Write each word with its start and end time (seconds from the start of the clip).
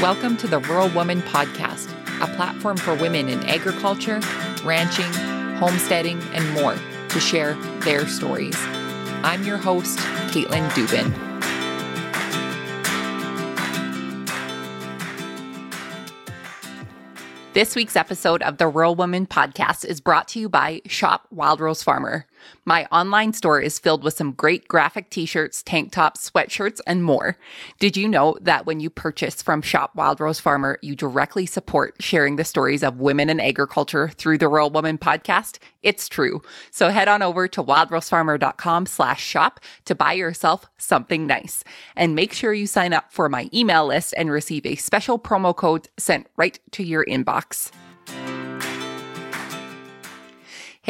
Welcome 0.00 0.38
to 0.38 0.48
the 0.48 0.60
Rural 0.60 0.88
Woman 0.88 1.20
Podcast, 1.20 1.92
a 2.22 2.34
platform 2.34 2.78
for 2.78 2.94
women 2.94 3.28
in 3.28 3.42
agriculture, 3.44 4.18
ranching, 4.64 5.12
homesteading, 5.58 6.22
and 6.32 6.50
more 6.54 6.74
to 7.10 7.20
share 7.20 7.52
their 7.80 8.06
stories. 8.06 8.56
I'm 9.22 9.44
your 9.44 9.58
host, 9.58 9.98
Caitlin 10.30 10.66
Dubin. 10.70 11.12
This 17.52 17.76
week's 17.76 17.94
episode 17.94 18.40
of 18.40 18.56
the 18.56 18.68
Rural 18.68 18.94
Woman 18.94 19.26
podcast 19.26 19.84
is 19.84 20.00
brought 20.00 20.28
to 20.28 20.40
you 20.40 20.48
by 20.48 20.80
Shop 20.86 21.26
Wild 21.30 21.60
Rose 21.60 21.82
Farmer. 21.82 22.24
My 22.64 22.86
online 22.86 23.32
store 23.32 23.60
is 23.60 23.78
filled 23.78 24.04
with 24.04 24.14
some 24.14 24.32
great 24.32 24.68
graphic 24.68 25.10
t 25.10 25.26
shirts, 25.26 25.62
tank 25.62 25.92
tops, 25.92 26.30
sweatshirts, 26.30 26.80
and 26.86 27.04
more. 27.04 27.36
Did 27.78 27.96
you 27.96 28.08
know 28.08 28.36
that 28.40 28.66
when 28.66 28.80
you 28.80 28.90
purchase 28.90 29.42
from 29.42 29.62
Shop 29.62 29.94
Wild 29.94 30.20
Rose 30.20 30.40
Farmer, 30.40 30.78
you 30.82 30.94
directly 30.94 31.46
support 31.46 31.94
sharing 32.00 32.36
the 32.36 32.44
stories 32.44 32.82
of 32.82 33.00
women 33.00 33.30
in 33.30 33.40
agriculture 33.40 34.08
through 34.08 34.38
the 34.38 34.48
Rural 34.48 34.70
Woman 34.70 34.98
podcast? 34.98 35.58
It's 35.82 36.08
true. 36.08 36.42
So 36.70 36.90
head 36.90 37.08
on 37.08 37.22
over 37.22 37.48
to 37.48 37.62
wildrosefarmer.com 37.62 38.86
slash 38.86 39.22
shop 39.22 39.60
to 39.86 39.94
buy 39.94 40.12
yourself 40.12 40.66
something 40.78 41.26
nice. 41.26 41.64
And 41.96 42.14
make 42.14 42.32
sure 42.32 42.52
you 42.52 42.66
sign 42.66 42.92
up 42.92 43.12
for 43.12 43.28
my 43.28 43.48
email 43.54 43.86
list 43.86 44.14
and 44.16 44.30
receive 44.30 44.66
a 44.66 44.76
special 44.76 45.18
promo 45.18 45.54
code 45.56 45.88
sent 45.98 46.26
right 46.36 46.58
to 46.72 46.82
your 46.82 47.04
inbox. 47.04 47.70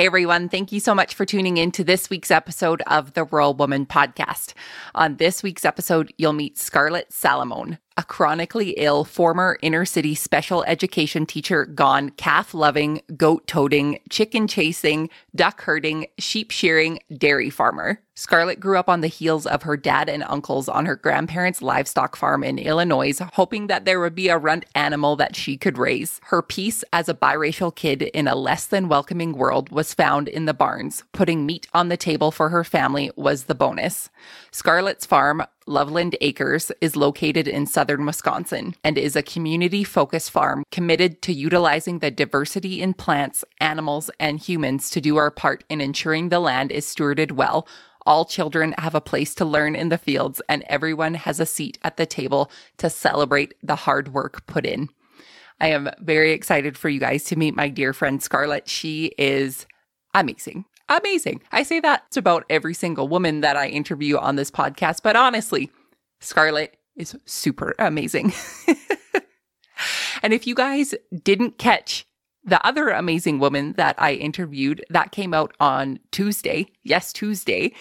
Hey 0.00 0.06
everyone, 0.06 0.48
thank 0.48 0.72
you 0.72 0.80
so 0.80 0.94
much 0.94 1.14
for 1.14 1.26
tuning 1.26 1.58
in 1.58 1.72
to 1.72 1.84
this 1.84 2.08
week's 2.08 2.30
episode 2.30 2.80
of 2.86 3.12
the 3.12 3.24
Rural 3.24 3.52
Woman 3.52 3.84
podcast. 3.84 4.54
On 4.94 5.16
this 5.16 5.42
week's 5.42 5.66
episode, 5.66 6.10
you'll 6.16 6.32
meet 6.32 6.56
Scarlett 6.56 7.10
Salamone, 7.10 7.76
a 8.00 8.04
chronically 8.04 8.70
ill 8.78 9.04
former 9.04 9.58
inner 9.60 9.84
city 9.84 10.14
special 10.14 10.64
education 10.64 11.26
teacher 11.26 11.66
gone 11.66 12.08
calf 12.08 12.54
loving, 12.54 13.02
goat 13.14 13.46
toting, 13.46 13.98
chicken 14.08 14.48
chasing, 14.48 15.10
duck 15.36 15.60
herding, 15.60 16.06
sheep 16.18 16.50
shearing, 16.50 16.98
dairy 17.14 17.50
farmer. 17.50 18.00
Scarlett 18.14 18.60
grew 18.60 18.78
up 18.78 18.88
on 18.90 19.00
the 19.00 19.06
heels 19.06 19.46
of 19.46 19.62
her 19.62 19.78
dad 19.78 20.08
and 20.10 20.22
uncles 20.24 20.68
on 20.68 20.84
her 20.84 20.96
grandparents' 20.96 21.62
livestock 21.62 22.16
farm 22.16 22.44
in 22.44 22.58
Illinois, 22.58 23.18
hoping 23.32 23.66
that 23.68 23.86
there 23.86 24.00
would 24.00 24.14
be 24.14 24.28
a 24.28 24.36
runt 24.36 24.66
animal 24.74 25.16
that 25.16 25.36
she 25.36 25.56
could 25.56 25.78
raise. 25.78 26.20
Her 26.24 26.42
peace 26.42 26.84
as 26.92 27.08
a 27.08 27.14
biracial 27.14 27.74
kid 27.74 28.02
in 28.02 28.28
a 28.28 28.34
less 28.34 28.66
than 28.66 28.88
welcoming 28.88 29.32
world 29.32 29.70
was 29.70 29.94
found 29.94 30.28
in 30.28 30.44
the 30.44 30.52
barns. 30.52 31.02
Putting 31.12 31.46
meat 31.46 31.66
on 31.72 31.88
the 31.88 31.96
table 31.96 32.30
for 32.30 32.50
her 32.50 32.64
family 32.64 33.10
was 33.16 33.44
the 33.44 33.54
bonus. 33.54 34.10
Scarlett's 34.50 35.06
farm, 35.06 35.42
Loveland 35.70 36.16
Acres, 36.20 36.72
is 36.80 36.96
located 36.96 37.46
in 37.46 37.66
southern 37.66 38.04
Wisconsin 38.04 38.74
and 38.82 38.98
is 38.98 39.16
a 39.16 39.22
community 39.22 39.84
focused 39.84 40.30
farm 40.30 40.64
committed 40.70 41.22
to 41.22 41.32
utilizing 41.32 42.00
the 42.00 42.10
diversity 42.10 42.82
in 42.82 42.92
plants, 42.92 43.44
animals, 43.60 44.10
and 44.18 44.38
humans 44.38 44.90
to 44.90 45.00
do 45.00 45.16
our 45.16 45.30
part 45.30 45.64
in 45.68 45.80
ensuring 45.80 46.28
the 46.28 46.40
land 46.40 46.72
is 46.72 46.84
stewarded 46.84 47.32
well 47.32 47.66
all 48.06 48.24
children 48.24 48.74
have 48.78 48.94
a 48.94 49.00
place 49.00 49.34
to 49.36 49.44
learn 49.44 49.76
in 49.76 49.88
the 49.88 49.98
fields, 49.98 50.40
and 50.48 50.64
everyone 50.68 51.14
has 51.14 51.38
a 51.38 51.46
seat 51.46 51.78
at 51.82 51.96
the 51.96 52.06
table 52.06 52.50
to 52.78 52.88
celebrate 52.88 53.54
the 53.62 53.76
hard 53.76 54.12
work 54.12 54.46
put 54.46 54.64
in. 54.64 54.88
I 55.60 55.68
am 55.68 55.90
very 56.00 56.32
excited 56.32 56.78
for 56.78 56.88
you 56.88 56.98
guys 56.98 57.24
to 57.24 57.36
meet 57.36 57.54
my 57.54 57.68
dear 57.68 57.92
friend 57.92 58.22
Scarlett. 58.22 58.68
She 58.68 59.12
is 59.18 59.66
amazing. 60.14 60.64
Amazing. 60.90 61.40
I 61.52 61.62
say 61.62 61.78
that 61.80 62.10
to 62.10 62.18
about 62.18 62.44
every 62.50 62.74
single 62.74 63.06
woman 63.06 63.42
that 63.42 63.56
I 63.56 63.68
interview 63.68 64.18
on 64.18 64.34
this 64.34 64.50
podcast, 64.50 65.02
but 65.04 65.14
honestly, 65.14 65.70
Scarlett 66.20 66.76
is 66.96 67.16
super 67.26 67.76
amazing. 67.78 68.32
and 70.22 70.34
if 70.34 70.48
you 70.48 70.56
guys 70.56 70.92
didn't 71.22 71.58
catch 71.58 72.04
the 72.42 72.64
other 72.66 72.88
amazing 72.88 73.38
woman 73.38 73.74
that 73.74 73.94
I 73.98 74.14
interviewed 74.14 74.84
that 74.90 75.12
came 75.12 75.32
out 75.32 75.54
on 75.60 76.00
Tuesday, 76.10 76.66
yes, 76.82 77.12
Tuesday, 77.12 77.72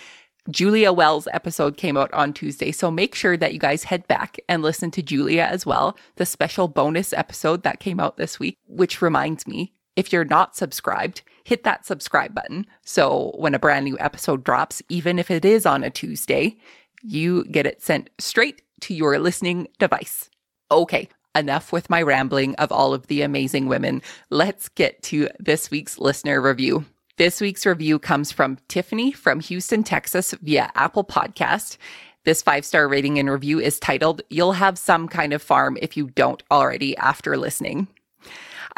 Julia 0.52 0.94
Wells 0.94 1.28
episode 1.34 1.78
came 1.78 1.98
out 1.98 2.14
on 2.14 2.32
Tuesday. 2.32 2.72
So 2.72 2.92
make 2.92 3.16
sure 3.16 3.38
that 3.38 3.54
you 3.54 3.60
guys 3.60 3.86
head 3.86 4.08
back 4.08 4.38
and 4.48 4.62
listen 4.62 4.92
to 4.92 5.02
Julia 5.02 5.44
as 5.44 5.66
well, 5.66 5.98
the 6.18 6.28
special 6.28 6.68
bonus 6.68 7.12
episode 7.12 7.64
that 7.64 7.80
came 7.80 8.00
out 8.00 8.18
this 8.18 8.40
week, 8.40 8.56
which 8.68 9.02
reminds 9.02 9.48
me 9.48 9.74
if 9.96 10.14
you're 10.14 10.26
not 10.26 10.56
subscribed, 10.56 11.24
hit 11.50 11.64
that 11.64 11.84
subscribe 11.84 12.36
button. 12.36 12.64
So 12.86 13.34
when 13.36 13.56
a 13.56 13.60
brand 13.60 13.84
new 13.84 13.98
episode 14.00 14.44
drops, 14.44 14.84
even 14.88 15.18
if 15.18 15.32
it 15.32 15.44
is 15.44 15.66
on 15.66 15.84
a 15.84 15.90
Tuesday, 15.90 16.58
you 17.02 17.44
get 17.46 17.66
it 17.66 17.82
sent 17.82 18.12
straight 18.20 18.62
to 18.82 18.94
your 18.94 19.18
listening 19.18 19.68
device. 19.80 20.30
Okay, 20.70 21.10
enough 21.34 21.74
with 21.74 21.90
my 21.90 22.04
rambling 22.04 22.54
of 22.56 22.72
all 22.72 22.94
of 22.94 23.08
the 23.08 23.24
amazing 23.24 23.66
women. 23.66 24.04
Let's 24.30 24.70
get 24.70 25.02
to 25.04 25.28
this 25.40 25.72
week's 25.72 25.98
listener 25.98 26.40
review. 26.40 26.86
This 27.18 27.42
week's 27.42 27.66
review 27.66 27.98
comes 27.98 28.32
from 28.32 28.60
Tiffany 28.68 29.12
from 29.12 29.40
Houston, 29.40 29.84
Texas 29.84 30.36
via 30.44 30.70
Apple 30.76 31.04
Podcast. 31.04 31.78
This 32.26 32.44
five 32.44 32.64
star 32.64 32.88
rating 32.88 33.18
and 33.18 33.28
review 33.28 33.60
is 33.60 33.80
titled, 33.80 34.22
You'll 34.30 34.52
Have 34.52 34.78
Some 34.78 35.08
Kind 35.08 35.34
of 35.34 35.42
Farm 35.42 35.80
If 35.82 35.98
You 35.98 36.12
Don't 36.12 36.44
Already 36.52 36.96
After 36.98 37.36
Listening. 37.38 37.88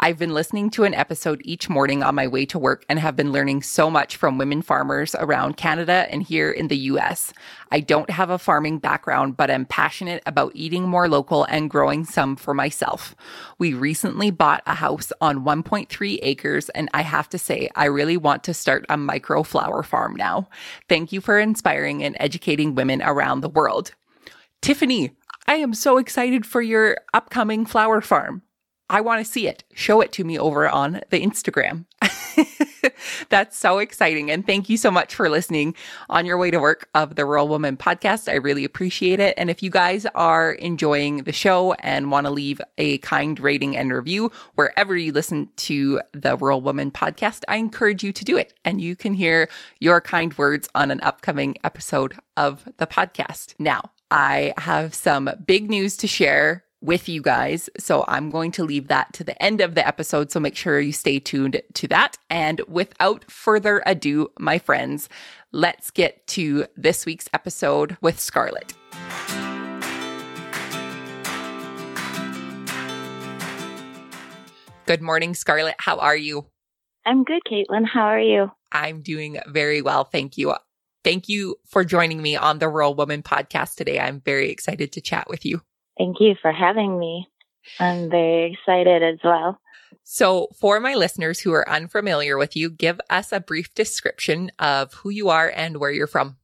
I've 0.04 0.18
been 0.18 0.34
listening 0.34 0.68
to 0.70 0.82
an 0.82 0.94
episode 0.94 1.42
each 1.44 1.68
morning 1.68 2.02
on 2.02 2.16
my 2.16 2.26
way 2.26 2.44
to 2.46 2.58
work 2.58 2.84
and 2.88 2.98
have 2.98 3.14
been 3.14 3.30
learning 3.30 3.62
so 3.62 3.88
much 3.88 4.16
from 4.16 4.36
women 4.36 4.60
farmers 4.60 5.14
around 5.14 5.56
Canada 5.56 6.08
and 6.10 6.24
here 6.24 6.50
in 6.50 6.66
the 6.66 6.76
US. 6.76 7.32
I 7.70 7.78
don't 7.78 8.10
have 8.10 8.28
a 8.28 8.36
farming 8.36 8.78
background, 8.78 9.36
but 9.36 9.48
I'm 9.48 9.64
passionate 9.64 10.20
about 10.26 10.50
eating 10.56 10.88
more 10.88 11.08
local 11.08 11.44
and 11.44 11.70
growing 11.70 12.04
some 12.04 12.34
for 12.34 12.52
myself. 12.52 13.14
We 13.60 13.74
recently 13.74 14.32
bought 14.32 14.64
a 14.66 14.74
house 14.74 15.12
on 15.20 15.44
1.3 15.44 16.18
acres, 16.20 16.68
and 16.70 16.88
I 16.92 17.02
have 17.02 17.28
to 17.28 17.38
say, 17.38 17.70
I 17.76 17.84
really 17.84 18.16
want 18.16 18.42
to 18.42 18.54
start 18.54 18.84
a 18.88 18.96
micro 18.96 19.44
flower 19.44 19.84
farm 19.84 20.16
now. 20.16 20.48
Thank 20.88 21.12
you 21.12 21.20
for 21.20 21.38
inspiring 21.38 22.02
and 22.02 22.16
educating 22.18 22.74
women 22.74 23.02
around 23.02 23.40
the 23.40 23.48
world. 23.48 23.92
Tiffany, 24.62 25.12
I 25.46 25.54
am 25.58 25.74
so 25.74 25.98
excited 25.98 26.44
for 26.44 26.60
your 26.60 26.96
upcoming 27.14 27.64
flower 27.64 28.00
farm. 28.00 28.42
I 28.92 29.00
want 29.00 29.24
to 29.24 29.32
see 29.32 29.48
it. 29.48 29.64
Show 29.72 30.02
it 30.02 30.12
to 30.12 30.22
me 30.22 30.38
over 30.38 30.68
on 30.68 31.00
the 31.08 31.18
Instagram. 31.18 31.86
That's 33.30 33.56
so 33.56 33.78
exciting. 33.78 34.30
And 34.30 34.46
thank 34.46 34.68
you 34.68 34.76
so 34.76 34.90
much 34.90 35.14
for 35.14 35.30
listening 35.30 35.74
on 36.10 36.26
your 36.26 36.36
way 36.36 36.50
to 36.50 36.58
work 36.58 36.90
of 36.94 37.14
the 37.14 37.24
Rural 37.24 37.48
Woman 37.48 37.78
podcast. 37.78 38.30
I 38.30 38.34
really 38.34 38.66
appreciate 38.66 39.18
it. 39.18 39.32
And 39.38 39.48
if 39.48 39.62
you 39.62 39.70
guys 39.70 40.04
are 40.14 40.52
enjoying 40.52 41.24
the 41.24 41.32
show 41.32 41.72
and 41.78 42.10
want 42.10 42.26
to 42.26 42.30
leave 42.30 42.60
a 42.76 42.98
kind 42.98 43.40
rating 43.40 43.78
and 43.78 43.90
review 43.90 44.30
wherever 44.56 44.94
you 44.94 45.10
listen 45.10 45.48
to 45.56 45.98
the 46.12 46.36
Rural 46.36 46.60
Woman 46.60 46.90
podcast, 46.90 47.44
I 47.48 47.56
encourage 47.56 48.04
you 48.04 48.12
to 48.12 48.24
do 48.26 48.36
it. 48.36 48.52
And 48.62 48.78
you 48.78 48.94
can 48.94 49.14
hear 49.14 49.48
your 49.80 50.02
kind 50.02 50.36
words 50.36 50.68
on 50.74 50.90
an 50.90 51.00
upcoming 51.00 51.56
episode 51.64 52.14
of 52.36 52.68
the 52.76 52.86
podcast. 52.86 53.54
Now, 53.58 53.90
I 54.10 54.52
have 54.58 54.94
some 54.94 55.30
big 55.46 55.70
news 55.70 55.96
to 55.96 56.06
share 56.06 56.64
with 56.82 57.08
you 57.08 57.22
guys. 57.22 57.70
So 57.78 58.04
I'm 58.08 58.28
going 58.28 58.50
to 58.52 58.64
leave 58.64 58.88
that 58.88 59.12
to 59.14 59.24
the 59.24 59.40
end 59.42 59.60
of 59.60 59.74
the 59.74 59.86
episode. 59.86 60.30
So 60.30 60.40
make 60.40 60.56
sure 60.56 60.80
you 60.80 60.92
stay 60.92 61.18
tuned 61.18 61.62
to 61.74 61.88
that. 61.88 62.18
And 62.28 62.60
without 62.68 63.30
further 63.30 63.82
ado, 63.86 64.30
my 64.38 64.58
friends, 64.58 65.08
let's 65.52 65.90
get 65.90 66.26
to 66.28 66.66
this 66.76 67.06
week's 67.06 67.28
episode 67.32 67.96
with 68.02 68.18
Scarlett. 68.18 68.74
Good 74.84 75.00
morning, 75.00 75.34
Scarlett. 75.34 75.76
How 75.78 75.98
are 75.98 76.16
you? 76.16 76.46
I'm 77.06 77.22
good, 77.24 77.42
Caitlin. 77.50 77.86
How 77.86 78.06
are 78.06 78.20
you? 78.20 78.50
I'm 78.72 79.02
doing 79.02 79.38
very 79.46 79.80
well. 79.80 80.04
Thank 80.04 80.36
you. 80.36 80.54
Thank 81.04 81.28
you 81.28 81.56
for 81.66 81.84
joining 81.84 82.20
me 82.20 82.36
on 82.36 82.58
the 82.58 82.68
Rural 82.68 82.94
Woman 82.94 83.22
podcast 83.22 83.76
today. 83.76 83.98
I'm 84.00 84.20
very 84.20 84.50
excited 84.50 84.92
to 84.92 85.00
chat 85.00 85.28
with 85.28 85.44
you. 85.44 85.62
Thank 85.98 86.16
you 86.20 86.34
for 86.40 86.52
having 86.52 86.98
me. 86.98 87.28
I'm 87.78 88.10
very 88.10 88.52
excited 88.52 89.02
as 89.02 89.18
well. 89.22 89.60
So, 90.04 90.48
for 90.58 90.80
my 90.80 90.94
listeners 90.94 91.40
who 91.40 91.52
are 91.52 91.68
unfamiliar 91.68 92.36
with 92.36 92.56
you, 92.56 92.70
give 92.70 93.00
us 93.08 93.30
a 93.30 93.40
brief 93.40 93.72
description 93.74 94.50
of 94.58 94.94
who 94.94 95.10
you 95.10 95.28
are 95.28 95.52
and 95.54 95.76
where 95.76 95.90
you're 95.90 96.06
from. 96.06 96.36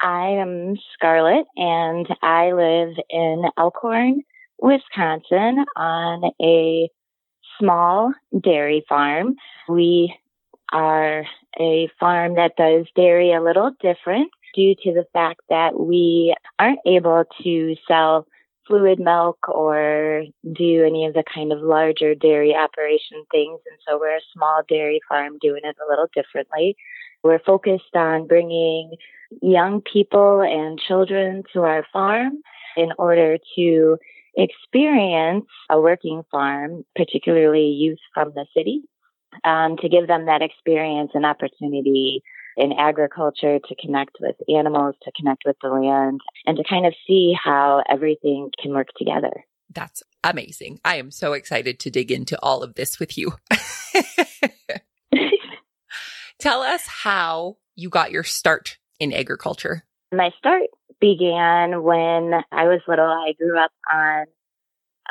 I 0.00 0.28
am 0.28 0.76
Scarlett, 0.94 1.46
and 1.56 2.06
I 2.22 2.52
live 2.52 2.94
in 3.10 3.44
Elkhorn, 3.56 4.22
Wisconsin, 4.58 5.64
on 5.76 6.30
a 6.42 6.90
small 7.58 8.12
dairy 8.42 8.84
farm. 8.88 9.36
We 9.68 10.14
are 10.72 11.24
a 11.60 11.88
farm 12.00 12.34
that 12.34 12.56
does 12.56 12.86
dairy 12.96 13.32
a 13.32 13.42
little 13.42 13.70
different 13.80 14.30
due 14.54 14.74
to 14.82 14.92
the 14.92 15.06
fact 15.12 15.40
that 15.48 15.78
we 15.78 16.34
aren't 16.58 16.80
able 16.86 17.24
to 17.42 17.76
sell 17.86 18.26
fluid 18.66 18.98
milk 18.98 19.38
or 19.48 20.24
do 20.42 20.84
any 20.84 21.06
of 21.06 21.14
the 21.14 21.24
kind 21.32 21.52
of 21.52 21.60
larger 21.60 22.14
dairy 22.14 22.54
operation 22.54 23.24
things. 23.30 23.60
And 23.70 23.78
so 23.86 23.98
we're 23.98 24.16
a 24.16 24.30
small 24.32 24.62
dairy 24.68 25.00
farm 25.08 25.38
doing 25.40 25.62
it 25.64 25.76
a 25.84 25.88
little 25.88 26.08
differently. 26.14 26.76
We're 27.22 27.38
focused 27.38 27.94
on 27.94 28.26
bringing 28.26 28.96
young 29.42 29.80
people 29.80 30.42
and 30.42 30.78
children 30.78 31.42
to 31.52 31.62
our 31.62 31.86
farm 31.92 32.42
in 32.76 32.90
order 32.98 33.38
to 33.56 33.96
experience 34.36 35.46
a 35.70 35.80
working 35.80 36.22
farm, 36.30 36.84
particularly 36.96 37.66
youth 37.66 37.98
from 38.12 38.32
the 38.34 38.46
city, 38.56 38.82
um, 39.44 39.76
to 39.78 39.88
give 39.88 40.06
them 40.06 40.26
that 40.26 40.42
experience 40.42 41.12
and 41.14 41.24
opportunity 41.24 42.22
in 42.56 42.72
agriculture 42.72 43.58
to 43.58 43.74
connect 43.76 44.16
with 44.20 44.36
animals, 44.48 44.94
to 45.02 45.12
connect 45.16 45.42
with 45.44 45.56
the 45.62 45.68
land, 45.68 46.20
and 46.46 46.56
to 46.56 46.64
kind 46.68 46.86
of 46.86 46.94
see 47.06 47.34
how 47.42 47.82
everything 47.88 48.50
can 48.60 48.72
work 48.72 48.88
together. 48.96 49.44
That's 49.72 50.02
amazing. 50.22 50.80
I 50.84 50.96
am 50.96 51.10
so 51.10 51.32
excited 51.32 51.80
to 51.80 51.90
dig 51.90 52.12
into 52.12 52.38
all 52.40 52.62
of 52.62 52.74
this 52.74 52.98
with 52.98 53.18
you. 53.18 53.32
Tell 56.38 56.62
us 56.62 56.86
how 56.86 57.56
you 57.74 57.88
got 57.88 58.12
your 58.12 58.22
start 58.22 58.78
in 59.00 59.12
agriculture. 59.12 59.84
My 60.12 60.30
start 60.38 60.64
began 61.00 61.82
when 61.82 62.32
I 62.52 62.64
was 62.64 62.80
little. 62.86 63.06
I 63.06 63.32
grew 63.38 63.58
up 63.58 63.72
on 63.92 64.26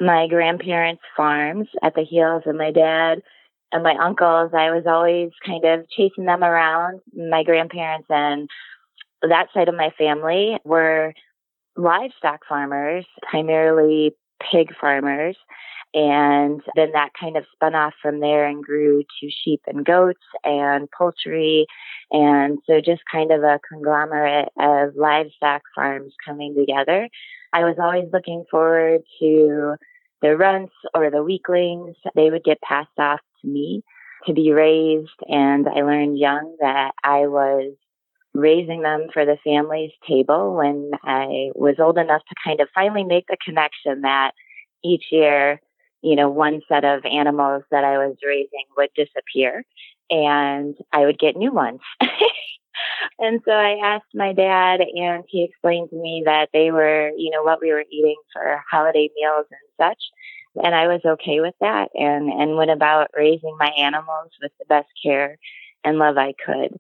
my 0.02 0.28
grandparents' 0.28 1.04
farms 1.16 1.68
at 1.84 1.94
the 1.96 2.04
heels 2.04 2.44
of 2.46 2.56
my 2.56 2.72
dad 2.72 3.22
and 3.74 3.84
my 3.84 3.96
uncles. 4.00 4.52
I 4.54 4.72
was 4.72 4.84
always 4.88 5.32
kind 5.46 5.66
of 5.66 5.90
chasing 5.90 6.26
them 6.26 6.44
around. 6.44 7.02
My 7.14 7.44
grandparents 7.44 8.08
and 8.10 8.50
that 9.22 9.48
side 9.54 9.68
of 9.68 9.76
my 9.76 9.90
family 9.98 10.58
were 10.64 11.14
livestock 11.76 12.42
farmers, 12.48 13.06
primarily 13.30 14.16
pig 14.52 14.74
farmers. 14.80 15.36
And 15.96 16.62
then 16.76 16.92
that 16.94 17.12
kind 17.20 17.38
of 17.38 17.46
spun 17.54 17.76
off 17.76 17.94
from 18.02 18.20
there 18.20 18.46
and 18.48 18.64
grew 18.64 19.04
to 19.04 19.30
sheep 19.30 19.62
and 19.68 19.86
goats 19.86 20.24
and 20.44 20.90
poultry. 20.90 21.68
And 22.12 22.60
so 22.68 22.80
just 22.80 23.02
kind 23.12 23.32
of 23.32 23.44
a 23.44 23.60
conglomerate 23.68 24.50
of 24.60 24.96
livestock 24.96 25.62
farms 25.76 26.14
coming 26.26 26.56
together. 26.56 27.10
I 27.54 27.64
was 27.64 27.76
always 27.80 28.10
looking 28.12 28.46
forward 28.50 29.02
to 29.20 29.76
the 30.24 30.36
runts 30.36 30.74
or 30.96 31.12
the 31.12 31.24
weaklings. 31.24 31.96
They 32.16 32.32
would 32.32 32.44
get 32.44 32.62
passed 32.62 32.98
off 32.98 33.20
me 33.44 33.84
to 34.26 34.34
be 34.34 34.52
raised. 34.52 35.10
And 35.28 35.68
I 35.68 35.82
learned 35.82 36.18
young 36.18 36.56
that 36.60 36.92
I 37.04 37.28
was 37.28 37.74
raising 38.34 38.82
them 38.82 39.08
for 39.14 39.26
the 39.26 39.38
family's 39.44 39.92
table 40.08 40.56
when 40.56 40.92
I 41.04 41.52
was 41.56 41.76
old 41.80 41.98
enough 41.98 42.22
to 42.28 42.36
kind 42.44 42.60
of 42.62 42.68
finally 42.74 43.04
make 43.04 43.26
the 43.28 43.38
connection 43.44 44.02
that 44.02 44.32
each 44.84 45.06
year, 45.12 45.62
you 46.02 46.16
know, 46.16 46.30
one 46.30 46.62
set 46.68 46.84
of 46.84 47.06
animals 47.06 47.64
that 47.72 47.84
I 47.84 47.98
was 48.00 48.18
raising 48.26 48.66
would 48.76 48.90
disappear 48.96 49.64
and 50.10 50.76
I 50.92 51.06
would 51.06 51.20
get 51.20 51.36
new 51.36 51.52
ones. 51.52 51.80
and 53.20 53.40
so 53.46 53.52
I 53.52 53.80
asked 53.84 54.14
my 54.14 54.34
dad 54.34 54.82
and 54.82 55.24
he 55.28 55.44
explained 55.44 55.90
to 55.92 55.96
me 55.96 56.24
that 56.26 56.50
they 56.54 56.72
were, 56.72 57.12
you 57.16 57.30
know, 57.30 57.44
what 57.44 57.62
we 57.62 57.72
were 57.72 57.86
eating 57.92 58.18
for 58.34 58.62
holiday 58.70 59.10
meals 59.16 59.46
and 59.52 59.90
such. 59.90 60.02
And 60.56 60.76
I 60.76 60.88
was 60.88 61.02
okay 61.06 61.42
with 61.42 61.56
that 61.62 61.90
and, 61.96 62.30
and 62.30 62.56
went 62.56 62.72
about 62.72 63.10
raising 63.16 63.56
my 63.58 63.72
animals 63.78 64.32
with 64.42 64.52
the 64.60 64.66
best 64.66 64.90
care 65.04 65.38
and 65.84 65.98
love 65.98 66.18
I 66.18 66.34
could. 66.46 66.78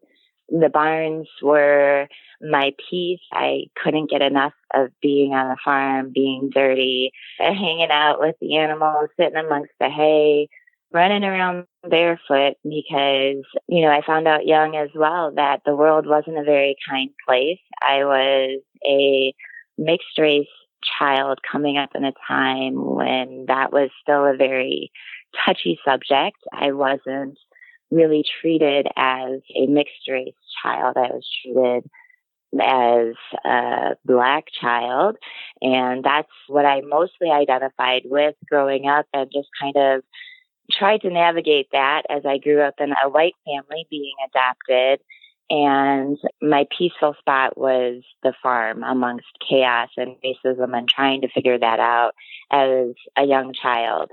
The 0.49 0.69
barns 0.69 1.27
were 1.41 2.07
my 2.41 2.73
peace. 2.89 3.21
I 3.31 3.65
couldn't 3.81 4.11
get 4.11 4.21
enough 4.21 4.53
of 4.75 4.89
being 5.01 5.33
on 5.33 5.49
the 5.49 5.57
farm, 5.63 6.11
being 6.13 6.51
dirty, 6.53 7.11
uh, 7.39 7.53
hanging 7.53 7.89
out 7.89 8.19
with 8.19 8.35
the 8.39 8.57
animals, 8.57 9.09
sitting 9.17 9.37
amongst 9.37 9.71
the 9.79 9.89
hay, 9.89 10.49
running 10.91 11.23
around 11.23 11.65
barefoot 11.89 12.55
because, 12.63 13.43
you 13.67 13.81
know, 13.81 13.89
I 13.89 14.01
found 14.05 14.27
out 14.27 14.45
young 14.45 14.75
as 14.75 14.89
well 14.93 15.33
that 15.35 15.61
the 15.65 15.75
world 15.75 16.05
wasn't 16.05 16.37
a 16.37 16.43
very 16.43 16.75
kind 16.87 17.09
place. 17.27 17.59
I 17.81 18.03
was 18.03 18.61
a 18.85 19.33
mixed 19.77 20.19
race 20.19 20.45
child 20.99 21.39
coming 21.49 21.77
up 21.77 21.91
in 21.95 22.05
a 22.05 22.13
time 22.27 22.75
when 22.75 23.45
that 23.47 23.71
was 23.71 23.89
still 24.01 24.25
a 24.25 24.35
very 24.35 24.91
touchy 25.45 25.79
subject. 25.85 26.37
I 26.51 26.71
wasn't 26.71 27.37
really 27.91 28.23
treated 28.41 28.87
as 28.95 29.39
a 29.55 29.67
mixed 29.67 30.07
race 30.09 30.33
child. 30.61 30.97
I 30.97 31.09
was 31.13 31.27
treated 31.41 31.89
as 32.61 33.15
a 33.45 33.95
black 34.05 34.45
child. 34.59 35.17
And 35.61 36.03
that's 36.03 36.29
what 36.47 36.65
I 36.65 36.81
mostly 36.81 37.29
identified 37.31 38.03
with 38.05 38.35
growing 38.49 38.87
up 38.87 39.05
and 39.13 39.31
just 39.31 39.49
kind 39.59 39.75
of 39.75 40.03
tried 40.71 41.01
to 41.01 41.09
navigate 41.09 41.67
that 41.71 42.03
as 42.09 42.25
I 42.25 42.37
grew 42.37 42.61
up 42.61 42.75
in 42.79 42.91
a 42.91 43.09
white 43.09 43.35
family 43.45 43.85
being 43.89 44.15
adopted. 44.27 45.01
And 45.49 46.17
my 46.41 46.65
peaceful 46.75 47.15
spot 47.19 47.57
was 47.57 48.01
the 48.23 48.33
farm 48.41 48.83
amongst 48.83 49.27
chaos 49.47 49.89
and 49.97 50.15
racism 50.23 50.75
and 50.75 50.87
trying 50.87 51.21
to 51.21 51.27
figure 51.27 51.59
that 51.59 51.79
out 51.79 52.13
as 52.49 52.93
a 53.17 53.25
young 53.25 53.53
child. 53.53 54.09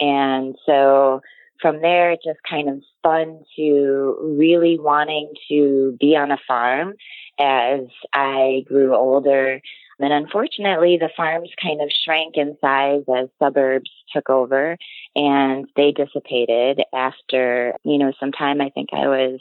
And 0.00 0.56
so 0.66 1.20
from 1.60 1.80
there, 1.80 2.10
it 2.10 2.20
just 2.24 2.40
kind 2.48 2.68
of 2.68 2.82
spun 2.98 3.44
to 3.56 4.34
really 4.36 4.78
wanting 4.78 5.32
to 5.48 5.96
be 6.00 6.16
on 6.16 6.32
a 6.32 6.38
farm 6.46 6.94
as 7.38 7.82
I 8.12 8.64
grew 8.66 8.94
older. 8.94 9.60
And 10.00 10.12
unfortunately, 10.12 10.98
the 11.00 11.10
farms 11.16 11.50
kind 11.62 11.80
of 11.80 11.90
shrank 12.04 12.36
in 12.36 12.56
size 12.60 13.04
as 13.14 13.28
suburbs 13.38 13.90
took 14.12 14.28
over 14.28 14.76
and 15.14 15.66
they 15.76 15.92
dissipated 15.92 16.82
after, 16.92 17.74
you 17.84 17.98
know, 17.98 18.12
some 18.18 18.32
time. 18.32 18.60
I 18.60 18.70
think 18.70 18.88
I 18.92 19.06
was 19.06 19.40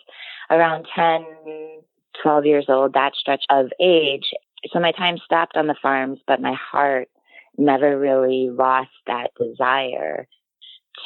around 0.51 0.85
10, 0.95 1.25
12 2.21 2.45
years 2.45 2.65
old, 2.67 2.93
that 2.93 3.13
stretch 3.15 3.43
of 3.49 3.67
age. 3.81 4.29
So 4.71 4.79
my 4.79 4.91
time 4.91 5.17
stopped 5.23 5.57
on 5.57 5.67
the 5.67 5.75
farms, 5.81 6.19
but 6.27 6.41
my 6.41 6.53
heart 6.53 7.07
never 7.57 7.97
really 7.97 8.49
lost 8.51 8.89
that 9.07 9.31
desire 9.39 10.27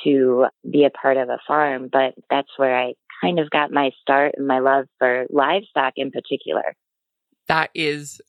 to 0.04 0.46
be 0.70 0.84
a 0.86 0.90
part 0.90 1.18
of 1.18 1.30
a 1.30 1.40
farm, 1.48 1.90
but 1.92 2.16
that's 2.30 2.50
where 2.58 2.78
I 2.78 2.94
kind 3.22 3.40
of 3.40 3.50
got 3.50 3.72
my 3.72 3.92
start 4.02 4.34
and 4.38 4.48
my 4.48 4.60
love 4.60 4.86
for 5.00 5.26
livestock 5.30 5.94
in 5.96 6.12
particular. 6.12 6.76
That 7.48 7.70
is 7.74 8.20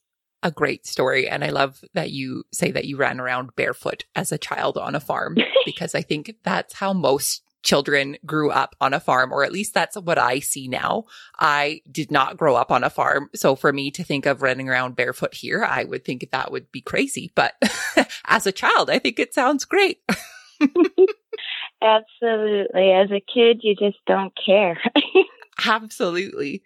a 0.43 0.51
great 0.51 0.85
story. 0.85 1.27
And 1.27 1.43
I 1.43 1.49
love 1.49 1.83
that 1.93 2.11
you 2.11 2.43
say 2.53 2.71
that 2.71 2.85
you 2.85 2.95
ran 2.95 3.19
around 3.19 3.55
barefoot 3.55 4.05
as 4.15 4.31
a 4.31 4.37
child 4.37 4.77
on 4.77 4.95
a 4.95 4.99
farm, 4.99 5.35
because 5.65 5.95
I 5.95 6.01
think 6.01 6.35
that's 6.43 6.75
how 6.75 6.93
most 6.93 7.43
children 7.67 8.15
grew 8.25 8.49
up 8.49 8.77
on 8.79 8.93
a 8.93 8.99
farm, 8.99 9.33
or 9.33 9.43
at 9.43 9.51
least 9.51 9.73
that's 9.73 9.97
what 9.97 10.17
I 10.17 10.39
see 10.39 10.69
now. 10.69 11.03
I 11.37 11.81
did 11.91 12.11
not 12.11 12.37
grow 12.37 12.55
up 12.55 12.71
on 12.71 12.81
a 12.81 12.89
farm. 12.89 13.29
So 13.35 13.57
for 13.57 13.73
me 13.73 13.91
to 13.91 14.05
think 14.05 14.25
of 14.25 14.41
running 14.41 14.69
around 14.69 14.95
barefoot 14.95 15.33
here, 15.33 15.65
I 15.65 15.83
would 15.83 16.05
think 16.05 16.29
that 16.31 16.49
would 16.49 16.71
be 16.71 16.79
crazy. 16.79 17.29
But 17.35 17.61
as 18.25 18.47
a 18.47 18.53
child, 18.53 18.89
I 18.89 18.99
think 18.99 19.19
it 19.19 19.33
sounds 19.33 19.65
great. 19.65 19.99
Absolutely. 21.81 22.91
As 22.93 23.11
a 23.11 23.19
kid, 23.19 23.59
you 23.61 23.75
just 23.75 23.97
don't 24.07 24.33
care. 24.45 24.79
Absolutely. 25.65 26.61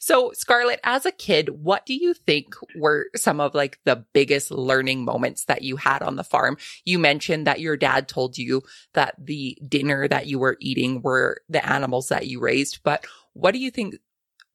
So, 0.00 0.32
Scarlett, 0.34 0.80
as 0.82 1.06
a 1.06 1.12
kid, 1.12 1.50
what 1.62 1.86
do 1.86 1.94
you 1.94 2.12
think 2.12 2.56
were 2.74 3.08
some 3.14 3.40
of 3.40 3.54
like 3.54 3.78
the 3.84 4.04
biggest 4.12 4.50
learning 4.50 5.04
moments 5.04 5.44
that 5.44 5.62
you 5.62 5.76
had 5.76 6.02
on 6.02 6.16
the 6.16 6.24
farm? 6.24 6.56
You 6.84 6.98
mentioned 6.98 7.46
that 7.46 7.60
your 7.60 7.76
dad 7.76 8.08
told 8.08 8.36
you 8.36 8.62
that 8.94 9.14
the 9.18 9.56
dinner 9.68 10.08
that 10.08 10.26
you 10.26 10.40
were 10.40 10.56
eating 10.60 11.02
were 11.02 11.40
the 11.48 11.64
animals 11.64 12.08
that 12.08 12.26
you 12.26 12.40
raised, 12.40 12.80
but 12.82 13.06
what 13.32 13.52
do 13.52 13.58
you 13.58 13.70
think 13.70 13.94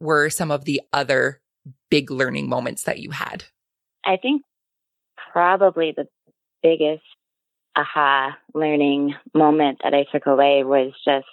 were 0.01 0.29
some 0.29 0.51
of 0.51 0.65
the 0.65 0.81
other 0.91 1.41
big 1.89 2.11
learning 2.11 2.49
moments 2.49 2.83
that 2.83 2.99
you 2.99 3.11
had? 3.11 3.45
I 4.05 4.17
think 4.17 4.41
probably 5.31 5.93
the 5.95 6.07
biggest 6.61 7.03
aha 7.77 8.37
learning 8.53 9.15
moment 9.33 9.79
that 9.83 9.93
I 9.93 10.05
took 10.11 10.25
away 10.25 10.63
was 10.63 10.91
just 11.05 11.27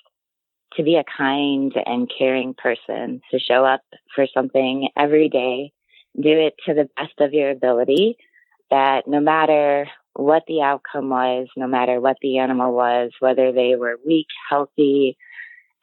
to 0.77 0.83
be 0.83 0.97
a 0.97 1.05
kind 1.05 1.73
and 1.87 2.11
caring 2.17 2.55
person, 2.55 3.21
to 3.31 3.39
show 3.39 3.65
up 3.65 3.83
for 4.15 4.27
something 4.33 4.89
every 4.97 5.29
day, 5.29 5.73
do 6.21 6.31
it 6.31 6.55
to 6.67 6.75
the 6.75 6.89
best 6.97 7.15
of 7.21 7.33
your 7.33 7.51
ability, 7.51 8.17
that 8.71 9.07
no 9.07 9.21
matter 9.21 9.89
what 10.15 10.45
the 10.47 10.63
outcome 10.63 11.11
was, 11.11 11.49
no 11.57 11.67
matter 11.67 12.01
what 12.01 12.17
the 12.23 12.39
animal 12.39 12.73
was, 12.73 13.11
whether 13.21 13.53
they 13.53 13.77
were 13.77 13.99
weak, 14.07 14.29
healthy, 14.49 15.17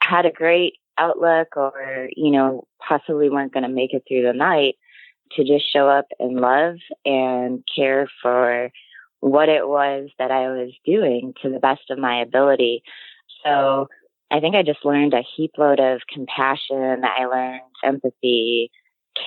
had 0.01 0.25
a 0.25 0.31
great 0.31 0.73
outlook, 0.97 1.55
or, 1.55 2.09
you 2.15 2.31
know, 2.31 2.65
possibly 2.85 3.29
weren't 3.29 3.53
going 3.53 3.63
to 3.63 3.69
make 3.69 3.93
it 3.93 4.03
through 4.07 4.23
the 4.23 4.33
night, 4.33 4.75
to 5.33 5.43
just 5.43 5.71
show 5.71 5.87
up 5.87 6.07
and 6.19 6.41
love 6.41 6.75
and 7.05 7.63
care 7.73 8.09
for 8.21 8.69
what 9.21 9.49
it 9.49 9.67
was 9.67 10.09
that 10.17 10.31
I 10.31 10.49
was 10.49 10.71
doing 10.85 11.33
to 11.41 11.49
the 11.49 11.59
best 11.59 11.89
of 11.89 11.99
my 11.99 12.21
ability. 12.21 12.83
So 13.45 13.87
I 14.31 14.39
think 14.39 14.55
I 14.55 14.63
just 14.63 14.85
learned 14.85 15.13
a 15.13 15.23
heap 15.35 15.51
load 15.57 15.79
of 15.79 16.01
compassion. 16.11 17.03
I 17.03 17.25
learned 17.25 17.61
empathy, 17.83 18.71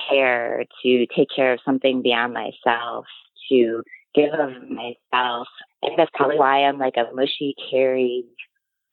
care 0.09 0.65
to 0.81 1.05
take 1.15 1.29
care 1.33 1.53
of 1.53 1.59
something 1.63 2.01
beyond 2.01 2.33
myself, 2.33 3.05
to 3.49 3.83
give 4.15 4.33
of 4.33 4.49
myself. 4.67 5.47
I 5.83 5.87
think 5.87 5.97
that's 5.97 6.11
probably 6.15 6.39
why 6.39 6.63
I'm 6.63 6.79
like 6.79 6.95
a 6.97 7.13
mushy, 7.13 7.53
caring, 7.69 8.23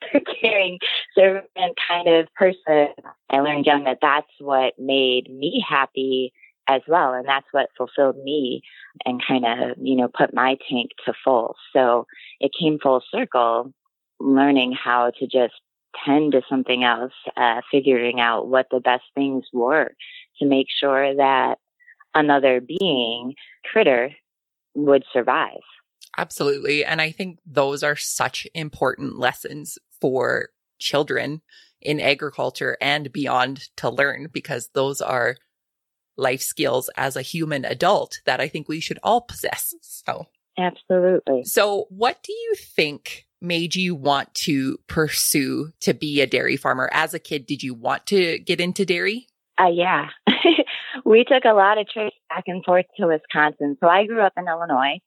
caring 0.40 0.78
servant 1.16 1.78
kind 1.88 2.09
of 2.09 2.28
person. 2.35 2.88
I 3.31 3.40
learned 3.40 3.64
young 3.64 3.85
that 3.85 3.99
that's 4.02 4.31
what 4.38 4.75
made 4.78 5.31
me 5.31 5.64
happy 5.66 6.35
as 6.69 6.83
well. 6.87 7.14
And 7.14 7.26
that's 7.26 7.47
what 7.52 7.71
fulfilled 7.76 8.23
me 8.23 8.62
and 9.07 9.23
kind 9.26 9.47
of, 9.47 9.78
you 9.81 9.97
know, 9.97 10.09
put 10.09 10.35
my 10.35 10.59
tank 10.69 10.90
to 11.07 11.14
full. 11.25 11.57
So 11.73 12.07
it 12.38 12.50
came 12.59 12.78
full 12.78 13.02
circle 13.11 13.73
learning 14.21 14.73
how 14.73 15.11
to 15.19 15.26
just 15.26 15.54
tend 16.04 16.32
to 16.32 16.42
something 16.49 16.84
else, 16.84 17.12
uh, 17.37 17.61
figuring 17.70 18.20
out 18.20 18.49
what 18.49 18.66
the 18.70 18.80
best 18.80 19.04
things 19.14 19.44
were 19.52 19.94
to 20.38 20.46
make 20.46 20.66
sure 20.80 21.14
that 21.16 21.56
another 22.14 22.61
being, 22.61 23.34
critter, 23.70 24.11
would 24.75 25.04
survive. 25.12 25.61
Absolutely. 26.16 26.84
And 26.84 27.00
I 27.00 27.11
think 27.11 27.38
those 27.46 27.82
are 27.82 27.96
such 27.96 28.46
important 28.54 29.18
lessons 29.18 29.78
for 30.00 30.50
children 30.78 31.40
in 31.80 32.00
agriculture 32.00 32.76
and 32.80 33.12
beyond 33.12 33.68
to 33.76 33.90
learn 33.90 34.28
because 34.32 34.70
those 34.75 35.00
are 35.00 35.37
life 36.16 36.42
skills 36.42 36.90
as 36.96 37.16
a 37.16 37.22
human 37.22 37.64
adult 37.64 38.20
that 38.26 38.40
I 38.40 38.49
think 38.49 38.68
we 38.68 38.80
should 38.80 38.99
all 39.02 39.22
possess. 39.22 39.75
So, 39.80 40.26
absolutely. 40.58 41.44
So, 41.44 41.87
what 41.88 42.22
do 42.22 42.32
you 42.32 42.54
think 42.56 43.26
made 43.42 43.75
you 43.75 43.94
want 43.94 44.32
to 44.34 44.78
pursue 44.87 45.72
to 45.80 45.92
be 45.92 46.20
a 46.20 46.26
dairy 46.26 46.56
farmer? 46.56 46.88
As 46.92 47.14
a 47.14 47.18
kid, 47.18 47.46
did 47.46 47.62
you 47.62 47.75
want 47.75 48.06
to 48.06 48.38
get 48.38 48.61
into 48.61 48.84
dairy? 48.84 49.26
Uh, 49.61 49.68
yeah. 49.68 50.08
we 51.04 51.25
took 51.25 51.44
a 51.44 51.54
lot 51.54 51.78
of 51.78 51.88
trips 51.88 52.16
back 52.28 52.44
and 52.46 52.64
forth 52.64 52.87
to 52.96 53.06
Wisconsin. 53.06 53.76
So 53.80 53.88
I 53.88 54.06
grew 54.06 54.20
up 54.20 54.32
in 54.37 54.49
Illinois 54.49 55.00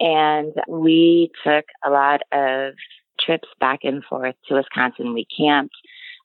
and 0.00 0.52
we 0.68 1.30
took 1.44 1.66
a 1.84 1.90
lot 1.90 2.22
of 2.32 2.74
trips 3.20 3.48
back 3.60 3.80
and 3.82 4.02
forth 4.04 4.34
to 4.48 4.54
Wisconsin. 4.54 5.12
We 5.12 5.26
camped, 5.36 5.74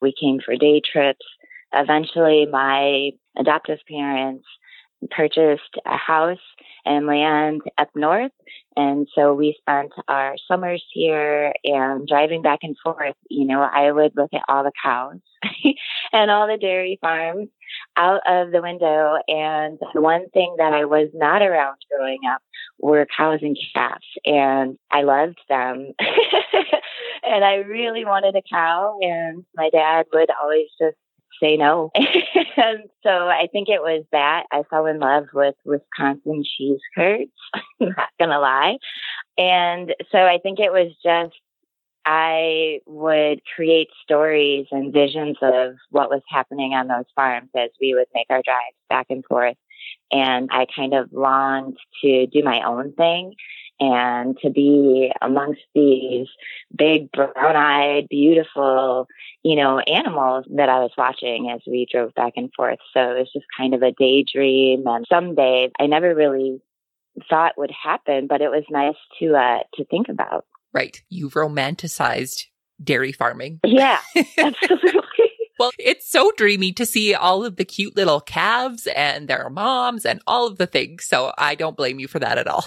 we 0.00 0.14
came 0.18 0.40
for 0.44 0.56
day 0.56 0.80
trips. 0.80 1.26
Eventually, 1.72 2.46
my 2.50 3.10
adoptive 3.38 3.78
parents 3.88 4.46
purchased 5.10 5.76
a 5.84 5.96
house 5.96 6.38
and 6.84 7.06
land 7.06 7.62
up 7.78 7.88
north. 7.94 8.32
And 8.76 9.08
so 9.14 9.34
we 9.34 9.56
spent 9.58 9.92
our 10.08 10.36
summers 10.46 10.84
here 10.92 11.52
and 11.64 12.06
driving 12.06 12.42
back 12.42 12.60
and 12.62 12.76
forth. 12.82 13.14
You 13.28 13.46
know, 13.46 13.62
I 13.62 13.90
would 13.90 14.12
look 14.16 14.32
at 14.34 14.42
all 14.48 14.64
the 14.64 14.72
cows 14.82 15.20
and 16.12 16.30
all 16.30 16.46
the 16.46 16.58
dairy 16.58 16.98
farms 17.00 17.48
out 17.96 18.20
of 18.26 18.52
the 18.52 18.62
window. 18.62 19.16
And 19.28 19.78
the 19.94 20.00
one 20.00 20.28
thing 20.30 20.56
that 20.58 20.72
I 20.72 20.84
was 20.84 21.08
not 21.14 21.42
around 21.42 21.76
growing 21.90 22.20
up 22.30 22.42
were 22.78 23.06
cows 23.16 23.40
and 23.42 23.56
calves. 23.74 24.04
And 24.24 24.78
I 24.90 25.02
loved 25.02 25.38
them. 25.48 25.92
and 27.22 27.44
I 27.44 27.56
really 27.56 28.04
wanted 28.04 28.36
a 28.36 28.42
cow. 28.50 28.98
And 29.00 29.44
my 29.54 29.70
dad 29.70 30.06
would 30.12 30.28
always 30.42 30.68
just 30.80 30.96
say 31.42 31.56
no. 31.56 31.90
and 31.94 32.84
so 33.02 33.10
I 33.10 33.48
think 33.52 33.68
it 33.68 33.80
was 33.80 34.04
that 34.12 34.44
I 34.50 34.62
fell 34.70 34.86
in 34.86 34.98
love 34.98 35.26
with 35.34 35.54
Wisconsin 35.64 36.44
cheese 36.56 36.80
curds. 36.94 37.30
not 37.80 38.08
gonna 38.18 38.38
lie. 38.38 38.78
And 39.38 39.94
so 40.10 40.18
I 40.18 40.38
think 40.42 40.58
it 40.60 40.72
was 40.72 40.92
just 41.04 41.36
I 42.04 42.80
would 42.86 43.40
create 43.56 43.88
stories 44.04 44.66
and 44.70 44.92
visions 44.92 45.36
of 45.42 45.74
what 45.90 46.08
was 46.08 46.22
happening 46.28 46.72
on 46.72 46.86
those 46.86 47.04
farms 47.16 47.50
as 47.56 47.70
we 47.80 47.94
would 47.94 48.06
make 48.14 48.26
our 48.30 48.42
drives 48.42 48.76
back 48.88 49.06
and 49.10 49.24
forth. 49.24 49.56
And 50.12 50.48
I 50.52 50.66
kind 50.74 50.94
of 50.94 51.12
longed 51.12 51.76
to 52.02 52.26
do 52.28 52.44
my 52.44 52.62
own 52.62 52.92
thing 52.92 53.34
and 53.78 54.38
to 54.38 54.50
be 54.50 55.12
amongst 55.20 55.60
these 55.74 56.28
big 56.76 57.10
brown 57.12 57.56
eyed, 57.56 58.08
beautiful, 58.08 59.06
you 59.42 59.56
know, 59.56 59.78
animals 59.78 60.46
that 60.56 60.68
I 60.68 60.80
was 60.80 60.92
watching 60.96 61.50
as 61.50 61.60
we 61.66 61.86
drove 61.90 62.14
back 62.14 62.34
and 62.36 62.50
forth. 62.54 62.78
So 62.94 63.00
it 63.00 63.18
was 63.18 63.32
just 63.32 63.46
kind 63.56 63.74
of 63.74 63.82
a 63.82 63.92
daydream 63.92 64.86
and 64.86 65.04
someday 65.08 65.70
I 65.78 65.86
never 65.86 66.14
really 66.14 66.60
thought 67.28 67.58
would 67.58 67.70
happen, 67.70 68.26
but 68.26 68.40
it 68.40 68.50
was 68.50 68.64
nice 68.70 68.96
to 69.20 69.34
uh 69.34 69.60
to 69.74 69.84
think 69.84 70.08
about. 70.08 70.46
Right. 70.72 71.02
You've 71.08 71.34
romanticized 71.34 72.44
dairy 72.82 73.12
farming. 73.12 73.60
Yeah, 73.64 74.00
absolutely. 74.38 75.00
well, 75.58 75.70
it's 75.78 76.10
so 76.10 76.32
dreamy 76.36 76.72
to 76.74 76.86
see 76.86 77.14
all 77.14 77.44
of 77.44 77.56
the 77.56 77.64
cute 77.64 77.96
little 77.96 78.20
calves 78.20 78.86
and 78.94 79.28
their 79.28 79.48
moms 79.48 80.04
and 80.04 80.20
all 80.26 80.46
of 80.46 80.58
the 80.58 80.66
things. 80.66 81.06
So 81.06 81.32
I 81.38 81.54
don't 81.54 81.76
blame 81.76 81.98
you 81.98 82.08
for 82.08 82.18
that 82.18 82.38
at 82.38 82.46
all. 82.46 82.66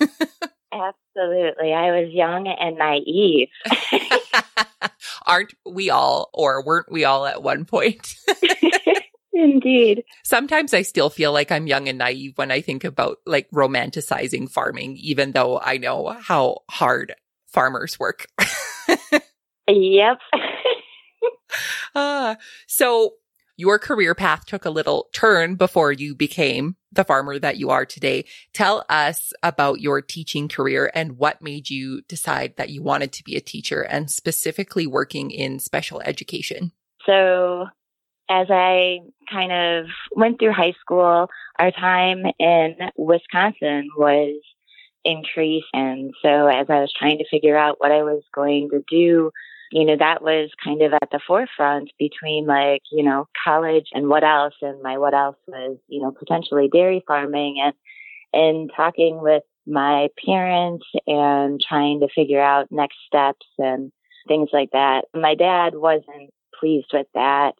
Absolutely. 0.78 1.72
I 1.72 1.90
was 1.90 2.10
young 2.12 2.46
and 2.46 2.78
naive. 2.78 3.48
Aren't 5.26 5.54
we 5.66 5.90
all, 5.90 6.30
or 6.32 6.64
weren't 6.64 6.90
we 6.90 7.04
all 7.04 7.26
at 7.26 7.42
one 7.42 7.64
point? 7.64 8.14
Indeed. 9.32 10.04
Sometimes 10.24 10.74
I 10.74 10.82
still 10.82 11.10
feel 11.10 11.32
like 11.32 11.52
I'm 11.52 11.66
young 11.66 11.88
and 11.88 11.98
naive 11.98 12.32
when 12.36 12.50
I 12.50 12.60
think 12.60 12.84
about 12.84 13.18
like 13.24 13.48
romanticizing 13.50 14.50
farming, 14.50 14.96
even 14.96 15.32
though 15.32 15.60
I 15.60 15.76
know 15.78 16.16
how 16.20 16.62
hard 16.70 17.14
farmers 17.46 17.98
work. 18.00 18.26
yep. 19.68 20.18
uh, 21.94 22.34
so 22.66 23.14
your 23.58 23.78
career 23.78 24.14
path 24.14 24.46
took 24.46 24.64
a 24.64 24.70
little 24.70 25.08
turn 25.12 25.56
before 25.56 25.90
you 25.90 26.14
became 26.14 26.76
the 26.92 27.02
farmer 27.02 27.40
that 27.40 27.58
you 27.58 27.70
are 27.70 27.84
today. 27.84 28.24
Tell 28.54 28.86
us 28.88 29.32
about 29.42 29.80
your 29.80 30.00
teaching 30.00 30.48
career 30.48 30.90
and 30.94 31.18
what 31.18 31.42
made 31.42 31.68
you 31.68 32.02
decide 32.02 32.54
that 32.56 32.70
you 32.70 32.82
wanted 32.82 33.12
to 33.14 33.24
be 33.24 33.34
a 33.34 33.40
teacher 33.40 33.82
and 33.82 34.08
specifically 34.10 34.86
working 34.86 35.32
in 35.32 35.58
special 35.58 36.00
education. 36.02 36.70
So, 37.04 37.66
as 38.30 38.46
I 38.48 39.00
kind 39.30 39.50
of 39.50 39.86
went 40.12 40.38
through 40.38 40.52
high 40.52 40.74
school, 40.80 41.28
our 41.58 41.70
time 41.72 42.24
in 42.38 42.76
Wisconsin 42.96 43.88
was 43.96 44.40
increased. 45.04 45.66
And 45.72 46.12
so, 46.22 46.46
as 46.46 46.66
I 46.70 46.80
was 46.80 46.92
trying 46.96 47.18
to 47.18 47.28
figure 47.28 47.56
out 47.56 47.80
what 47.80 47.90
I 47.90 48.04
was 48.04 48.22
going 48.32 48.68
to 48.70 48.84
do 48.88 49.32
you 49.70 49.84
know, 49.84 49.96
that 49.98 50.22
was 50.22 50.50
kind 50.62 50.82
of 50.82 50.92
at 50.94 51.10
the 51.10 51.20
forefront 51.26 51.90
between 51.98 52.46
like, 52.46 52.82
you 52.90 53.02
know, 53.02 53.28
college 53.44 53.88
and 53.92 54.08
what 54.08 54.24
else. 54.24 54.54
And 54.62 54.82
my 54.82 54.98
what 54.98 55.14
else 55.14 55.36
was, 55.46 55.76
you 55.88 56.00
know, 56.00 56.10
potentially 56.10 56.68
dairy 56.72 57.04
farming 57.06 57.60
and, 57.62 57.74
and 58.32 58.70
talking 58.74 59.20
with 59.20 59.42
my 59.66 60.08
parents 60.24 60.86
and 61.06 61.60
trying 61.60 62.00
to 62.00 62.08
figure 62.14 62.40
out 62.40 62.68
next 62.70 62.96
steps 63.06 63.46
and 63.58 63.92
things 64.26 64.48
like 64.52 64.70
that. 64.72 65.04
My 65.14 65.34
dad 65.34 65.74
wasn't 65.74 66.30
pleased 66.58 66.88
with 66.92 67.06
that 67.14 67.52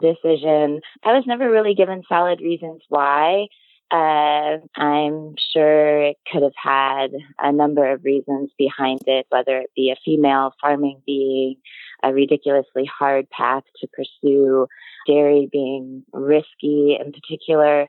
decision. 0.00 0.80
I 1.04 1.12
was 1.12 1.24
never 1.26 1.50
really 1.50 1.74
given 1.74 2.02
solid 2.08 2.40
reasons 2.40 2.82
why. 2.88 3.46
Uh, 3.90 4.58
I'm 4.76 5.34
sure 5.52 6.02
it 6.02 6.16
could 6.30 6.42
have 6.42 6.52
had 6.62 7.08
a 7.38 7.50
number 7.52 7.90
of 7.90 8.04
reasons 8.04 8.50
behind 8.58 9.00
it, 9.06 9.26
whether 9.30 9.58
it 9.58 9.70
be 9.74 9.90
a 9.90 10.00
female 10.04 10.52
farming 10.60 11.00
being 11.06 11.56
a 12.02 12.12
ridiculously 12.12 12.84
hard 12.84 13.30
path 13.30 13.64
to 13.80 13.88
pursue, 13.88 14.66
dairy 15.06 15.48
being 15.50 16.04
risky 16.12 16.98
in 17.00 17.12
particular. 17.12 17.88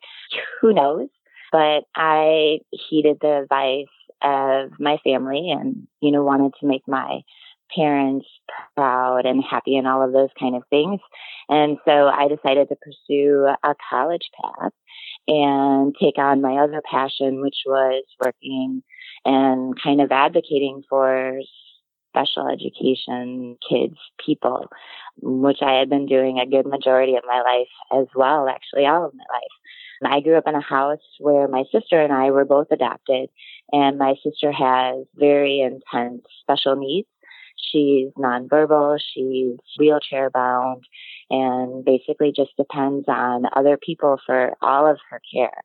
Who 0.61 0.73
knows? 0.73 1.09
But 1.51 1.83
I 1.95 2.59
heeded 2.71 3.17
the 3.21 3.41
advice 3.43 3.87
of 4.21 4.79
my 4.79 4.97
family 5.03 5.51
and, 5.51 5.87
you 6.01 6.11
know, 6.11 6.23
wanted 6.23 6.53
to 6.59 6.67
make 6.67 6.87
my 6.87 7.21
parents 7.75 8.25
proud 8.75 9.25
and 9.25 9.43
happy 9.43 9.75
and 9.75 9.87
all 9.87 10.03
of 10.03 10.13
those 10.13 10.29
kind 10.39 10.55
of 10.55 10.63
things. 10.69 10.99
And 11.49 11.77
so 11.85 12.07
I 12.07 12.27
decided 12.27 12.69
to 12.69 12.75
pursue 12.75 13.47
a 13.63 13.75
college 13.89 14.29
path 14.41 14.71
and 15.29 15.95
take 16.01 16.17
on 16.17 16.41
my 16.41 16.55
other 16.55 16.81
passion, 16.89 17.39
which 17.39 17.57
was 17.65 18.03
working 18.19 18.81
and 19.25 19.79
kind 19.81 20.01
of 20.01 20.11
advocating 20.11 20.81
for 20.89 21.39
special 22.09 22.47
education 22.47 23.55
kids, 23.69 23.95
people, 24.25 24.67
which 25.21 25.59
I 25.61 25.73
had 25.73 25.89
been 25.89 26.07
doing 26.07 26.39
a 26.39 26.49
good 26.49 26.65
majority 26.65 27.15
of 27.15 27.23
my 27.27 27.41
life 27.41 28.01
as 28.01 28.07
well, 28.15 28.49
actually, 28.49 28.87
all 28.87 29.05
of 29.05 29.13
my 29.13 29.25
life. 29.31 30.11
I 30.11 30.21
grew 30.21 30.37
up 30.37 30.47
in 30.47 30.55
a 30.55 30.61
house 30.61 31.03
where 31.19 31.47
my 31.47 31.65
sister 31.71 32.01
and 32.01 32.13
I 32.13 32.31
were 32.31 32.45
both 32.45 32.67
adopted, 32.71 33.29
and 33.71 33.99
my 33.99 34.15
sister 34.23 34.51
has 34.51 35.05
very 35.15 35.59
intense 35.59 36.23
special 36.41 36.75
needs. 36.75 37.07
She's 37.71 38.09
nonverbal, 38.17 38.97
she's 39.13 39.57
wheelchair 39.77 40.29
bound, 40.29 40.83
and 41.29 41.85
basically 41.85 42.31
just 42.35 42.55
depends 42.57 43.05
on 43.07 43.43
other 43.55 43.77
people 43.77 44.19
for 44.25 44.55
all 44.61 44.89
of 44.89 44.97
her 45.09 45.21
care. 45.33 45.61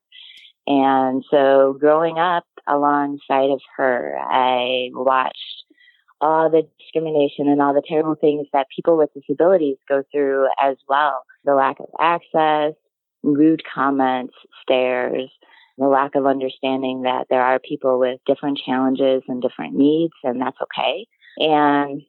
And 0.66 1.24
so 1.30 1.76
growing 1.78 2.18
up 2.18 2.44
alongside 2.66 3.50
of 3.50 3.60
her, 3.76 4.16
I 4.18 4.88
watched 4.92 5.64
all 6.20 6.48
the 6.50 6.66
discrimination 6.78 7.48
and 7.48 7.60
all 7.60 7.74
the 7.74 7.82
terrible 7.86 8.14
things 8.14 8.46
that 8.52 8.66
people 8.74 8.96
with 8.96 9.10
disabilities 9.12 9.76
go 9.88 10.02
through 10.10 10.48
as 10.60 10.76
well. 10.88 11.24
The 11.44 11.54
lack 11.54 11.80
of 11.80 11.86
access, 12.00 12.72
rude 13.22 13.62
comments, 13.72 14.34
stares, 14.62 15.30
the 15.76 15.86
lack 15.86 16.14
of 16.14 16.24
understanding 16.24 17.02
that 17.02 17.26
there 17.28 17.42
are 17.42 17.58
people 17.58 17.98
with 17.98 18.20
different 18.26 18.60
challenges 18.64 19.22
and 19.28 19.42
different 19.42 19.74
needs, 19.74 20.14
and 20.22 20.40
that's 20.40 20.56
okay. 20.62 21.06
And 21.38 22.02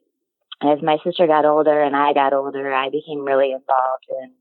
as 0.62 0.82
my 0.82 0.98
sister 1.04 1.28
got 1.28 1.46
older 1.46 1.82
and 1.82 1.96
I 1.96 2.14
got 2.14 2.34
older, 2.34 2.74
I 2.74 2.90
became 2.90 3.26
really 3.26 3.52
involved 3.52 4.06
in 4.10 4.32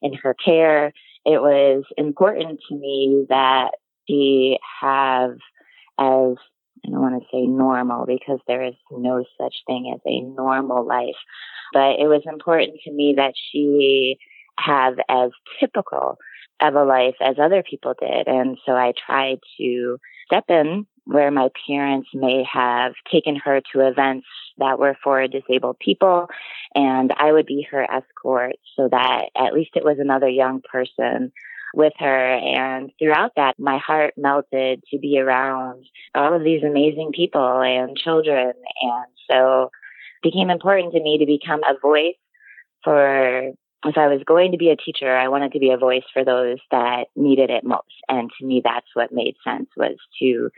in 0.00 0.14
her 0.14 0.32
care 0.32 0.92
it 1.28 1.42
was 1.42 1.84
important 1.98 2.60
to 2.68 2.74
me 2.74 3.26
that 3.28 3.72
she 4.06 4.58
have 4.80 5.32
as 5.98 6.36
I 6.86 6.90
don't 6.90 7.00
want 7.00 7.20
to 7.22 7.28
say 7.30 7.46
normal 7.46 8.06
because 8.06 8.38
there 8.46 8.64
is 8.64 8.74
no 8.90 9.24
such 9.38 9.54
thing 9.66 9.92
as 9.94 10.00
a 10.06 10.22
normal 10.22 10.86
life, 10.86 11.16
but 11.72 11.98
it 11.98 12.06
was 12.06 12.22
important 12.24 12.78
to 12.84 12.92
me 12.92 13.14
that 13.16 13.34
she 13.50 14.16
have 14.58 14.94
as 15.08 15.30
typical 15.60 16.16
of 16.60 16.74
a 16.74 16.84
life 16.84 17.16
as 17.20 17.36
other 17.38 17.62
people 17.62 17.94
did. 18.00 18.26
And 18.26 18.56
so 18.64 18.72
I 18.72 18.92
tried 19.06 19.40
to 19.58 19.98
step 20.26 20.44
in 20.48 20.86
where 21.08 21.30
my 21.30 21.48
parents 21.66 22.10
may 22.12 22.44
have 22.50 22.92
taken 23.10 23.34
her 23.34 23.62
to 23.72 23.86
events 23.86 24.26
that 24.58 24.78
were 24.78 24.96
for 25.02 25.26
disabled 25.26 25.78
people 25.78 26.28
and 26.74 27.12
I 27.16 27.32
would 27.32 27.46
be 27.46 27.66
her 27.70 27.82
escort 27.90 28.56
so 28.76 28.88
that 28.90 29.30
at 29.34 29.54
least 29.54 29.70
it 29.74 29.84
was 29.84 29.98
another 29.98 30.28
young 30.28 30.60
person 30.60 31.32
with 31.74 31.94
her. 31.98 32.34
And 32.34 32.92
throughout 32.98 33.32
that, 33.36 33.58
my 33.58 33.78
heart 33.78 34.14
melted 34.18 34.82
to 34.90 34.98
be 34.98 35.18
around 35.18 35.86
all 36.14 36.34
of 36.34 36.44
these 36.44 36.62
amazing 36.62 37.12
people 37.14 37.60
and 37.60 37.96
children. 37.96 38.52
And 38.82 39.06
so 39.30 39.70
it 40.22 40.30
became 40.30 40.50
important 40.50 40.92
to 40.92 41.00
me 41.00 41.18
to 41.18 41.26
become 41.26 41.60
a 41.64 41.78
voice 41.80 42.16
for 42.84 43.52
if 43.84 43.96
I 43.96 44.08
was 44.08 44.22
going 44.26 44.52
to 44.52 44.58
be 44.58 44.70
a 44.70 44.76
teacher, 44.76 45.16
I 45.16 45.28
wanted 45.28 45.52
to 45.52 45.60
be 45.60 45.70
a 45.70 45.76
voice 45.76 46.04
for 46.12 46.24
those 46.24 46.58
that 46.70 47.06
needed 47.14 47.50
it 47.50 47.64
most. 47.64 47.84
And 48.08 48.30
to 48.38 48.46
me, 48.46 48.60
that's 48.64 48.88
what 48.94 49.12
made 49.12 49.36
sense 49.44 49.68
was 49.76 49.96
to 50.20 50.50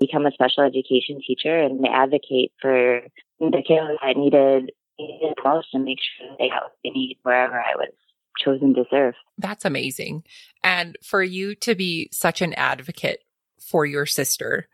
become 0.00 0.26
a 0.26 0.32
special 0.32 0.62
education 0.62 1.20
teacher 1.26 1.60
and 1.60 1.84
advocate 1.86 2.52
for 2.60 3.00
the 3.40 3.62
kids 3.66 3.98
that 4.02 4.16
needed, 4.16 4.72
needed 4.98 5.34
most 5.44 5.68
and 5.72 5.84
make 5.84 5.98
sure 6.18 6.36
they 6.38 6.48
got 6.48 6.64
what 6.64 6.76
they 6.84 6.90
need 6.90 7.18
wherever 7.22 7.58
I 7.58 7.74
was 7.76 7.92
chosen 8.38 8.74
to 8.74 8.84
serve. 8.90 9.14
That's 9.38 9.64
amazing. 9.64 10.22
And 10.62 10.96
for 11.02 11.22
you 11.22 11.56
to 11.56 11.74
be 11.74 12.08
such 12.12 12.42
an 12.42 12.54
advocate 12.54 13.24
for 13.60 13.84
your 13.86 14.06
sister 14.06 14.68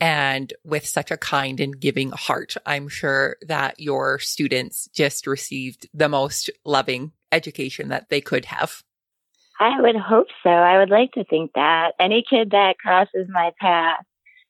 and 0.00 0.52
with 0.64 0.86
such 0.86 1.10
a 1.10 1.16
kind 1.16 1.58
and 1.58 1.78
giving 1.78 2.10
heart, 2.10 2.56
I'm 2.64 2.88
sure 2.88 3.36
that 3.48 3.80
your 3.80 4.20
students 4.20 4.88
just 4.92 5.26
received 5.26 5.88
the 5.92 6.08
most 6.08 6.50
loving 6.64 7.10
education 7.32 7.88
that 7.88 8.08
they 8.08 8.20
could 8.20 8.46
have. 8.46 8.82
I 9.60 9.80
would 9.80 9.96
hope 9.96 10.28
so. 10.42 10.50
I 10.50 10.78
would 10.78 10.90
like 10.90 11.12
to 11.12 11.24
think 11.24 11.52
that 11.54 11.92
any 11.98 12.24
kid 12.28 12.50
that 12.52 12.78
crosses 12.78 13.26
my 13.28 13.50
path, 13.60 14.04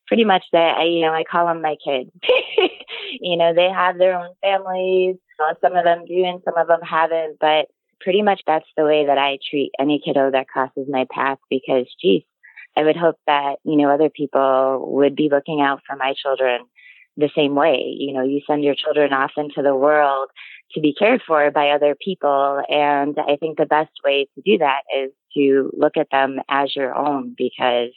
pretty 0.06 0.24
much 0.24 0.44
that 0.52 0.76
I, 0.78 0.84
you 0.84 1.00
know, 1.00 1.12
I 1.12 1.24
call 1.24 1.46
them 1.46 1.62
my 1.62 1.76
kids. 1.82 2.10
you 3.20 3.36
know, 3.36 3.54
they 3.54 3.70
have 3.70 3.98
their 3.98 4.18
own 4.18 4.34
families. 4.42 5.16
Uh, 5.38 5.54
some 5.62 5.76
of 5.76 5.84
them 5.84 6.04
do 6.06 6.24
and 6.24 6.42
some 6.44 6.56
of 6.58 6.66
them 6.66 6.80
haven't, 6.82 7.38
but 7.40 7.66
pretty 8.00 8.22
much 8.22 8.42
that's 8.46 8.66
the 8.76 8.84
way 8.84 9.06
that 9.06 9.18
I 9.18 9.38
treat 9.48 9.72
any 9.78 10.00
kiddo 10.04 10.30
that 10.30 10.48
crosses 10.48 10.86
my 10.88 11.06
path 11.10 11.38
because, 11.48 11.86
geez, 12.00 12.22
I 12.76 12.82
would 12.82 12.96
hope 12.96 13.16
that, 13.26 13.56
you 13.64 13.76
know, 13.76 13.90
other 13.90 14.10
people 14.10 14.92
would 14.92 15.16
be 15.16 15.28
looking 15.30 15.60
out 15.60 15.80
for 15.86 15.96
my 15.96 16.14
children 16.14 16.60
the 17.18 17.28
same 17.36 17.54
way. 17.54 17.94
You 17.98 18.14
know, 18.14 18.22
you 18.22 18.40
send 18.46 18.64
your 18.64 18.76
children 18.76 19.12
off 19.12 19.32
into 19.36 19.60
the 19.60 19.76
world 19.76 20.30
to 20.72 20.80
be 20.80 20.94
cared 20.94 21.20
for 21.26 21.50
by 21.50 21.70
other 21.70 21.94
people. 21.94 22.62
And 22.68 23.18
I 23.18 23.36
think 23.36 23.58
the 23.58 23.66
best 23.66 23.90
way 24.04 24.28
to 24.34 24.42
do 24.42 24.58
that 24.58 24.82
is 24.96 25.10
to 25.34 25.70
look 25.76 25.96
at 25.96 26.10
them 26.10 26.38
as 26.48 26.74
your 26.74 26.94
own 26.94 27.34
because 27.36 27.90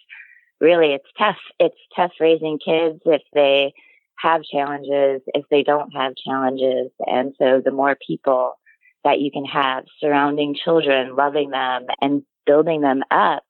really 0.59 0.93
it's 0.93 1.07
tough. 1.17 1.37
It's 1.59 1.77
tough 1.95 2.11
raising 2.19 2.59
kids 2.59 2.99
if 3.05 3.21
they 3.33 3.73
have 4.17 4.43
challenges, 4.43 5.21
if 5.27 5.45
they 5.49 5.63
don't 5.63 5.91
have 5.91 6.15
challenges. 6.15 6.91
And 7.05 7.33
so 7.37 7.61
the 7.63 7.71
more 7.71 7.95
people 7.95 8.57
that 9.03 9.19
you 9.19 9.31
can 9.31 9.45
have 9.45 9.83
surrounding 9.99 10.55
children, 10.55 11.15
loving 11.15 11.51
them 11.51 11.85
and 12.01 12.23
building 12.45 12.81
them 12.81 13.03
up, 13.11 13.43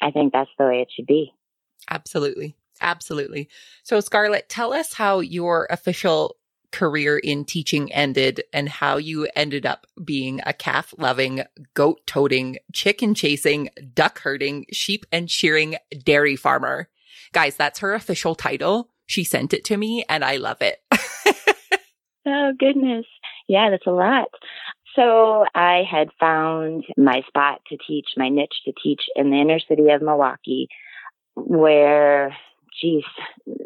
I 0.00 0.10
think 0.12 0.32
that's 0.32 0.50
the 0.58 0.66
way 0.66 0.80
it 0.82 0.88
should 0.94 1.06
be. 1.06 1.32
Absolutely. 1.90 2.56
Absolutely. 2.80 3.48
So, 3.82 4.00
Scarlett, 4.00 4.48
tell 4.48 4.72
us 4.72 4.94
how 4.94 5.20
your 5.20 5.66
official 5.70 6.36
career 6.72 7.16
in 7.16 7.44
teaching 7.44 7.92
ended 7.92 8.42
and 8.52 8.68
how 8.68 8.96
you 8.96 9.28
ended 9.34 9.64
up 9.64 9.86
being 10.04 10.40
a 10.44 10.52
calf 10.52 10.92
loving, 10.98 11.42
goat 11.74 12.00
toting, 12.06 12.58
chicken 12.72 13.14
chasing, 13.14 13.70
duck 13.94 14.20
herding, 14.20 14.66
sheep 14.72 15.06
and 15.10 15.30
shearing 15.30 15.76
dairy 16.04 16.36
farmer. 16.36 16.88
Guys, 17.32 17.56
that's 17.56 17.78
her 17.78 17.94
official 17.94 18.34
title. 18.34 18.90
She 19.06 19.24
sent 19.24 19.54
it 19.54 19.64
to 19.66 19.76
me 19.76 20.04
and 20.08 20.24
I 20.24 20.36
love 20.36 20.58
it. 20.60 20.82
oh, 22.26 22.52
goodness. 22.58 23.06
Yeah, 23.48 23.70
that's 23.70 23.86
a 23.86 23.90
lot. 23.90 24.28
So 24.96 25.44
I 25.54 25.82
had 25.88 26.08
found 26.18 26.84
my 26.96 27.22
spot 27.28 27.60
to 27.68 27.76
teach, 27.86 28.06
my 28.16 28.28
niche 28.28 28.62
to 28.64 28.72
teach 28.82 29.02
in 29.14 29.30
the 29.30 29.40
inner 29.40 29.60
city 29.60 29.90
of 29.90 30.02
Milwaukee, 30.02 30.68
where, 31.34 32.36
geez, 32.80 33.04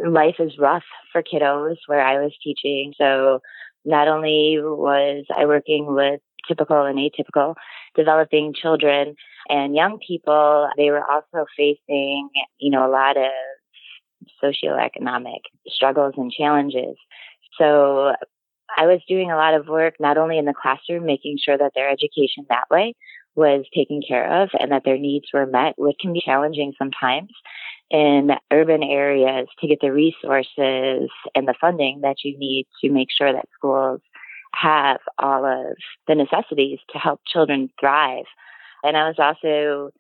life 0.07 0.37
is 0.39 0.59
rough 0.59 0.85
for 1.13 1.23
kiddos 1.23 1.77
where 1.87 2.05
I 2.05 2.23
was 2.23 2.33
teaching. 2.43 2.93
So 2.97 3.41
not 3.85 4.09
only 4.09 4.59
was 4.61 5.25
I 5.37 5.47
working 5.47 5.87
with 5.87 6.21
typical 6.47 6.85
and 6.85 6.99
atypical 6.99 7.55
developing 7.95 8.55
children 8.55 9.15
and 9.49 9.75
young 9.75 9.99
people, 10.07 10.69
they 10.77 10.91
were 10.91 11.05
also 11.05 11.47
facing, 11.57 12.29
you 12.59 12.71
know, 12.71 12.87
a 12.87 12.91
lot 12.91 13.17
of 13.17 13.31
socioeconomic 14.43 15.41
struggles 15.69 16.15
and 16.17 16.33
challenges. 16.33 16.97
So 17.59 18.13
I 18.77 18.87
was 18.87 19.01
doing 19.09 19.31
a 19.31 19.37
lot 19.37 19.55
of 19.55 19.67
work, 19.67 19.95
not 19.99 20.19
only 20.19 20.39
in 20.39 20.45
the 20.45 20.55
classroom, 20.55 21.07
making 21.07 21.39
sure 21.45 21.59
that 21.59 21.73
their 21.75 21.91
education 21.91 22.47
that 22.49 22.65
way 22.71 22.95
was 23.35 23.65
taken 23.75 24.01
care 24.07 24.43
of 24.43 24.51
and 24.59 24.73
that 24.73 24.83
their 24.85 24.99
needs 24.99 25.27
were 25.33 25.47
met, 25.47 25.75
which 25.79 25.97
can 26.01 26.13
be 26.13 26.23
challenging 26.25 26.73
sometimes 26.79 27.31
in 27.91 28.31
urban 28.53 28.83
areas 28.83 29.49
to 29.61 29.67
get 29.67 29.81
the 29.81 29.93
resources 29.93 31.11
and 31.35 31.49
the 31.49 31.55
funding 31.61 32.01
that 32.03 32.17
you 32.25 32.39
need 32.39 32.67
to 32.81 32.91
make 32.91 33.09
sure 33.11 33.33
that 33.33 33.49
schools 33.55 34.01
have 34.55 35.01
all 35.19 35.45
of 35.45 35.77
the 36.07 36.15
necessities 36.15 36.79
to 36.93 36.99
help 36.99 37.21
children 37.27 37.69
thrive. 37.79 38.25
And 38.83 38.97
I 38.97 39.09
was 39.09 39.17
also 39.19 39.91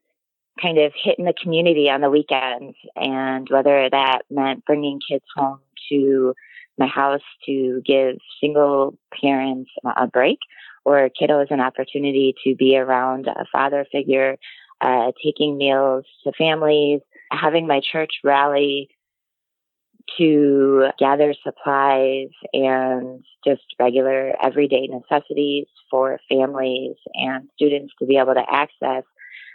kind 0.61 0.79
of 0.79 0.93
hitting 0.95 1.25
the 1.25 1.35
community 1.41 1.89
on 1.89 2.01
the 2.01 2.11
weekends 2.11 2.77
and 2.97 3.49
whether 3.49 3.89
that 3.91 4.23
meant 4.31 4.65
bringing 4.65 5.01
kids 5.09 5.25
home 5.37 5.61
to 5.89 6.35
my 6.79 6.87
house 6.87 7.21
to 7.47 7.83
give 7.85 8.17
single 8.41 8.97
parents 9.21 9.71
a 9.97 10.07
break 10.07 10.39
or 10.85 11.11
kiddos 11.21 11.51
an 11.51 11.61
opportunity 11.61 12.35
to 12.45 12.55
be 12.55 12.77
around 12.77 13.27
a 13.27 13.45
father 13.53 13.87
figure, 13.93 14.37
uh, 14.81 15.13
taking 15.23 15.59
meals 15.59 16.05
to 16.25 16.33
families, 16.33 17.01
having 17.31 17.67
my 17.67 17.81
church 17.81 18.21
rally 18.25 18.89
to 20.19 20.89
gather 20.99 21.35
supplies 21.43 22.29
and 22.53 23.25
just 23.47 23.63
regular 23.79 24.33
everyday 24.43 24.89
necessities 24.89 25.67
for 25.91 26.19
families 26.29 26.97
and 27.15 27.49
students 27.55 27.93
to 27.99 28.07
be 28.07 28.17
able 28.17 28.35
to 28.35 28.45
access. 28.51 29.05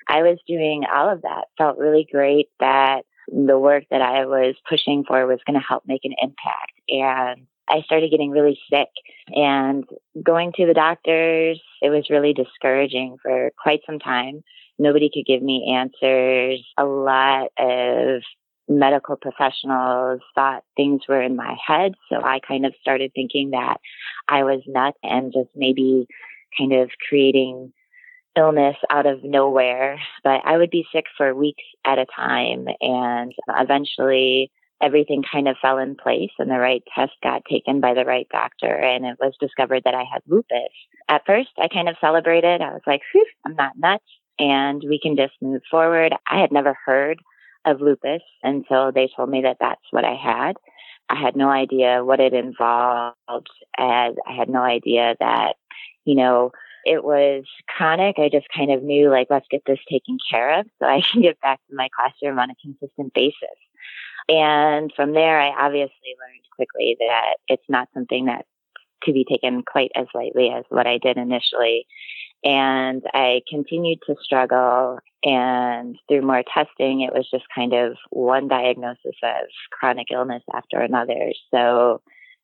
I 0.07 0.21
was 0.21 0.37
doing 0.47 0.83
all 0.93 1.11
of 1.11 1.23
that. 1.23 1.45
Felt 1.57 1.77
really 1.77 2.07
great 2.09 2.49
that 2.59 3.01
the 3.27 3.57
work 3.57 3.85
that 3.89 4.01
I 4.01 4.25
was 4.25 4.55
pushing 4.69 5.03
for 5.03 5.25
was 5.25 5.39
going 5.45 5.59
to 5.59 5.65
help 5.65 5.83
make 5.87 6.05
an 6.05 6.13
impact. 6.21 6.73
And 6.89 7.47
I 7.67 7.81
started 7.81 8.11
getting 8.11 8.29
really 8.29 8.59
sick 8.69 8.89
and 9.29 9.83
going 10.23 10.53
to 10.53 10.67
the 10.67 10.73
doctors. 10.73 11.59
It 11.81 11.89
was 11.89 12.09
really 12.09 12.33
discouraging 12.33 13.17
for 13.21 13.51
quite 13.61 13.81
some 13.85 13.99
time. 13.99 14.43
Nobody 14.77 15.09
could 15.13 15.25
give 15.25 15.41
me 15.41 15.73
answers. 15.75 16.65
A 16.77 16.85
lot 16.85 17.49
of 17.57 18.21
medical 18.67 19.15
professionals 19.15 20.21
thought 20.33 20.63
things 20.75 21.01
were 21.07 21.21
in 21.21 21.35
my 21.35 21.55
head. 21.65 21.93
So 22.09 22.21
I 22.21 22.39
kind 22.39 22.65
of 22.65 22.73
started 22.81 23.11
thinking 23.13 23.51
that 23.51 23.77
I 24.27 24.43
was 24.43 24.61
nuts 24.67 24.97
and 25.03 25.31
just 25.31 25.49
maybe 25.55 26.07
kind 26.57 26.73
of 26.73 26.89
creating 27.07 27.73
illness 28.37 28.75
out 28.89 29.05
of 29.05 29.23
nowhere, 29.23 29.99
but 30.23 30.41
I 30.43 30.57
would 30.57 30.69
be 30.69 30.85
sick 30.91 31.05
for 31.17 31.33
weeks 31.33 31.63
at 31.85 31.99
a 31.99 32.05
time. 32.13 32.67
And 32.81 33.33
eventually 33.47 34.51
everything 34.81 35.23
kind 35.31 35.47
of 35.47 35.55
fell 35.61 35.77
in 35.77 35.95
place 35.95 36.31
and 36.37 36.49
the 36.49 36.59
right 36.59 36.83
test 36.93 37.13
got 37.23 37.43
taken 37.49 37.79
by 37.79 37.93
the 37.93 38.03
right 38.03 38.27
doctor 38.29 38.67
and 38.67 39.05
it 39.05 39.17
was 39.21 39.33
discovered 39.39 39.83
that 39.85 39.95
I 39.95 40.03
had 40.11 40.21
lupus. 40.27 40.69
At 41.07 41.25
first, 41.25 41.49
I 41.57 41.69
kind 41.69 41.87
of 41.87 41.95
celebrated. 42.01 42.61
I 42.61 42.73
was 42.73 42.81
like, 42.85 43.01
I'm 43.45 43.55
not 43.55 43.77
nuts 43.77 44.03
and 44.39 44.83
we 44.87 44.99
can 44.99 45.15
just 45.15 45.33
move 45.41 45.61
forward. 45.69 46.13
I 46.27 46.39
had 46.39 46.51
never 46.51 46.77
heard 46.85 47.19
of 47.65 47.81
lupus 47.81 48.21
until 48.43 48.91
they 48.91 49.09
told 49.15 49.29
me 49.29 49.41
that 49.41 49.57
that's 49.59 49.81
what 49.91 50.05
I 50.05 50.15
had. 50.15 50.57
I 51.09 51.15
had 51.19 51.35
no 51.35 51.49
idea 51.49 52.03
what 52.03 52.19
it 52.19 52.33
involved 52.33 53.49
and 53.77 54.17
I 54.27 54.33
had 54.35 54.49
no 54.49 54.61
idea 54.61 55.15
that, 55.19 55.53
you 56.03 56.15
know, 56.15 56.51
it 56.83 57.03
was 57.03 57.43
chronic. 57.67 58.17
I 58.19 58.29
just 58.29 58.47
kind 58.55 58.71
of 58.71 58.83
knew 58.83 59.09
like, 59.09 59.27
let's 59.29 59.47
get 59.49 59.63
this 59.65 59.79
taken 59.89 60.17
care 60.29 60.59
of 60.59 60.67
so 60.79 60.87
I 60.87 61.01
can 61.11 61.21
get 61.21 61.39
back 61.41 61.59
to 61.69 61.75
my 61.75 61.89
classroom 61.95 62.39
on 62.39 62.51
a 62.51 62.55
consistent 62.61 63.13
basis. 63.13 63.57
And 64.29 64.91
from 64.95 65.13
there, 65.13 65.39
I 65.39 65.49
obviously 65.49 66.15
learned 66.19 66.45
quickly 66.55 66.97
that 66.99 67.35
it's 67.47 67.69
not 67.69 67.89
something 67.93 68.25
that 68.25 68.45
to 69.03 69.13
be 69.13 69.25
taken 69.25 69.61
quite 69.61 69.91
as 69.95 70.07
lightly 70.13 70.49
as 70.49 70.63
what 70.69 70.87
I 70.87 70.97
did 70.97 71.17
initially. 71.17 71.85
And 72.45 73.01
I 73.13 73.41
continued 73.49 73.99
to 74.07 74.15
struggle. 74.23 74.99
And 75.23 75.97
through 76.07 76.21
more 76.21 76.43
testing, 76.53 77.01
it 77.01 77.11
was 77.11 77.27
just 77.31 77.45
kind 77.53 77.73
of 77.73 77.97
one 78.11 78.47
diagnosis 78.47 79.15
of 79.23 79.47
chronic 79.71 80.07
illness 80.13 80.43
after 80.53 80.79
another. 80.79 81.31
So 81.51 82.01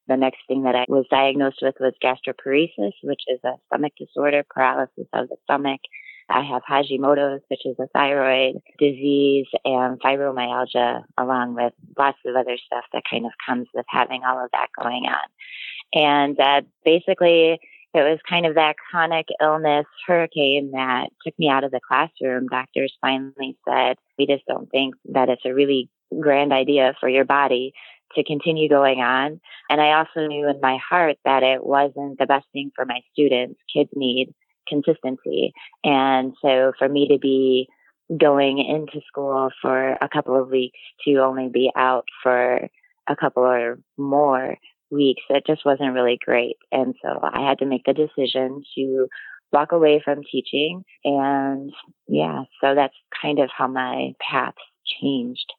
the 0.07 0.17
next 0.17 0.39
thing 0.47 0.63
that 0.63 0.75
I 0.75 0.85
was 0.87 1.05
diagnosed 1.11 1.59
with 1.61 1.75
was 1.79 1.93
gastroparesis, 2.03 2.93
which 3.03 3.21
is 3.27 3.39
a 3.45 3.53
stomach 3.67 3.93
disorder, 3.99 4.43
paralysis 4.49 5.07
of 5.13 5.29
the 5.29 5.37
stomach. 5.43 5.81
I 6.29 6.43
have 6.43 6.63
Hashimoto's, 6.69 7.41
which 7.49 7.65
is 7.65 7.75
a 7.79 7.87
thyroid 7.93 8.55
disease, 8.79 9.47
and 9.65 9.99
fibromyalgia, 10.01 11.03
along 11.17 11.55
with 11.55 11.73
lots 11.97 12.17
of 12.25 12.35
other 12.35 12.57
stuff 12.65 12.85
that 12.93 13.03
kind 13.09 13.25
of 13.25 13.31
comes 13.45 13.67
with 13.73 13.85
having 13.89 14.21
all 14.23 14.43
of 14.43 14.49
that 14.53 14.67
going 14.81 15.05
on. 15.05 15.27
And 15.93 16.39
uh, 16.39 16.61
basically, 16.85 17.59
it 17.93 17.99
was 17.99 18.19
kind 18.27 18.45
of 18.45 18.55
that 18.55 18.75
chronic 18.77 19.27
illness 19.41 19.85
hurricane 20.07 20.71
that 20.71 21.09
took 21.25 21.37
me 21.37 21.49
out 21.49 21.63
of 21.63 21.71
the 21.71 21.81
classroom. 21.85 22.47
Doctors 22.47 22.95
finally 23.01 23.57
said, 23.67 23.97
we 24.17 24.25
just 24.25 24.45
don't 24.47 24.69
think 24.71 24.95
that 25.11 25.29
it's 25.29 25.45
a 25.45 25.53
really 25.53 25.89
grand 26.19 26.53
idea 26.53 26.93
for 26.99 27.09
your 27.09 27.25
body 27.25 27.73
to 28.15 28.23
continue 28.23 28.69
going 28.69 28.99
on. 28.99 29.39
And 29.69 29.81
I 29.81 29.93
also 29.93 30.27
knew 30.27 30.49
in 30.49 30.59
my 30.61 30.77
heart 30.77 31.17
that 31.25 31.43
it 31.43 31.65
wasn't 31.65 32.17
the 32.17 32.25
best 32.25 32.45
thing 32.53 32.71
for 32.75 32.85
my 32.85 33.01
students. 33.13 33.59
Kids 33.73 33.89
need 33.93 34.33
consistency. 34.67 35.53
And 35.83 36.33
so 36.41 36.73
for 36.77 36.87
me 36.87 37.07
to 37.09 37.17
be 37.17 37.67
going 38.17 38.59
into 38.59 39.05
school 39.07 39.49
for 39.61 39.93
a 40.01 40.09
couple 40.09 40.39
of 40.39 40.49
weeks 40.49 40.79
to 41.05 41.17
only 41.17 41.49
be 41.49 41.71
out 41.75 42.05
for 42.23 42.67
a 43.07 43.15
couple 43.15 43.43
or 43.43 43.79
more 43.97 44.57
weeks, 44.91 45.23
it 45.29 45.45
just 45.47 45.65
wasn't 45.65 45.93
really 45.93 46.19
great. 46.23 46.57
And 46.71 46.95
so 47.01 47.19
I 47.21 47.47
had 47.47 47.59
to 47.59 47.65
make 47.65 47.83
the 47.85 47.93
decision 47.93 48.63
to 48.75 49.07
walk 49.51 49.71
away 49.71 50.01
from 50.03 50.21
teaching. 50.29 50.83
And 51.03 51.71
yeah, 52.07 52.43
so 52.61 52.75
that's 52.75 52.93
kind 53.21 53.39
of 53.39 53.49
how 53.55 53.67
my 53.67 54.13
path 54.19 54.55
changed. 55.01 55.53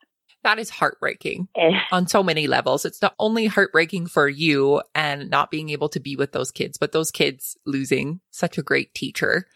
That 0.45 0.59
is 0.59 0.71
heartbreaking 0.71 1.49
eh. 1.57 1.79
on 1.91 2.07
so 2.07 2.23
many 2.23 2.47
levels. 2.47 2.85
It's 2.85 3.03
not 3.03 3.15
only 3.19 3.47
heartbreaking 3.47 4.07
for 4.07 4.29
you 4.29 4.83
and 4.95 5.31
not 5.31 5.51
being 5.51 5.71
able 5.71 5.89
to 5.91 6.01
be 6.01 6.17
with 6.17 6.33
those 6.33 6.51
kids, 6.51 6.79
but 6.79 6.93
those 6.93 7.11
kids 7.11 7.57
losing 7.67 8.21
such 8.31 8.59
a 8.59 8.63
great 8.63 8.95
teacher. 8.95 9.47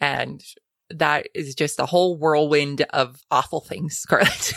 And 0.00 0.42
that 0.90 1.28
is 1.34 1.54
just 1.54 1.80
a 1.80 1.86
whole 1.86 2.16
whirlwind 2.16 2.82
of 2.90 3.20
awful 3.30 3.60
things, 3.60 3.96
Scarlett. 3.98 4.52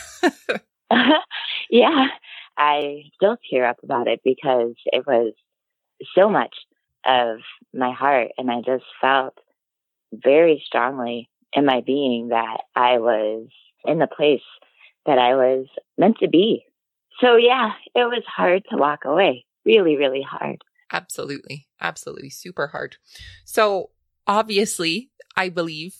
yeah, 1.70 2.08
I 2.60 3.04
still 3.16 3.38
tear 3.50 3.66
up 3.66 3.78
about 3.84 4.08
it 4.08 4.20
because 4.24 4.74
it 4.86 5.08
was 5.08 5.34
so 6.14 6.30
much 6.30 6.54
of 7.06 7.38
my 7.74 7.94
heart. 7.94 8.32
And 8.38 8.52
I 8.52 8.58
just 8.58 8.84
felt 9.00 9.38
very 10.12 10.62
strongly 10.66 11.30
in 11.54 11.66
my 11.66 11.82
being 11.86 12.30
that 12.30 12.58
I 12.76 12.98
was 12.98 13.48
in 13.86 14.00
the 14.00 14.08
place 14.08 14.42
that 15.06 15.18
I 15.18 15.36
was 15.36 15.68
meant 15.98 16.18
to 16.20 16.28
be. 16.28 16.66
So 17.22 17.38
yeah, 17.38 17.72
it 17.96 18.04
was 18.04 18.24
hard 18.28 18.64
to 18.70 18.78
walk 18.78 19.06
away. 19.06 19.46
Really, 19.66 19.96
really 19.96 20.26
hard. 20.30 20.62
Absolutely. 20.92 21.68
Absolutely. 21.80 22.30
Super 22.30 22.68
hard. 22.68 22.98
So 23.46 23.92
obviously, 24.28 25.12
I 25.36 25.50
believe 25.50 25.96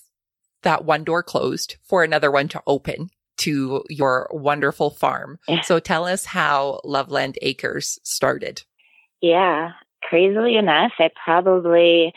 that 0.64 0.84
one 0.84 1.06
door 1.06 1.24
closed 1.24 1.78
for 1.84 2.04
another 2.04 2.30
one 2.30 2.50
to 2.50 2.62
open 2.68 3.12
to 3.40 3.84
your 3.90 4.30
wonderful 4.32 4.90
farm. 4.90 5.40
Yeah. 5.48 5.62
So 5.62 5.80
tell 5.80 6.06
us 6.06 6.26
how 6.26 6.82
Loveland 6.84 7.38
Acres 7.42 8.00
started. 8.04 8.64
Yeah. 9.22 9.72
Crazily 10.04 10.56
enough, 10.56 10.94
it 11.00 11.12
probably, 11.24 12.14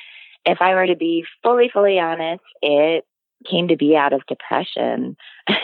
if 0.46 0.58
I 0.60 0.74
were 0.74 0.86
to 0.86 0.96
be 0.96 1.24
fully, 1.42 1.70
fully 1.72 1.98
honest, 1.98 2.44
it 2.60 3.04
came 3.50 3.68
to 3.68 3.76
be 3.76 3.96
out 3.96 4.12
of 4.12 4.22
depression, 4.26 5.16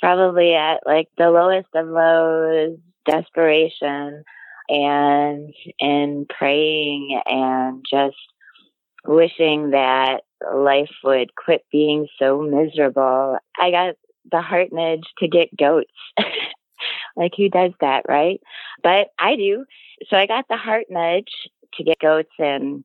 probably 0.00 0.54
at 0.54 0.80
like 0.86 1.08
the 1.16 1.30
lowest 1.30 1.68
of 1.74 1.88
lows, 1.88 2.78
desperation, 3.06 4.24
and 4.68 5.54
and 5.80 6.28
praying 6.28 7.20
and 7.26 7.84
just 7.90 8.16
wishing 9.06 9.70
that 9.70 10.22
life 10.54 10.90
would 11.02 11.34
quit 11.34 11.64
being 11.70 12.06
so 12.18 12.40
miserable. 12.42 13.38
I 13.58 13.70
got 13.70 13.94
the 14.30 14.40
heart 14.40 14.68
nudge 14.72 15.04
to 15.18 15.28
get 15.28 15.56
goats. 15.56 15.90
like 17.16 17.32
who 17.36 17.48
does 17.48 17.72
that, 17.80 18.04
right? 18.08 18.40
But 18.82 19.08
I 19.18 19.36
do. 19.36 19.64
So 20.08 20.16
I 20.16 20.26
got 20.26 20.46
the 20.48 20.56
heart 20.56 20.86
nudge 20.90 21.30
to 21.74 21.84
get 21.84 21.98
goats 21.98 22.32
and 22.38 22.84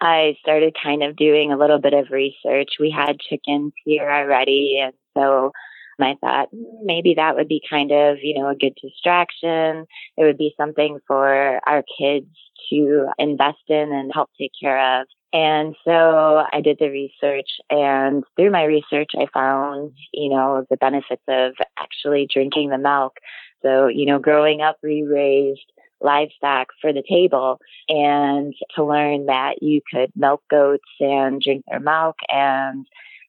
I 0.00 0.36
started 0.40 0.76
kind 0.80 1.02
of 1.02 1.16
doing 1.16 1.52
a 1.52 1.58
little 1.58 1.78
bit 1.78 1.94
of 1.94 2.10
research. 2.10 2.74
We 2.78 2.90
had 2.90 3.20
chickens 3.20 3.72
here 3.84 4.08
already. 4.08 4.80
And 4.82 4.92
so 5.16 5.52
I 6.00 6.14
thought 6.20 6.48
hmm, 6.50 6.86
maybe 6.86 7.14
that 7.14 7.34
would 7.34 7.48
be 7.48 7.62
kind 7.68 7.90
of, 7.90 8.18
you 8.22 8.38
know, 8.38 8.48
a 8.48 8.54
good 8.54 8.74
distraction. 8.80 9.86
It 10.16 10.24
would 10.24 10.38
be 10.38 10.54
something 10.56 10.98
for 11.06 11.60
our 11.66 11.82
kids 11.98 12.28
to 12.70 13.08
invest 13.18 13.64
in 13.68 13.92
and 13.92 14.12
help 14.12 14.30
take 14.38 14.52
care 14.60 15.00
of. 15.00 15.06
And 15.32 15.76
so 15.84 16.44
I 16.52 16.60
did 16.62 16.78
the 16.78 16.88
research 16.88 17.50
and 17.68 18.24
through 18.36 18.50
my 18.50 18.64
research, 18.64 19.10
I 19.14 19.26
found, 19.32 19.92
you 20.12 20.30
know, 20.30 20.64
the 20.70 20.76
benefits 20.78 21.22
of 21.28 21.52
actually 21.78 22.26
drinking 22.32 22.70
the 22.70 22.78
milk. 22.78 23.18
So, 23.62 23.88
you 23.88 24.06
know, 24.06 24.18
growing 24.18 24.62
up, 24.62 24.78
we 24.82 25.02
raised 25.02 25.70
livestock 26.00 26.68
for 26.80 26.92
the 26.92 27.02
table 27.06 27.60
and 27.88 28.54
to 28.76 28.84
learn 28.84 29.26
that 29.26 29.62
you 29.62 29.80
could 29.92 30.12
milk 30.16 30.42
goats 30.48 30.88
and 31.00 31.42
drink 31.42 31.64
their 31.68 31.80
milk 31.80 32.16
and 32.28 32.86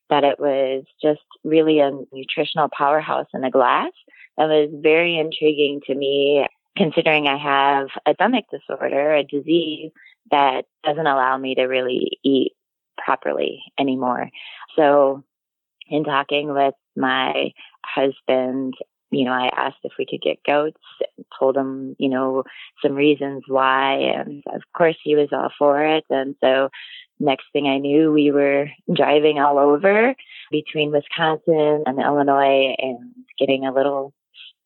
that 0.09 0.23
it 0.23 0.39
was 0.39 0.85
just 1.01 1.21
really 1.43 1.79
a 1.79 1.91
nutritional 2.13 2.69
powerhouse 2.75 3.27
in 3.33 3.43
a 3.43 3.51
glass. 3.51 3.91
That 4.37 4.47
was 4.47 4.69
very 4.81 5.17
intriguing 5.17 5.81
to 5.87 5.95
me 5.95 6.47
considering 6.77 7.27
I 7.27 7.37
have 7.37 7.87
a 8.05 8.13
stomach 8.13 8.45
disorder, 8.51 9.15
a 9.15 9.23
disease 9.23 9.91
that 10.31 10.63
doesn't 10.83 11.07
allow 11.07 11.37
me 11.37 11.55
to 11.55 11.63
really 11.63 12.19
eat 12.23 12.53
properly 12.97 13.61
anymore. 13.79 14.29
So 14.75 15.23
in 15.87 16.03
talking 16.03 16.53
with 16.53 16.75
my 16.95 17.51
husband 17.83 18.75
you 19.11 19.25
know, 19.25 19.31
I 19.31 19.49
asked 19.55 19.79
if 19.83 19.93
we 19.97 20.05
could 20.05 20.21
get 20.21 20.43
goats, 20.45 20.79
told 21.37 21.57
him, 21.57 21.95
you 21.97 22.09
know, 22.09 22.43
some 22.81 22.93
reasons 22.93 23.43
why. 23.47 23.95
And 23.95 24.43
of 24.53 24.61
course, 24.75 24.97
he 25.03 25.15
was 25.15 25.29
all 25.31 25.49
for 25.57 25.83
it. 25.83 26.05
And 26.09 26.35
so, 26.41 26.69
next 27.19 27.45
thing 27.51 27.67
I 27.67 27.79
knew, 27.79 28.11
we 28.11 28.31
were 28.31 28.69
driving 28.93 29.39
all 29.39 29.57
over 29.57 30.15
between 30.51 30.91
Wisconsin 30.91 31.83
and 31.85 31.99
Illinois 31.99 32.75
and 32.77 33.13
getting 33.37 33.65
a 33.65 33.73
little 33.73 34.13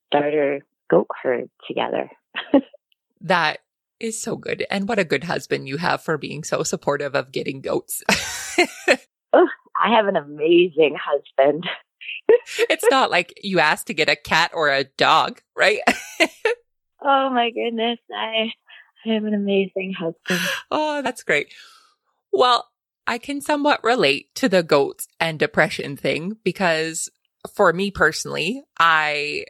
starter 0.07 0.59
goat 0.89 1.07
herd 1.21 1.49
together. 1.67 2.09
that 3.21 3.59
is 4.03 4.21
so 4.21 4.35
good. 4.35 4.65
And 4.69 4.87
what 4.87 4.99
a 4.99 5.03
good 5.03 5.23
husband 5.23 5.67
you 5.67 5.77
have 5.77 6.01
for 6.01 6.17
being 6.17 6.43
so 6.43 6.63
supportive 6.63 7.15
of 7.15 7.31
getting 7.31 7.61
goats. 7.61 8.03
oh, 9.33 9.47
I 9.81 9.95
have 9.95 10.07
an 10.07 10.15
amazing 10.15 10.97
husband 11.01 11.65
it's 12.69 12.85
not 12.89 13.11
like 13.11 13.33
you 13.43 13.59
asked 13.59 13.87
to 13.87 13.93
get 13.93 14.09
a 14.09 14.15
cat 14.15 14.51
or 14.53 14.69
a 14.69 14.83
dog, 14.83 15.41
right? 15.55 15.79
oh 17.01 17.29
my 17.29 17.51
goodness. 17.51 17.99
I, 18.13 18.51
I 19.05 19.13
have 19.13 19.25
an 19.25 19.33
amazing 19.33 19.93
husband. 19.97 20.49
Oh, 20.71 21.01
that's 21.01 21.23
great. 21.23 21.53
Well, 22.31 22.69
I 23.05 23.17
can 23.17 23.41
somewhat 23.41 23.83
relate 23.83 24.33
to 24.35 24.47
the 24.47 24.63
goats 24.63 25.07
and 25.19 25.37
depression 25.37 25.97
thing 25.97 26.37
because 26.43 27.09
for 27.53 27.73
me 27.73 27.91
personally, 27.91 28.63
I 28.79 29.45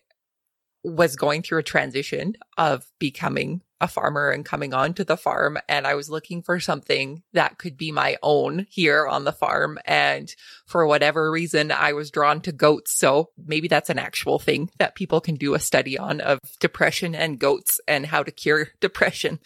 was 0.83 1.15
going 1.15 1.43
through 1.43 1.59
a 1.59 1.63
transition 1.63 2.35
of 2.57 2.85
becoming 2.99 3.61
a 3.83 3.87
farmer 3.87 4.29
and 4.29 4.45
coming 4.45 4.73
onto 4.73 5.03
the 5.03 5.17
farm 5.17 5.57
and 5.67 5.85
I 5.85 5.93
was 5.93 6.09
looking 6.09 6.41
for 6.41 6.59
something 6.59 7.21
that 7.33 7.57
could 7.57 7.77
be 7.77 7.91
my 7.91 8.15
own 8.23 8.65
here 8.69 9.05
on 9.05 9.25
the 9.25 9.33
farm. 9.33 9.77
And 9.85 10.33
for 10.65 10.87
whatever 10.87 11.29
reason, 11.29 11.69
I 11.69 11.91
was 11.91 12.09
drawn 12.09 12.39
to 12.41 12.53
goats. 12.53 12.93
So 12.93 13.31
maybe 13.37 13.67
that's 13.67 13.89
an 13.89 13.99
actual 13.99 14.39
thing 14.39 14.69
that 14.79 14.95
people 14.95 15.19
can 15.19 15.35
do 15.35 15.53
a 15.53 15.59
study 15.59 15.97
on 15.97 16.21
of 16.21 16.39
depression 16.61 17.13
and 17.13 17.37
goats 17.37 17.81
and 17.85 18.05
how 18.05 18.23
to 18.23 18.31
cure 18.31 18.69
depression. 18.79 19.39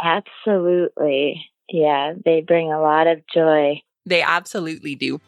Absolutely. 0.00 1.44
Yeah, 1.68 2.14
they 2.24 2.42
bring 2.42 2.72
a 2.72 2.80
lot 2.80 3.08
of 3.08 3.26
joy. 3.26 3.82
They 4.06 4.22
absolutely 4.22 4.94
do. 4.94 5.20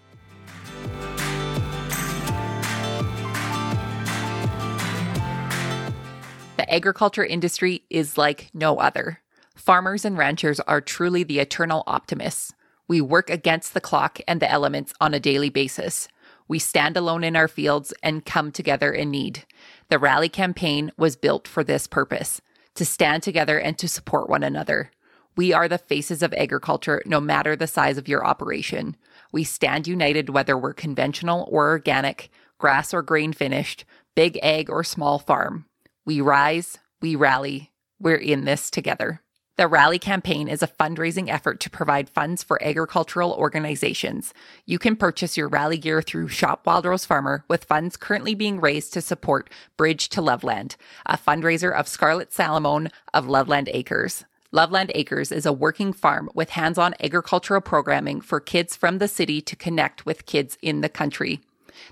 Agriculture 6.74 7.24
industry 7.24 7.84
is 7.88 8.18
like 8.18 8.50
no 8.52 8.78
other. 8.80 9.20
Farmers 9.54 10.04
and 10.04 10.18
ranchers 10.18 10.58
are 10.58 10.80
truly 10.80 11.22
the 11.22 11.38
eternal 11.38 11.84
optimists. 11.86 12.52
We 12.88 13.00
work 13.00 13.30
against 13.30 13.74
the 13.74 13.80
clock 13.80 14.18
and 14.26 14.42
the 14.42 14.50
elements 14.50 14.92
on 15.00 15.14
a 15.14 15.20
daily 15.20 15.50
basis. 15.50 16.08
We 16.48 16.58
stand 16.58 16.96
alone 16.96 17.22
in 17.22 17.36
our 17.36 17.46
fields 17.46 17.94
and 18.02 18.26
come 18.26 18.50
together 18.50 18.92
in 18.92 19.12
need. 19.12 19.44
The 19.88 20.00
rally 20.00 20.28
campaign 20.28 20.90
was 20.96 21.14
built 21.14 21.46
for 21.46 21.62
this 21.62 21.86
purpose 21.86 22.40
to 22.74 22.84
stand 22.84 23.22
together 23.22 23.56
and 23.60 23.78
to 23.78 23.86
support 23.86 24.28
one 24.28 24.42
another. 24.42 24.90
We 25.36 25.52
are 25.52 25.68
the 25.68 25.78
faces 25.78 26.24
of 26.24 26.34
agriculture, 26.34 27.04
no 27.06 27.20
matter 27.20 27.54
the 27.54 27.68
size 27.68 27.98
of 27.98 28.08
your 28.08 28.26
operation. 28.26 28.96
We 29.30 29.44
stand 29.44 29.86
united 29.86 30.28
whether 30.28 30.58
we're 30.58 30.74
conventional 30.74 31.48
or 31.52 31.68
organic, 31.68 32.30
grass 32.58 32.92
or 32.92 33.02
grain 33.02 33.32
finished, 33.32 33.84
big 34.16 34.40
ag 34.42 34.68
or 34.68 34.82
small 34.82 35.20
farm. 35.20 35.66
We 36.06 36.20
rise, 36.20 36.78
we 37.00 37.16
rally, 37.16 37.72
we're 37.98 38.16
in 38.16 38.44
this 38.44 38.70
together. 38.70 39.22
The 39.56 39.68
Rally 39.68 40.00
campaign 40.00 40.48
is 40.48 40.62
a 40.62 40.66
fundraising 40.66 41.28
effort 41.28 41.60
to 41.60 41.70
provide 41.70 42.10
funds 42.10 42.42
for 42.42 42.62
agricultural 42.62 43.32
organizations. 43.32 44.34
You 44.66 44.80
can 44.80 44.96
purchase 44.96 45.36
your 45.36 45.48
rally 45.48 45.78
gear 45.78 46.02
through 46.02 46.28
Shop 46.28 46.66
Wild 46.66 46.84
Rose 46.84 47.06
Farmer, 47.06 47.44
with 47.48 47.64
funds 47.64 47.96
currently 47.96 48.34
being 48.34 48.60
raised 48.60 48.92
to 48.94 49.00
support 49.00 49.48
Bridge 49.76 50.08
to 50.10 50.20
Loveland, 50.20 50.74
a 51.06 51.16
fundraiser 51.16 51.72
of 51.72 51.86
Scarlett 51.86 52.32
Salamone 52.32 52.90
of 53.14 53.28
Loveland 53.28 53.70
Acres. 53.72 54.24
Loveland 54.50 54.90
Acres 54.94 55.30
is 55.30 55.46
a 55.46 55.52
working 55.52 55.92
farm 55.92 56.28
with 56.34 56.50
hands 56.50 56.76
on 56.76 56.94
agricultural 57.00 57.60
programming 57.60 58.20
for 58.20 58.40
kids 58.40 58.76
from 58.76 58.98
the 58.98 59.08
city 59.08 59.40
to 59.40 59.56
connect 59.56 60.04
with 60.04 60.26
kids 60.26 60.58
in 60.62 60.80
the 60.80 60.88
country. 60.88 61.40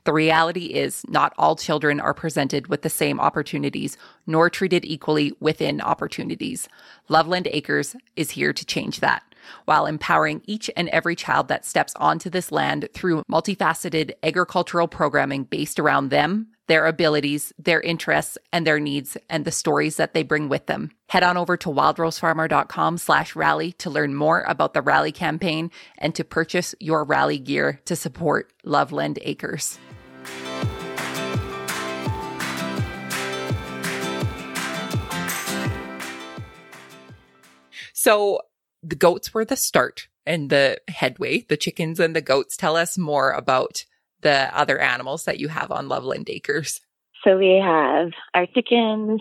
The 0.05 0.13
reality 0.13 0.67
is, 0.67 1.05
not 1.09 1.33
all 1.39 1.57
children 1.57 2.01
are 2.01 2.15
presented 2.15 2.67
with 2.69 2.83
the 2.83 2.91
same 2.91 3.21
opportunities, 3.21 3.97
nor 4.27 4.51
treated 4.51 4.85
equally 4.85 5.33
within 5.41 5.81
opportunities. 5.81 6.69
Loveland 7.09 7.49
Acres 7.51 7.97
is 8.17 8.33
here 8.33 8.53
to 8.53 8.65
change 8.65 9.01
that 9.01 9.23
while 9.65 9.87
empowering 9.87 10.43
each 10.47 10.71
and 10.77 10.89
every 10.91 11.17
child 11.17 11.49
that 11.49 11.65
steps 11.65 11.95
onto 11.97 12.31
this 12.31 12.53
land 12.53 12.89
through 12.93 13.23
multifaceted 13.31 14.13
agricultural 14.23 14.89
programming 14.89 15.45
based 15.45 15.79
around 15.79 16.09
them, 16.11 16.49
their 16.73 16.87
abilities, 16.87 17.53
their 17.59 17.83
interests, 17.83 18.39
and 18.51 18.67
their 18.67 18.81
needs, 18.81 19.19
and 19.29 19.45
the 19.45 19.51
stories 19.51 19.97
that 19.97 20.15
they 20.15 20.23
bring 20.23 20.49
with 20.49 20.65
them. 20.65 20.91
Head 21.11 21.23
on 21.23 21.37
over 21.37 21.55
to 21.59 21.69
wildrosefarmer.com 21.69 22.97
slash 22.97 23.37
rally 23.37 23.73
to 23.73 23.91
learn 23.91 24.15
more 24.15 24.41
about 24.49 24.73
the 24.73 24.81
rally 24.81 25.13
campaign 25.13 25.71
and 25.99 26.15
to 26.15 26.25
purchase 26.25 26.75
your 26.81 27.05
rally 27.05 27.39
gear 27.39 27.79
to 27.85 27.95
support 27.95 28.55
Loveland 28.65 29.19
Acres. 29.21 29.79
So 37.93 38.41
the 38.83 38.97
goats 38.97 39.35
were 39.35 39.45
the 39.45 39.57
start 39.57 40.09
and 40.25 40.49
the 40.49 40.79
headway. 40.89 41.45
The 41.51 41.59
chickens 41.59 42.01
and 42.01 42.17
the 42.17 42.23
goats 42.23 42.57
tell 42.57 42.77
us 42.77 42.97
more 42.97 43.33
about 43.33 43.85
the 44.23 44.51
other 44.57 44.79
animals 44.79 45.25
that 45.25 45.39
you 45.39 45.49
have 45.49 45.71
on 45.71 45.89
Loveland 45.89 46.29
Acres. 46.31 46.81
So 47.25 47.39
we 47.39 47.61
have 47.63 48.11
our 48.35 48.47
chickens, 48.47 49.21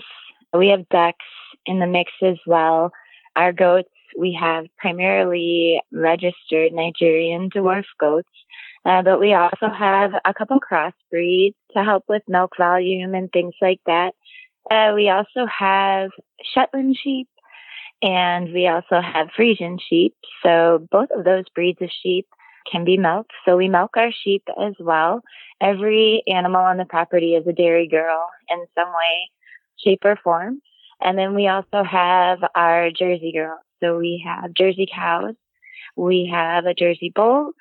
we 0.54 0.70
have 0.70 0.90
ducks 0.90 1.26
in 1.66 1.80
the 1.80 1.88
mix 1.88 2.12
as 2.24 2.38
well. 2.48 2.92
Our 3.36 3.54
goats, 3.54 3.90
we 4.18 4.38
have 4.40 4.66
primarily 4.78 5.82
registered 5.92 6.74
Nigerian 6.74 7.50
dwarf 7.50 7.86
goats, 8.00 8.30
uh, 8.86 9.02
but 9.04 9.20
we 9.20 9.34
also 9.34 9.70
have 9.70 10.12
a 10.26 10.34
couple 10.34 10.60
crossbreeds 10.60 11.56
to 11.76 11.84
help 11.84 12.06
with 12.10 12.24
milk 12.28 12.54
volume 12.58 13.14
and 13.14 13.32
things 13.32 13.54
like 13.62 13.80
that. 13.86 14.14
Uh, 14.70 14.94
we 14.96 15.10
also 15.10 15.46
have 15.48 16.10
Shetland 16.54 16.98
sheep 17.02 17.28
and 18.02 18.52
we 18.52 18.68
also 18.68 19.00
have 19.02 19.30
Frisian 19.36 19.78
sheep. 19.90 20.16
So 20.44 20.88
both 20.92 21.10
of 21.16 21.24
those 21.24 21.46
breeds 21.54 21.82
of 21.82 21.90
sheep 22.02 22.28
can 22.71 22.86
be 22.86 22.97
milked. 22.97 23.31
So 23.45 23.57
we 23.57 23.69
milk 23.69 23.97
our 23.97 24.12
sheep 24.12 24.43
as 24.60 24.73
well. 24.79 25.21
Every 25.60 26.23
animal 26.27 26.62
on 26.62 26.77
the 26.77 26.86
property 26.86 27.36
is 27.36 27.45
a 27.47 27.53
dairy 27.53 27.88
girl 27.88 28.27
in 28.49 28.65
some 28.75 28.89
way, 28.89 29.29
shape, 29.77 30.01
or 30.05 30.17
form. 30.23 30.62
And 31.01 31.17
then 31.17 31.36
we 31.36 31.47
also 31.47 31.84
have 31.84 32.39
our 32.55 32.91
Jersey 32.91 33.31
girls. 33.34 33.60
So 33.84 33.97
we 33.97 34.23
have 34.25 34.53
Jersey 34.53 34.88
cows. 34.93 35.36
We 35.95 36.29
have 36.31 36.65
a 36.65 36.73
Jersey 36.73 37.12
bull 37.13 37.51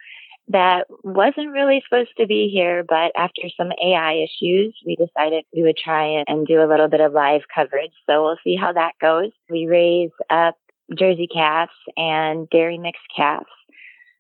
that 0.49 0.87
wasn't 1.05 1.53
really 1.53 1.83
supposed 1.89 2.11
to 2.19 2.27
be 2.27 2.49
here, 2.53 2.85
but 2.87 3.13
after 3.17 3.43
some 3.57 3.71
AI 3.83 4.27
issues, 4.27 4.75
we 4.85 4.97
decided 4.97 5.45
we 5.55 5.63
would 5.63 5.77
try 5.77 6.23
and 6.27 6.47
do 6.47 6.63
a 6.63 6.67
little 6.67 6.89
bit 6.89 7.01
of 7.01 7.13
live 7.13 7.43
coverage. 7.55 7.93
So 8.09 8.23
we'll 8.23 8.39
see 8.43 8.57
how 8.57 8.73
that 8.73 8.93
goes. 9.01 9.31
We 9.49 9.67
raise 9.67 10.11
up 10.29 10.57
Jersey 10.97 11.29
calves 11.33 11.73
and 11.97 12.51
dairy 12.51 12.79
mixed 12.79 13.03
calves 13.17 13.47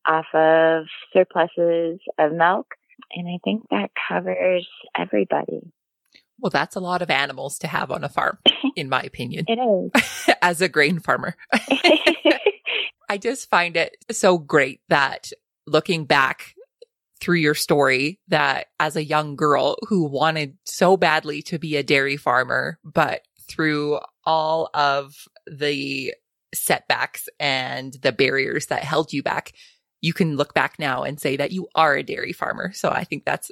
off 0.07 0.27
of 0.35 0.87
surpluses 1.13 2.01
of 2.19 2.33
milk. 2.33 2.67
And 3.13 3.29
I 3.29 3.39
think 3.43 3.65
that 3.71 3.91
covers 4.09 4.69
everybody. 4.97 5.73
Well, 6.39 6.51
that's 6.51 6.77
a 6.77 6.81
lot 6.81 7.03
of 7.03 7.11
animals 7.11 7.59
to 7.59 7.67
have 7.67 7.91
on 7.91 8.05
a 8.05 8.09
farm, 8.09 8.39
in 8.77 8.89
my 8.89 9.03
opinion. 9.03 9.45
it 9.49 9.59
is. 9.59 10.35
As 10.43 10.61
a 10.61 10.69
grain 10.69 11.01
farmer. 11.01 11.37
I 11.53 13.19
just 13.19 13.51
find 13.51 13.77
it 13.77 13.97
so 14.11 14.39
great 14.39 14.81
that 14.89 15.33
looking 15.67 16.05
back 16.05 16.55
through 17.21 17.37
your 17.37 17.55
story 17.55 18.19
that 18.29 18.69
as 18.79 18.97
a 18.97 19.05
young 19.05 19.37
girl 19.37 19.77
who 19.89 20.05
wanted 20.05 20.57
so 20.65 20.97
badly 20.97 21.43
to 21.43 21.59
be 21.59 21.77
a 21.77 21.83
dairy 21.83 22.17
farmer, 22.17 22.79
but 22.85 23.23
through 23.49 23.99
all 24.25 24.71
of 24.73 25.15
the 25.47 26.15
setbacks 26.55 27.29
and 27.39 27.95
the 28.03 28.13
barriers 28.13 28.67
that 28.67 28.85
held 28.85 29.13
you 29.13 29.23
back, 29.23 29.53
you 30.01 30.13
can 30.13 30.37
look 30.37 30.55
back 30.55 30.79
now 30.79 31.03
and 31.03 31.21
say 31.21 31.37
that 31.37 31.53
you 31.53 31.69
are 31.75 31.97
a 31.97 32.03
dairy 32.03 32.33
farmer. 32.33 32.73
So 32.73 32.91
I 32.91 33.05
think 33.05 33.25
that's 33.25 33.51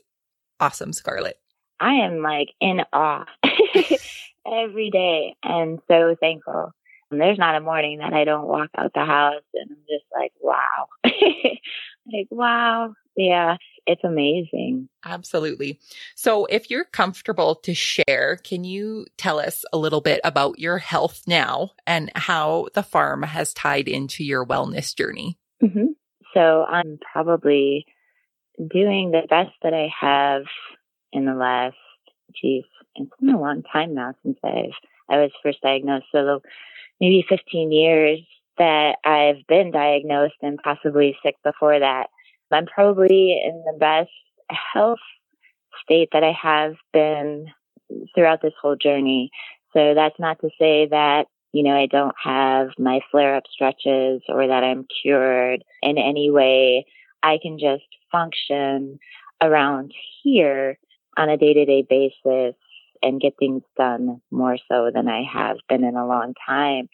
awesome, 0.61 0.93
Scarlett. 0.93 1.39
I 1.81 1.95
am 1.95 2.23
like 2.23 2.49
in 2.61 2.81
awe 2.93 3.25
every 4.47 4.91
day 4.91 5.37
and 5.43 5.79
so 5.89 6.17
thankful. 6.21 6.73
And 7.11 7.21
there's 7.21 7.39
not 7.39 7.55
a 7.55 7.61
morning 7.61 7.99
that 7.99 8.13
I 8.13 8.25
don't 8.25 8.47
walk 8.47 8.69
out 8.77 8.93
the 8.95 9.05
house 9.05 9.43
and 9.55 9.71
I'm 9.71 9.77
just 9.89 10.05
like, 10.15 10.33
wow. 10.41 10.89
like, 11.05 12.29
wow. 12.31 12.93
Yeah, 13.17 13.57
it's 13.87 14.05
amazing. 14.05 14.89
Absolutely. 15.05 15.81
So, 16.15 16.45
if 16.45 16.71
you're 16.71 16.85
comfortable 16.85 17.57
to 17.57 17.75
share, 17.75 18.39
can 18.45 18.63
you 18.63 19.07
tell 19.17 19.41
us 19.41 19.65
a 19.73 19.79
little 19.79 20.01
bit 20.01 20.21
about 20.23 20.61
your 20.61 20.79
health 20.79 21.23
now 21.27 21.71
and 21.85 22.13
how 22.15 22.69
the 22.75 22.83
farm 22.85 23.25
has 23.25 23.53
tied 23.55 23.89
into 23.89 24.23
your 24.23 24.47
wellness 24.47 24.95
journey? 24.95 25.37
Mm-hmm. 25.63 25.87
So, 26.35 26.65
I'm 26.65 26.99
probably 27.13 27.87
doing 28.59 29.11
the 29.11 29.23
best 29.29 29.53
that 29.63 29.75
I 29.75 29.89
have 30.01 30.43
in 31.13 31.25
the 31.25 31.35
last, 31.35 31.77
geez, 32.35 32.65
it's 32.97 33.11
been 33.21 33.35
a 33.35 33.41
long 33.41 33.63
time 33.63 33.95
now 33.95 34.15
since 34.23 34.39
I've 34.45 34.73
I 35.09 35.19
was 35.19 35.31
first 35.43 35.61
diagnosed. 35.63 36.07
So 36.13 36.43
maybe 37.01 37.25
15 37.29 37.73
years 37.73 38.21
that 38.59 38.97
I've 39.05 39.47
been 39.47 39.71
diagnosed 39.71 40.35
and 40.43 40.59
possibly 40.63 41.17
sick 41.23 41.37
before 41.43 41.79
that. 41.79 42.09
I'm 42.51 42.67
probably 42.67 43.41
in 43.43 43.63
the 43.65 43.79
best 43.79 44.11
health 44.51 44.99
state 45.83 46.11
that 46.13 46.25
I 46.25 46.33
have 46.33 46.75
been 46.93 47.47
throughout 48.15 48.43
this 48.43 48.55
whole 48.61 48.77
journey. 48.77 49.31
So 49.73 49.95
that's 49.95 50.19
not 50.19 50.41
to 50.41 50.51
say 50.59 50.89
that, 50.91 51.27
you 51.53 51.63
know, 51.63 51.77
I 51.77 51.87
don't 51.87 52.15
have 52.23 52.69
my 52.79 53.01
flare 53.11 53.37
up 53.37 53.45
stretches 53.51 54.23
or 54.29 54.47
that 54.47 54.65
I'm 54.65 54.87
cured 55.03 55.65
in 55.83 55.99
any 55.99 56.31
way. 56.31 56.87
I 57.23 57.39
can 57.43 57.59
just 57.59 57.85
function 58.13 58.99
around 59.43 59.93
here 60.23 60.79
on 61.17 61.29
a 61.29 61.37
day 61.37 61.55
to 61.55 61.65
day 61.65 61.87
basis 61.89 62.55
and 63.03 63.21
get 63.21 63.35
things 63.39 63.63
done 63.77 64.21
more 64.31 64.59
so 64.69 64.91
than 64.93 65.09
I 65.09 65.23
have 65.23 65.57
been 65.69 65.85
in 65.85 65.97
a 65.97 66.07
long 66.07 66.35
time. 66.47 66.89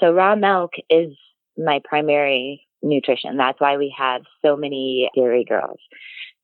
So 0.00 0.12
raw 0.12 0.34
milk 0.34 0.72
is 0.90 1.16
my 1.56 1.80
primary 1.84 2.66
nutrition. 2.82 3.36
That's 3.36 3.60
why 3.60 3.76
we 3.76 3.94
have 3.96 4.22
so 4.44 4.56
many 4.56 5.10
dairy 5.14 5.44
girls. 5.48 5.78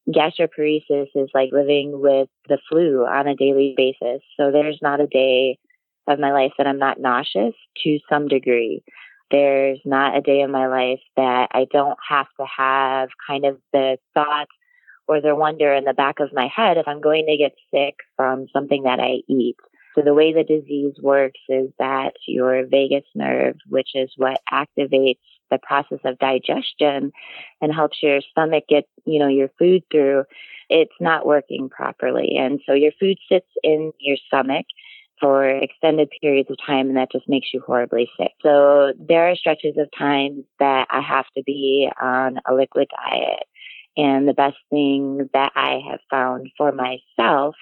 Gastroparesis 0.08 1.08
is 1.14 1.28
like 1.34 1.50
living 1.52 2.00
with 2.00 2.28
the 2.48 2.58
flu 2.68 3.04
on 3.06 3.28
a 3.28 3.36
daily 3.36 3.74
basis. 3.76 4.22
So 4.36 4.50
there's 4.50 4.78
not 4.80 5.00
a 5.00 5.06
day 5.06 5.58
of 6.06 6.18
my 6.18 6.32
life 6.32 6.52
that 6.58 6.66
I'm 6.66 6.78
not 6.78 7.00
nauseous 7.00 7.54
to 7.84 7.98
some 8.08 8.28
degree. 8.28 8.82
There's 9.30 9.78
not 9.84 10.16
a 10.16 10.20
day 10.20 10.42
of 10.42 10.50
my 10.50 10.66
life 10.66 11.00
that 11.16 11.48
I 11.52 11.66
don't 11.70 11.98
have 12.08 12.26
to 12.38 12.46
have 12.46 13.10
kind 13.26 13.44
of 13.44 13.58
the 13.72 13.98
thought 14.14 14.48
or 15.06 15.20
the 15.20 15.34
wonder 15.34 15.72
in 15.72 15.84
the 15.84 15.92
back 15.92 16.20
of 16.20 16.32
my 16.32 16.48
head 16.54 16.76
if 16.76 16.88
I'm 16.88 17.00
going 17.00 17.26
to 17.26 17.36
get 17.36 17.52
sick 17.72 17.96
from 18.16 18.46
something 18.52 18.84
that 18.84 19.00
I 19.00 19.22
eat. 19.28 19.56
So 19.94 20.02
the 20.02 20.14
way 20.14 20.32
the 20.32 20.44
disease 20.44 20.94
works 21.02 21.40
is 21.48 21.70
that 21.78 22.12
your 22.26 22.64
vagus 22.66 23.04
nerve, 23.14 23.56
which 23.68 23.90
is 23.94 24.12
what 24.16 24.40
activates 24.52 25.18
the 25.50 25.58
process 25.60 25.98
of 26.04 26.18
digestion 26.18 27.10
and 27.60 27.74
helps 27.74 27.98
your 28.02 28.20
stomach 28.20 28.64
get, 28.68 28.84
you 29.04 29.18
know, 29.18 29.26
your 29.26 29.50
food 29.58 29.82
through, 29.90 30.24
it's 30.68 30.94
not 31.00 31.26
working 31.26 31.68
properly. 31.68 32.36
And 32.38 32.60
so 32.64 32.72
your 32.72 32.92
food 33.00 33.18
sits 33.28 33.48
in 33.64 33.92
your 33.98 34.16
stomach 34.28 34.66
for 35.20 35.48
extended 35.48 36.08
periods 36.20 36.50
of 36.50 36.56
time 36.66 36.88
and 36.88 36.96
that 36.96 37.12
just 37.12 37.28
makes 37.28 37.48
you 37.52 37.60
horribly 37.60 38.08
sick. 38.18 38.32
So 38.42 38.92
there 38.98 39.30
are 39.30 39.36
stretches 39.36 39.76
of 39.78 39.88
time 39.96 40.44
that 40.58 40.86
I 40.90 41.00
have 41.00 41.26
to 41.36 41.42
be 41.44 41.88
on 42.00 42.38
a 42.48 42.54
liquid 42.54 42.88
diet 42.90 43.44
and 43.96 44.26
the 44.26 44.34
best 44.34 44.56
thing 44.70 45.28
that 45.32 45.52
I 45.54 45.80
have 45.90 46.00
found 46.10 46.48
for 46.56 46.72
myself, 46.72 47.54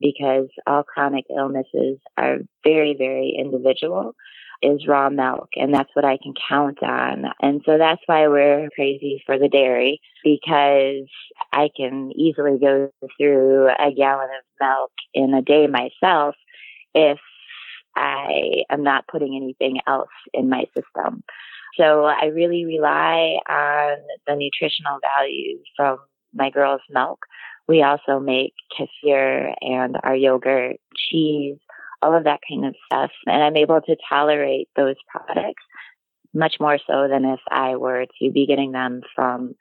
because 0.00 0.48
all 0.66 0.82
chronic 0.82 1.24
illnesses 1.34 1.98
are 2.16 2.38
very, 2.64 2.94
very 2.98 3.36
individual, 3.38 4.14
is 4.62 4.86
raw 4.86 5.10
milk 5.10 5.50
and 5.56 5.74
that's 5.74 5.90
what 5.94 6.04
I 6.04 6.18
can 6.22 6.32
count 6.48 6.82
on. 6.82 7.26
And 7.40 7.60
so 7.66 7.76
that's 7.76 8.00
why 8.06 8.28
we're 8.28 8.70
crazy 8.74 9.22
for 9.26 9.38
the 9.38 9.48
dairy 9.48 10.00
because 10.22 11.06
I 11.52 11.68
can 11.76 12.12
easily 12.16 12.58
go 12.58 12.90
through 13.18 13.68
a 13.68 13.92
gallon 13.94 14.28
of 14.30 14.44
milk 14.60 14.90
in 15.12 15.34
a 15.34 15.42
day 15.42 15.66
myself 15.66 16.34
if 16.94 17.18
I 17.96 18.64
am 18.70 18.82
not 18.82 19.06
putting 19.06 19.36
anything 19.36 19.80
else 19.86 20.08
in 20.32 20.48
my 20.48 20.64
system. 20.76 21.22
So 21.76 22.04
I 22.04 22.26
really 22.26 22.64
rely 22.64 23.38
on 23.48 23.96
the 24.26 24.36
nutritional 24.36 24.98
value 25.16 25.58
from 25.76 25.98
my 26.32 26.50
girls' 26.50 26.80
milk. 26.90 27.20
We 27.66 27.82
also 27.82 28.20
make 28.20 28.52
kefir 28.78 29.54
and 29.60 29.96
our 30.02 30.14
yogurt, 30.14 30.76
cheese, 30.96 31.56
all 32.02 32.16
of 32.16 32.24
that 32.24 32.40
kind 32.48 32.66
of 32.66 32.74
stuff. 32.86 33.10
And 33.26 33.42
I'm 33.42 33.56
able 33.56 33.80
to 33.80 33.96
tolerate 34.08 34.68
those 34.76 34.96
products 35.08 35.62
much 36.34 36.56
more 36.60 36.78
so 36.86 37.08
than 37.08 37.24
if 37.24 37.40
I 37.48 37.76
were 37.76 38.06
to 38.20 38.30
be 38.30 38.46
getting 38.46 38.72
them 38.72 39.02
from 39.14 39.54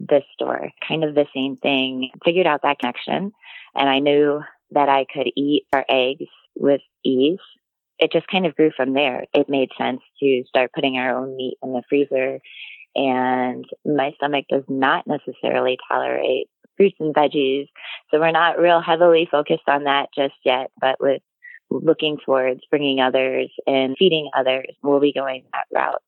this 0.00 0.24
store. 0.34 0.68
Kind 0.86 1.04
of 1.04 1.14
the 1.14 1.26
same 1.34 1.56
thing. 1.56 2.10
Figured 2.24 2.46
out 2.46 2.62
that 2.62 2.78
connection 2.78 3.32
and 3.74 3.88
I 3.88 4.00
knew 4.00 4.40
that 4.72 4.88
I 4.88 5.06
could 5.12 5.30
eat 5.36 5.64
our 5.72 5.84
eggs 5.88 6.26
with 6.56 6.80
ease. 7.04 7.38
It 7.98 8.12
just 8.12 8.28
kind 8.28 8.46
of 8.46 8.54
grew 8.54 8.70
from 8.76 8.94
there. 8.94 9.24
It 9.34 9.48
made 9.48 9.70
sense 9.76 10.00
to 10.20 10.44
start 10.46 10.72
putting 10.72 10.96
our 10.96 11.16
own 11.16 11.36
meat 11.36 11.58
in 11.62 11.72
the 11.72 11.82
freezer 11.88 12.38
and 12.98 13.64
my 13.84 14.12
stomach 14.16 14.46
does 14.48 14.64
not 14.68 15.06
necessarily 15.06 15.78
tolerate 15.88 16.48
fruits 16.76 16.96
and 16.98 17.14
veggies. 17.14 17.68
So 18.10 18.18
we're 18.18 18.32
not 18.32 18.58
real 18.58 18.80
heavily 18.80 19.28
focused 19.30 19.68
on 19.68 19.84
that 19.84 20.08
just 20.14 20.34
yet, 20.44 20.70
but 20.80 20.96
with 21.00 21.22
looking 21.70 22.18
towards 22.24 22.60
bringing 22.70 23.00
others 23.00 23.50
and 23.66 23.96
feeding 23.98 24.30
others, 24.36 24.68
we'll 24.82 25.00
be 25.00 25.12
going 25.12 25.44
that 25.52 25.66
route. 25.72 26.02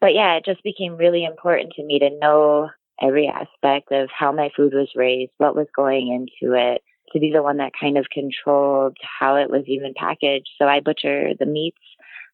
But 0.00 0.14
yeah, 0.14 0.34
it 0.34 0.44
just 0.44 0.62
became 0.62 0.96
really 0.96 1.24
important 1.24 1.72
to 1.74 1.84
me 1.84 1.98
to 2.00 2.18
know 2.20 2.70
every 3.00 3.28
aspect 3.28 3.90
of 3.90 4.08
how 4.16 4.32
my 4.32 4.50
food 4.56 4.74
was 4.74 4.90
raised, 4.94 5.32
what 5.38 5.56
was 5.56 5.66
going 5.74 6.08
into 6.08 6.54
it, 6.54 6.82
to 7.12 7.20
be 7.20 7.30
the 7.32 7.42
one 7.42 7.58
that 7.58 7.72
kind 7.78 7.98
of 7.98 8.06
controlled 8.10 8.96
how 9.02 9.36
it 9.36 9.50
was 9.50 9.64
even 9.66 9.94
packaged. 9.96 10.48
So 10.58 10.66
I 10.66 10.80
butcher 10.80 11.32
the 11.38 11.46
meats 11.46 11.80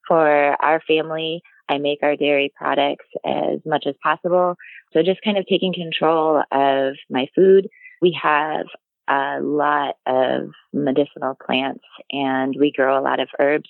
for 0.07 0.29
our 0.62 0.81
family. 0.87 1.43
I 1.69 1.79
make 1.79 1.99
our 2.03 2.17
dairy 2.17 2.53
products 2.57 3.07
as 3.27 3.61
much 3.67 3.85
as 3.87 3.95
possible. 4.03 4.57
So 4.93 5.03
just 5.03 5.23
kind 5.23 5.37
of 5.37 5.47
taking 5.47 5.75
control 5.75 6.43
of 6.51 6.95
my 7.11 7.27
food. 7.35 7.69
We 8.01 8.19
have 8.23 8.67
a 9.09 9.41
lot 9.41 9.97
of 10.07 10.51
medicinal 10.73 11.35
plants 11.35 11.85
and 12.11 12.55
we 12.59 12.73
grow 12.73 12.99
a 12.99 13.03
lot 13.03 13.21
of 13.21 13.29
herbs 13.38 13.69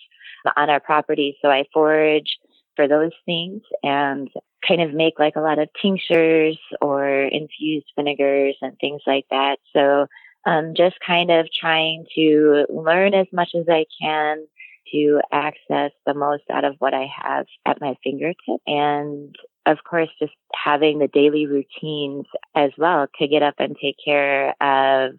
on 0.57 0.71
our 0.71 0.81
property. 0.81 1.37
So 1.42 1.49
I 1.49 1.64
forage 1.73 2.37
for 2.77 2.87
those 2.87 3.12
things 3.27 3.62
and 3.83 4.29
kind 4.66 4.83
of 4.83 4.92
make 4.92 5.18
like 5.18 5.37
a 5.37 5.40
lot 5.40 5.59
of 5.59 5.68
tinctures 5.81 6.59
or 6.81 7.09
infused 7.09 7.87
vinegars 7.97 8.57
and 8.61 8.77
things 8.81 9.03
like 9.07 9.27
that. 9.31 9.59
So 9.73 10.07
um, 10.48 10.72
just 10.74 10.96
kind 11.06 11.30
of 11.30 11.46
trying 11.52 12.06
to 12.14 12.64
learn 12.70 13.12
as 13.12 13.26
much 13.32 13.50
as 13.54 13.66
I 13.68 13.84
can 14.00 14.46
to 14.92 15.20
access 15.30 15.90
the 16.06 16.14
most 16.14 16.44
out 16.50 16.64
of 16.64 16.76
what 16.78 16.94
I 16.94 17.06
have 17.22 17.44
at 17.66 17.82
my 17.82 17.96
fingertips. 18.02 18.62
And 18.66 19.37
of 19.66 19.78
course, 19.88 20.08
just 20.18 20.32
having 20.54 20.98
the 20.98 21.08
daily 21.08 21.46
routines 21.46 22.24
as 22.54 22.70
well 22.78 23.08
to 23.18 23.28
get 23.28 23.42
up 23.42 23.56
and 23.58 23.76
take 23.78 23.96
care 24.02 24.54
of 24.62 25.16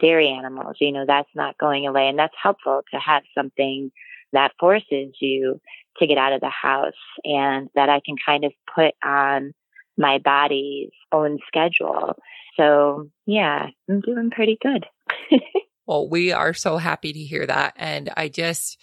dairy 0.00 0.30
animals. 0.30 0.76
You 0.80 0.92
know, 0.92 1.04
that's 1.06 1.28
not 1.34 1.58
going 1.58 1.86
away. 1.86 2.08
And 2.08 2.18
that's 2.18 2.34
helpful 2.42 2.80
to 2.90 2.98
have 2.98 3.22
something 3.36 3.92
that 4.32 4.52
forces 4.58 5.14
you 5.20 5.60
to 5.98 6.06
get 6.06 6.16
out 6.16 6.32
of 6.32 6.40
the 6.40 6.48
house 6.48 6.94
and 7.22 7.68
that 7.74 7.90
I 7.90 8.00
can 8.02 8.16
kind 8.24 8.44
of 8.44 8.52
put 8.74 8.94
on 9.04 9.52
my 9.98 10.16
body's 10.16 10.92
own 11.12 11.38
schedule. 11.46 12.16
So, 12.60 13.08
yeah, 13.24 13.68
I'm 13.88 14.00
doing 14.00 14.30
pretty 14.30 14.58
good. 14.60 14.84
well, 15.86 16.08
we 16.10 16.32
are 16.32 16.52
so 16.52 16.76
happy 16.76 17.12
to 17.12 17.18
hear 17.18 17.46
that. 17.46 17.72
And 17.76 18.10
I 18.14 18.28
just, 18.28 18.78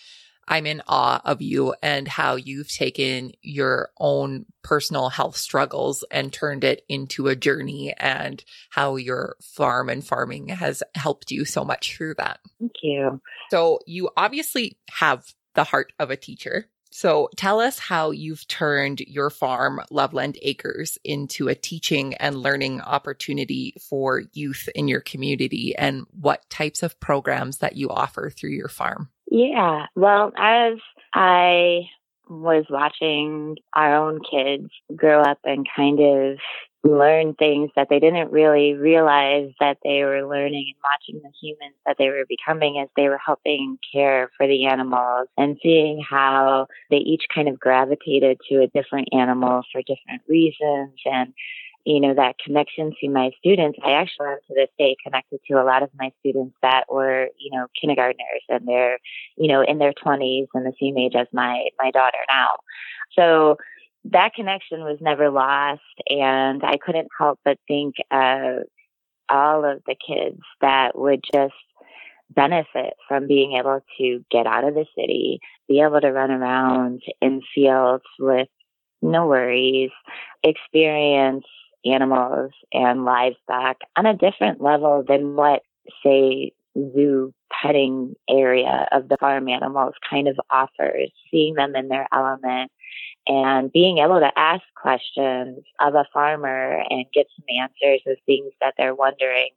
I'm 0.47 0.65
in 0.65 0.81
awe 0.87 1.21
of 1.23 1.43
you 1.43 1.75
and 1.83 2.07
how 2.07 2.37
you've 2.37 2.71
taken 2.71 3.33
your 3.43 3.91
own 3.99 4.47
personal 4.63 5.09
health 5.09 5.37
struggles 5.37 6.03
and 6.09 6.33
turned 6.33 6.63
it 6.63 6.85
into 6.89 7.27
a 7.27 7.35
journey 7.35 7.93
and 7.99 8.43
how 8.71 8.95
your 8.95 9.35
farm 9.41 9.89
and 9.89 10.03
farming 10.03 10.47
has 10.49 10.81
helped 10.95 11.29
you 11.29 11.45
so 11.45 11.63
much 11.63 11.95
through 11.95 12.15
that. 12.15 12.39
Thank 12.59 12.71
you. 12.81 13.21
So 13.51 13.79
you 13.85 14.09
obviously 14.17 14.79
have 14.89 15.23
the 15.53 15.65
heart 15.65 15.93
of 15.99 16.09
a 16.09 16.17
teacher. 16.17 16.65
So 16.91 17.29
tell 17.35 17.59
us 17.59 17.79
how 17.79 18.11
you've 18.11 18.47
turned 18.47 19.01
your 19.01 19.29
farm, 19.29 19.81
Loveland 19.91 20.37
Acres, 20.41 20.97
into 21.03 21.47
a 21.47 21.55
teaching 21.55 22.13
and 22.15 22.37
learning 22.37 22.81
opportunity 22.81 23.73
for 23.79 24.23
youth 24.33 24.67
in 24.75 24.87
your 24.87 25.01
community 25.01 25.75
and 25.75 26.05
what 26.11 26.49
types 26.49 26.83
of 26.83 26.99
programs 26.99 27.57
that 27.57 27.75
you 27.75 27.89
offer 27.89 28.29
through 28.29 28.51
your 28.51 28.69
farm. 28.69 29.09
Yeah. 29.29 29.85
Well, 29.95 30.31
as 30.37 30.73
I 31.13 31.81
was 32.29 32.65
watching 32.69 33.57
our 33.73 33.95
own 33.95 34.19
kids 34.19 34.69
grow 34.95 35.21
up 35.21 35.39
and 35.43 35.67
kind 35.75 35.99
of 35.99 36.37
learn 36.83 37.33
things 37.33 37.71
that 37.75 37.87
they 37.89 37.99
didn't 37.99 38.31
really 38.31 38.73
realize 38.73 39.51
that 39.59 39.77
they 39.83 40.03
were 40.03 40.27
learning 40.27 40.73
and 40.73 40.83
watching 40.83 41.21
the 41.21 41.31
humans 41.41 41.75
that 41.85 41.97
they 41.97 42.09
were 42.09 42.25
becoming 42.29 42.79
as 42.79 42.87
they 42.95 43.09
were 43.09 43.19
helping 43.23 43.77
care 43.91 44.29
for 44.37 44.47
the 44.47 44.65
animals 44.65 45.27
and 45.37 45.57
seeing 45.61 46.01
how 46.07 46.67
they 46.89 46.97
each 46.97 47.25
kind 47.33 47.49
of 47.49 47.59
gravitated 47.59 48.37
to 48.49 48.61
a 48.61 48.67
different 48.67 49.09
animal 49.11 49.63
for 49.71 49.81
different 49.81 50.21
reasons 50.27 50.93
and 51.05 51.33
you 51.87 52.01
know, 52.01 52.13
that 52.13 52.35
connection 52.37 52.91
to 52.99 53.07
my 53.07 53.31
students, 53.39 53.79
I 53.81 53.91
actually 53.91 54.27
am 54.27 54.39
to 54.49 54.53
this 54.53 54.67
day 54.77 54.97
connected 55.01 55.39
to 55.47 55.53
a 55.53 55.63
lot 55.63 55.83
of 55.83 55.89
my 55.97 56.11
students 56.19 56.53
that 56.61 56.83
were, 56.89 57.29
you 57.39 57.49
know, 57.49 57.67
kindergartners 57.79 58.43
and 58.49 58.67
they're, 58.67 58.99
you 59.37 59.47
know, 59.47 59.61
in 59.61 59.77
their 59.77 59.93
20s 59.93 60.47
and 60.53 60.65
the 60.65 60.73
same 60.81 60.97
age 60.97 61.13
as 61.15 61.27
my, 61.31 61.69
my 61.79 61.91
daughter 61.91 62.17
now. 62.27 62.49
So 63.17 63.55
that 64.11 64.33
connection 64.33 64.81
was 64.81 64.97
never 65.01 65.29
lost. 65.29 65.81
And 66.09 66.63
I 66.63 66.77
couldn't 66.77 67.09
help 67.17 67.39
but 67.43 67.59
think 67.67 67.95
of 68.11 68.63
all 69.29 69.65
of 69.65 69.81
the 69.85 69.95
kids 69.95 70.41
that 70.61 70.97
would 70.97 71.21
just 71.33 71.53
benefit 72.29 72.93
from 73.07 73.27
being 73.27 73.53
able 73.53 73.81
to 73.97 74.25
get 74.29 74.47
out 74.47 74.63
of 74.63 74.73
the 74.73 74.85
city, 74.95 75.39
be 75.67 75.81
able 75.81 76.01
to 76.01 76.11
run 76.11 76.31
around 76.31 77.01
in 77.21 77.41
fields 77.53 78.03
with 78.19 78.49
no 79.01 79.27
worries, 79.27 79.91
experience 80.43 81.45
animals 81.85 82.51
and 82.73 83.05
livestock 83.05 83.77
on 83.95 84.05
a 84.05 84.17
different 84.17 84.61
level 84.61 85.03
than 85.07 85.35
what, 85.35 85.61
say, 86.03 86.51
zoo 86.75 87.33
petting 87.49 88.13
area 88.29 88.87
of 88.91 89.07
the 89.07 89.17
farm 89.17 89.47
animals 89.47 89.93
kind 90.09 90.27
of 90.27 90.37
offers, 90.49 91.11
seeing 91.31 91.55
them 91.55 91.75
in 91.75 91.87
their 91.87 92.07
element 92.13 92.71
and 93.27 93.71
being 93.71 93.97
able 93.97 94.19
to 94.19 94.31
ask 94.37 94.63
questions 94.75 95.59
of 95.81 95.95
a 95.95 96.05
farmer 96.13 96.83
and 96.89 97.05
get 97.13 97.27
some 97.35 97.45
answers 97.61 98.01
of 98.07 98.17
things 98.25 98.51
that 98.61 98.73
they're 98.77 98.95
wondering. 98.95 99.49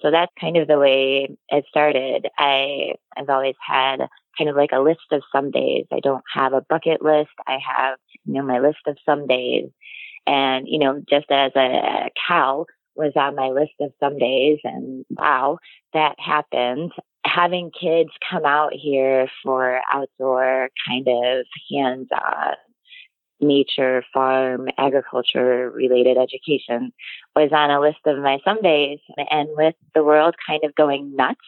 So 0.00 0.10
that's 0.10 0.32
kind 0.40 0.56
of 0.56 0.66
the 0.68 0.78
way 0.78 1.36
it 1.48 1.64
started. 1.68 2.26
I've 2.38 3.28
always 3.28 3.56
had 3.66 3.98
kind 4.36 4.48
of 4.48 4.56
like 4.56 4.72
a 4.72 4.80
list 4.80 5.00
of 5.12 5.22
some 5.32 5.50
days. 5.50 5.84
I 5.92 6.00
don't 6.00 6.24
have 6.32 6.52
a 6.52 6.62
bucket 6.62 7.02
list. 7.02 7.30
I 7.46 7.58
have, 7.64 7.98
you 8.24 8.34
know, 8.34 8.42
my 8.42 8.60
list 8.60 8.78
of 8.86 8.96
some 9.04 9.26
days. 9.26 9.68
And, 10.26 10.66
you 10.68 10.78
know, 10.78 11.02
just 11.08 11.30
as 11.30 11.52
a 11.56 12.10
cow 12.26 12.66
was 12.94 13.12
on 13.16 13.36
my 13.36 13.48
list 13.48 13.72
of 13.80 13.92
some 14.00 14.18
days, 14.18 14.58
and 14.64 15.04
wow, 15.10 15.58
that 15.94 16.16
happened. 16.18 16.92
Having 17.24 17.70
kids 17.78 18.10
come 18.28 18.44
out 18.44 18.72
here 18.72 19.28
for 19.42 19.80
outdoor 19.92 20.70
kind 20.86 21.06
of 21.08 21.46
hands 21.70 22.08
on 22.12 22.54
nature, 23.40 24.04
farm, 24.12 24.68
agriculture 24.78 25.70
related 25.70 26.18
education 26.18 26.92
was 27.36 27.50
on 27.52 27.70
a 27.70 27.80
list 27.80 28.00
of 28.06 28.18
my 28.18 28.38
Sundays. 28.44 29.00
And 29.30 29.48
with 29.52 29.74
the 29.94 30.04
world 30.04 30.34
kind 30.46 30.64
of 30.64 30.74
going 30.74 31.14
nuts 31.16 31.40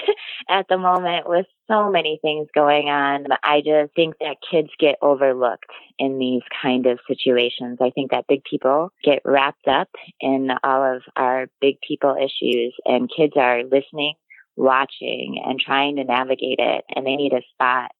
at 0.48 0.66
the 0.68 0.78
moment 0.78 1.28
with 1.28 1.46
so 1.68 1.90
many 1.90 2.18
things 2.22 2.48
going 2.54 2.88
on. 2.88 3.26
I 3.42 3.60
just 3.60 3.94
think 3.94 4.16
that 4.20 4.36
kids 4.50 4.68
get 4.78 4.96
overlooked 5.02 5.70
in 5.98 6.18
these 6.18 6.42
kind 6.60 6.86
of 6.86 6.98
situations. 7.06 7.78
I 7.80 7.90
think 7.90 8.10
that 8.10 8.26
big 8.28 8.44
people 8.44 8.90
get 9.02 9.22
wrapped 9.24 9.68
up 9.68 9.88
in 10.20 10.50
all 10.62 10.96
of 10.96 11.02
our 11.16 11.46
big 11.60 11.80
people 11.80 12.16
issues 12.16 12.74
and 12.84 13.10
kids 13.14 13.34
are 13.36 13.62
listening, 13.64 14.14
watching 14.56 15.42
and 15.44 15.58
trying 15.58 15.96
to 15.96 16.04
navigate 16.04 16.58
it 16.58 16.84
and 16.94 17.06
they 17.06 17.16
need 17.16 17.32
a 17.32 17.42
spot 17.52 17.90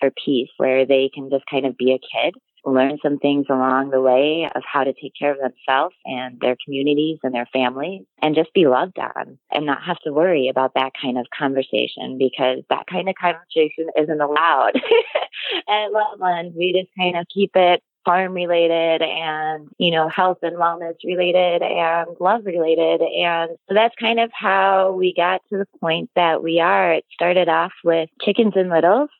for 0.00 0.10
peace 0.24 0.50
where 0.58 0.84
they 0.84 1.10
can 1.12 1.30
just 1.30 1.46
kind 1.50 1.64
of 1.64 1.76
be 1.76 1.92
a 1.92 1.98
kid 1.98 2.34
learn 2.66 2.98
some 3.02 3.18
things 3.18 3.46
along 3.48 3.90
the 3.90 4.00
way 4.00 4.48
of 4.54 4.62
how 4.70 4.84
to 4.84 4.92
take 4.92 5.12
care 5.18 5.32
of 5.32 5.38
themselves 5.38 5.94
and 6.04 6.38
their 6.40 6.56
communities 6.64 7.18
and 7.22 7.34
their 7.34 7.48
families 7.52 8.02
and 8.20 8.34
just 8.34 8.52
be 8.54 8.66
loved 8.66 8.98
on 8.98 9.38
and 9.52 9.66
not 9.66 9.82
have 9.82 9.98
to 10.00 10.12
worry 10.12 10.48
about 10.48 10.74
that 10.74 10.92
kind 11.00 11.16
of 11.16 11.26
conversation 11.36 12.18
because 12.18 12.58
that 12.68 12.86
kind 12.90 13.08
of 13.08 13.14
conversation 13.14 13.86
isn't 13.96 14.20
allowed 14.20 14.72
at 15.68 15.92
Loveland. 15.92 16.54
We 16.56 16.72
just 16.72 16.90
kind 16.98 17.16
of 17.16 17.26
keep 17.32 17.52
it 17.54 17.82
farm 18.04 18.34
related 18.34 19.02
and, 19.02 19.68
you 19.78 19.90
know, 19.90 20.08
health 20.08 20.38
and 20.42 20.56
wellness 20.56 20.94
related 21.04 21.62
and 21.62 22.08
love 22.20 22.46
related. 22.46 23.02
And 23.02 23.50
so 23.68 23.74
that's 23.74 23.94
kind 24.00 24.20
of 24.20 24.30
how 24.32 24.92
we 24.92 25.12
got 25.12 25.42
to 25.50 25.58
the 25.58 25.66
point 25.80 26.08
that 26.14 26.42
we 26.42 26.60
are. 26.60 26.94
It 26.94 27.04
started 27.12 27.48
off 27.48 27.72
with 27.84 28.08
chickens 28.22 28.52
and 28.54 28.70
littles 28.70 29.10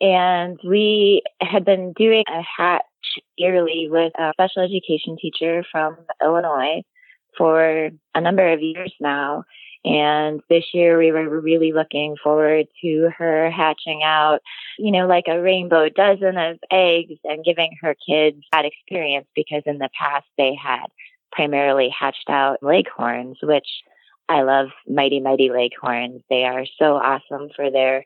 and 0.00 0.58
we 0.64 1.22
had 1.40 1.64
been 1.64 1.92
doing 1.94 2.24
a 2.28 2.42
hatch 2.42 2.82
yearly 3.36 3.88
with 3.90 4.12
a 4.18 4.32
special 4.34 4.62
education 4.62 5.16
teacher 5.20 5.64
from 5.70 5.96
Illinois 6.22 6.82
for 7.36 7.90
a 8.14 8.20
number 8.20 8.52
of 8.52 8.60
years 8.60 8.92
now. 9.00 9.44
And 9.84 10.40
this 10.50 10.64
year 10.74 10.98
we 10.98 11.12
were 11.12 11.40
really 11.40 11.72
looking 11.72 12.16
forward 12.22 12.66
to 12.82 13.10
her 13.16 13.50
hatching 13.50 14.02
out, 14.02 14.40
you 14.78 14.90
know, 14.90 15.06
like 15.06 15.26
a 15.28 15.40
rainbow 15.40 15.88
dozen 15.88 16.36
of 16.36 16.58
eggs 16.72 17.20
and 17.24 17.44
giving 17.44 17.70
her 17.82 17.94
kids 17.94 18.38
that 18.52 18.64
experience 18.64 19.28
because 19.34 19.62
in 19.64 19.78
the 19.78 19.90
past 19.98 20.26
they 20.36 20.56
had 20.60 20.86
primarily 21.30 21.88
hatched 21.88 22.28
out 22.28 22.62
leghorns, 22.62 23.38
which 23.42 23.68
I 24.28 24.42
love 24.42 24.68
mighty, 24.88 25.20
mighty 25.20 25.50
leghorns. 25.50 26.22
They 26.28 26.44
are 26.44 26.66
so 26.78 26.96
awesome 26.96 27.50
for 27.54 27.70
their 27.70 28.04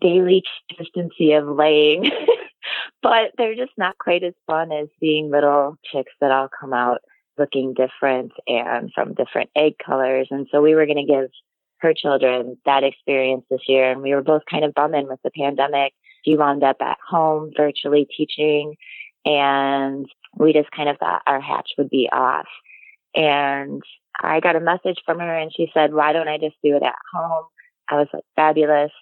daily 0.00 0.42
consistency 0.68 1.32
of 1.32 1.46
laying, 1.48 2.10
but 3.02 3.32
they're 3.36 3.54
just 3.54 3.72
not 3.76 3.98
quite 3.98 4.22
as 4.22 4.34
fun 4.46 4.72
as 4.72 4.88
seeing 5.00 5.30
little 5.30 5.76
chicks 5.92 6.12
that 6.20 6.30
all 6.30 6.48
come 6.48 6.72
out 6.72 7.00
looking 7.38 7.74
different 7.74 8.32
and 8.46 8.90
from 8.94 9.14
different 9.14 9.50
egg 9.54 9.74
colors. 9.84 10.28
And 10.30 10.46
so 10.50 10.62
we 10.62 10.74
were 10.74 10.86
going 10.86 11.06
to 11.06 11.12
give 11.12 11.30
her 11.78 11.92
children 11.94 12.56
that 12.64 12.84
experience 12.84 13.44
this 13.50 13.60
year. 13.68 13.90
And 13.90 14.02
we 14.02 14.14
were 14.14 14.22
both 14.22 14.42
kind 14.50 14.64
of 14.64 14.74
bumming 14.74 15.08
with 15.08 15.20
the 15.22 15.30
pandemic. 15.30 15.92
She 16.24 16.36
wound 16.36 16.64
up 16.64 16.76
at 16.80 16.98
home 17.06 17.52
virtually 17.56 18.06
teaching 18.16 18.76
and 19.24 20.06
we 20.36 20.52
just 20.52 20.70
kind 20.70 20.88
of 20.88 20.98
thought 20.98 21.22
our 21.26 21.40
hatch 21.40 21.70
would 21.78 21.90
be 21.90 22.08
off. 22.10 22.46
And 23.14 23.82
I 24.20 24.40
got 24.40 24.56
a 24.56 24.60
message 24.60 25.00
from 25.04 25.18
her 25.18 25.38
and 25.38 25.52
she 25.54 25.70
said, 25.74 25.92
why 25.92 26.12
don't 26.12 26.28
I 26.28 26.38
just 26.38 26.56
do 26.62 26.76
it 26.76 26.82
at 26.82 26.94
home? 27.12 27.44
I 27.88 27.96
was 27.96 28.08
like, 28.12 28.24
fabulous. 28.34 28.92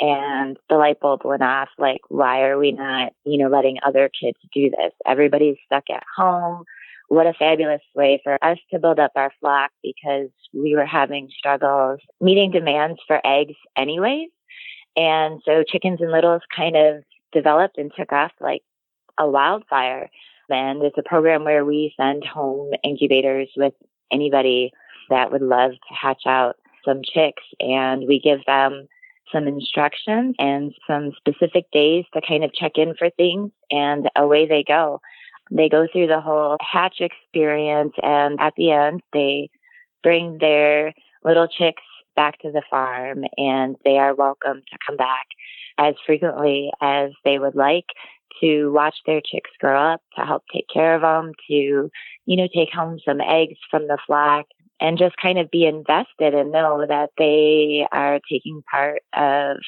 And 0.00 0.56
the 0.68 0.76
light 0.76 1.00
bulb 1.00 1.22
went 1.24 1.42
off. 1.42 1.68
Like, 1.78 2.00
why 2.08 2.42
are 2.42 2.58
we 2.58 2.72
not, 2.72 3.12
you 3.24 3.38
know, 3.38 3.48
letting 3.48 3.78
other 3.84 4.08
kids 4.08 4.38
do 4.52 4.70
this? 4.70 4.92
Everybody's 5.06 5.56
stuck 5.66 5.84
at 5.90 6.02
home. 6.16 6.64
What 7.08 7.26
a 7.26 7.34
fabulous 7.34 7.82
way 7.94 8.20
for 8.22 8.42
us 8.42 8.58
to 8.72 8.78
build 8.78 8.98
up 8.98 9.12
our 9.16 9.32
flock 9.40 9.72
because 9.82 10.28
we 10.54 10.76
were 10.76 10.86
having 10.86 11.28
struggles 11.36 12.00
meeting 12.20 12.50
demands 12.50 13.00
for 13.06 13.20
eggs 13.26 13.56
anyways. 13.76 14.28
And 14.96 15.40
so 15.44 15.64
chickens 15.64 16.00
and 16.00 16.12
littles 16.12 16.42
kind 16.54 16.76
of 16.76 17.02
developed 17.32 17.78
and 17.78 17.90
took 17.96 18.12
off 18.12 18.32
like 18.40 18.62
a 19.18 19.28
wildfire. 19.28 20.08
And 20.48 20.82
it's 20.82 20.98
a 20.98 21.02
program 21.02 21.44
where 21.44 21.64
we 21.64 21.94
send 21.96 22.24
home 22.24 22.70
incubators 22.82 23.48
with 23.56 23.74
anybody 24.12 24.72
that 25.08 25.30
would 25.30 25.42
love 25.42 25.72
to 25.72 25.94
hatch 25.94 26.22
out 26.26 26.56
some 26.84 27.02
chicks 27.02 27.42
and 27.60 28.06
we 28.06 28.20
give 28.20 28.44
them 28.46 28.86
some 29.32 29.46
instructions 29.46 30.34
and 30.38 30.74
some 30.86 31.12
specific 31.16 31.70
days 31.72 32.04
to 32.12 32.20
kind 32.26 32.44
of 32.44 32.52
check 32.52 32.72
in 32.76 32.94
for 32.96 33.10
things 33.10 33.50
and 33.70 34.08
away 34.16 34.46
they 34.46 34.64
go. 34.66 35.00
They 35.50 35.68
go 35.68 35.86
through 35.92 36.08
the 36.08 36.20
whole 36.20 36.56
hatch 36.60 37.00
experience 37.00 37.94
and 38.02 38.40
at 38.40 38.54
the 38.56 38.70
end 38.70 39.02
they 39.12 39.50
bring 40.02 40.38
their 40.38 40.92
little 41.24 41.48
chicks 41.48 41.82
back 42.16 42.38
to 42.40 42.50
the 42.50 42.62
farm 42.70 43.24
and 43.36 43.76
they 43.84 43.98
are 43.98 44.14
welcome 44.14 44.62
to 44.70 44.78
come 44.86 44.96
back 44.96 45.26
as 45.78 45.94
frequently 46.06 46.70
as 46.80 47.10
they 47.24 47.38
would 47.38 47.54
like 47.54 47.86
to 48.40 48.70
watch 48.72 48.96
their 49.06 49.20
chicks 49.20 49.50
grow 49.60 49.92
up, 49.92 50.02
to 50.16 50.24
help 50.24 50.44
take 50.52 50.66
care 50.72 50.94
of 50.94 51.02
them, 51.02 51.32
to, 51.48 51.90
you 52.26 52.36
know, 52.36 52.48
take 52.54 52.72
home 52.72 52.98
some 53.04 53.20
eggs 53.20 53.58
from 53.70 53.86
the 53.86 53.98
flock 54.06 54.46
and 54.80 54.98
just 54.98 55.16
kind 55.16 55.38
of 55.38 55.50
be 55.50 55.66
invested 55.66 56.34
and 56.34 56.52
know 56.52 56.84
that 56.88 57.10
they 57.18 57.86
are 57.92 58.20
taking 58.30 58.62
part 58.70 59.02
of 59.12 59.58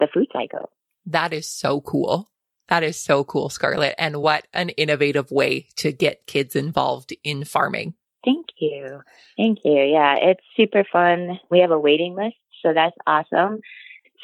the 0.00 0.08
food 0.12 0.26
cycle. 0.32 0.70
That 1.06 1.32
is 1.32 1.48
so 1.48 1.80
cool. 1.80 2.28
That 2.68 2.82
is 2.82 2.96
so 2.96 3.22
cool, 3.22 3.48
Scarlett. 3.48 3.94
And 3.98 4.16
what 4.16 4.46
an 4.52 4.70
innovative 4.70 5.30
way 5.30 5.68
to 5.76 5.92
get 5.92 6.26
kids 6.26 6.56
involved 6.56 7.14
in 7.22 7.44
farming. 7.44 7.94
Thank 8.24 8.46
you. 8.58 9.02
Thank 9.36 9.58
you. 9.64 9.80
Yeah, 9.82 10.16
it's 10.16 10.42
super 10.56 10.84
fun. 10.90 11.38
We 11.48 11.60
have 11.60 11.70
a 11.70 11.78
waiting 11.78 12.16
list, 12.16 12.36
so 12.62 12.72
that's 12.74 12.96
awesome. 13.06 13.60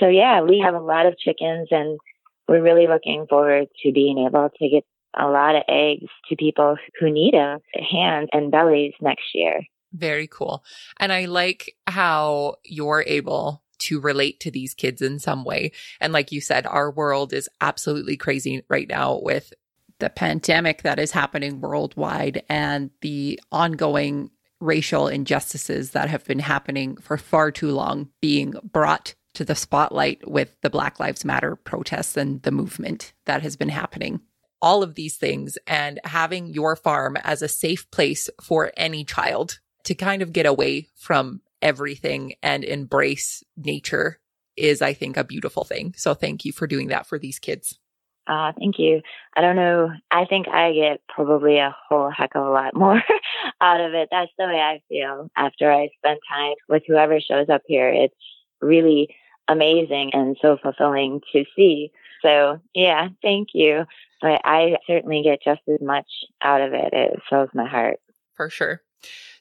So, 0.01 0.09
yeah, 0.09 0.41
we 0.41 0.59
have 0.59 0.74
a 0.74 0.80
lot 0.80 1.07
of 1.07 1.16
chickens, 1.18 1.68
and 1.70 2.01
we're 2.49 2.62
really 2.62 2.89
looking 2.89 3.26
forward 3.28 3.68
to 3.83 3.93
being 3.93 4.26
able 4.26 4.51
to 4.59 4.68
get 4.68 4.85
a 5.16 5.28
lot 5.28 5.55
of 5.55 5.62
eggs 5.68 6.09
to 6.28 6.37
people 6.37 6.76
who 6.99 7.12
need 7.12 7.35
them, 7.35 7.61
hands 7.74 8.28
and 8.33 8.51
bellies 8.51 8.95
next 9.01 9.26
year. 9.35 9.61
Very 9.93 10.26
cool. 10.26 10.64
And 10.99 11.12
I 11.12 11.26
like 11.26 11.76
how 11.86 12.57
you're 12.64 13.05
able 13.07 13.62
to 13.80 14.01
relate 14.01 14.40
to 14.40 14.51
these 14.51 14.74
kids 14.74 15.03
in 15.03 15.18
some 15.18 15.45
way. 15.45 15.72
And 16.01 16.12
like 16.12 16.32
you 16.32 16.40
said, 16.40 16.66
our 16.66 16.90
world 16.90 17.32
is 17.32 17.49
absolutely 17.61 18.16
crazy 18.16 18.62
right 18.68 18.88
now 18.88 19.18
with 19.20 19.53
the 19.99 20.11
pandemic 20.11 20.82
that 20.82 20.99
is 20.99 21.12
happening 21.12 21.61
worldwide 21.61 22.43
and 22.49 22.90
the 23.01 23.40
ongoing 23.51 24.30
racial 24.61 25.09
injustices 25.09 25.90
that 25.90 26.09
have 26.09 26.24
been 26.24 26.38
happening 26.38 26.97
for 26.97 27.16
far 27.18 27.51
too 27.51 27.72
long 27.72 28.09
being 28.20 28.55
brought 28.62 29.14
to 29.34 29.45
the 29.45 29.55
spotlight 29.55 30.28
with 30.28 30.61
the 30.61 30.70
Black 30.70 31.01
Lives 31.01 31.24
Matter 31.24 31.57
protests 31.57 32.16
and 32.16 32.43
the 32.43 32.51
movement 32.51 33.12
that 33.26 33.43
has 33.43 33.57
been 33.57 33.70
happening. 33.70 34.20
All 34.61 34.82
of 34.82 34.95
these 34.95 35.16
things 35.16 35.59
and 35.66 35.99
having 36.05 36.47
your 36.49 36.76
farm 36.76 37.16
as 37.24 37.43
a 37.43 37.49
safe 37.49 37.90
place 37.90 38.30
for 38.40 38.70
any 38.76 39.05
child 39.05 39.59
to 39.85 39.95
kind 39.95 40.22
of 40.22 40.33
get 40.33 40.47
away 40.47 40.89
from 40.97 41.41
everything 41.61 42.35
and 42.43 42.64
embrace 42.64 43.43
nature 43.57 44.18
is, 44.57 44.83
I 44.83 44.93
think, 44.93 45.16
a 45.16 45.24
beautiful 45.24 45.64
thing. 45.64 45.95
So 45.97 46.14
thank 46.14 46.45
you 46.45 46.53
for 46.53 46.66
doing 46.66 46.89
that 46.89 47.07
for 47.07 47.18
these 47.18 47.39
kids. 47.39 47.78
Uh, 48.26 48.53
thank 48.59 48.78
you. 48.78 49.01
I 49.35 49.41
don't 49.41 49.57
know. 49.57 49.91
I 50.11 50.26
think 50.26 50.47
I 50.49 50.72
get 50.72 51.01
probably 51.09 51.59
a 51.59 51.74
whole 51.89 52.11
heck 52.11 52.35
of 52.37 52.47
a 52.47 52.51
lot 52.51 52.74
more 52.74 53.03
out 53.61 53.80
of 53.80 53.95
it. 53.95 54.09
That's 54.11 54.30
the 54.39 54.47
way 54.47 54.61
I 54.61 54.80
feel 54.89 55.28
after 55.37 55.72
I 55.72 55.89
spend 55.99 56.20
time 56.28 56.55
with 56.68 56.85
whoever 56.87 57.20
shows 57.20 57.49
up 57.49 57.62
here. 57.66 57.89
It's 57.89 58.14
really 58.61 59.14
amazing 59.49 60.11
and 60.12 60.37
so 60.41 60.57
fulfilling 60.62 61.20
to 61.33 61.45
see. 61.57 61.91
So, 62.22 62.61
yeah, 62.74 63.09
thank 63.22 63.49
you. 63.55 63.85
But 64.20 64.41
I 64.45 64.76
certainly 64.87 65.22
get 65.24 65.41
just 65.45 65.62
as 65.68 65.80
much 65.80 66.07
out 66.41 66.61
of 66.61 66.72
it. 66.74 66.93
It 66.93 67.20
fills 67.28 67.51
my 67.55 67.66
heart. 67.66 67.99
For 68.35 68.49
sure. 68.49 68.83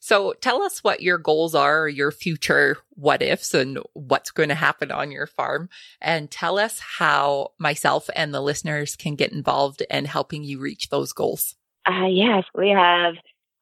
So 0.04 0.34
tell 0.42 0.64
us 0.64 0.84
what 0.84 1.04
your 1.04 1.20
goals 1.20 1.54
are, 1.54 1.88
your 1.88 2.12
future 2.12 2.78
what 2.90 3.22
ifs, 3.22 3.54
and 3.54 3.78
what's 3.94 4.32
going 4.32 4.50
to 4.50 4.56
happen 4.56 4.92
on 4.92 5.12
your 5.12 5.28
farm. 5.28 5.70
And 6.02 6.30
tell 6.30 6.58
us 6.58 6.80
how 6.80 7.52
myself 7.60 8.10
and 8.16 8.34
the 8.34 8.42
listeners 8.42 8.96
can 8.96 9.16
get 9.16 9.32
involved 9.32 9.84
in 9.92 10.06
helping 10.06 10.44
you 10.44 10.60
reach 10.60 10.90
those 10.90 11.14
goals. 11.14 11.56
Uh, 11.88 12.08
yes, 12.08 12.44
we 12.56 12.70
have 12.70 13.14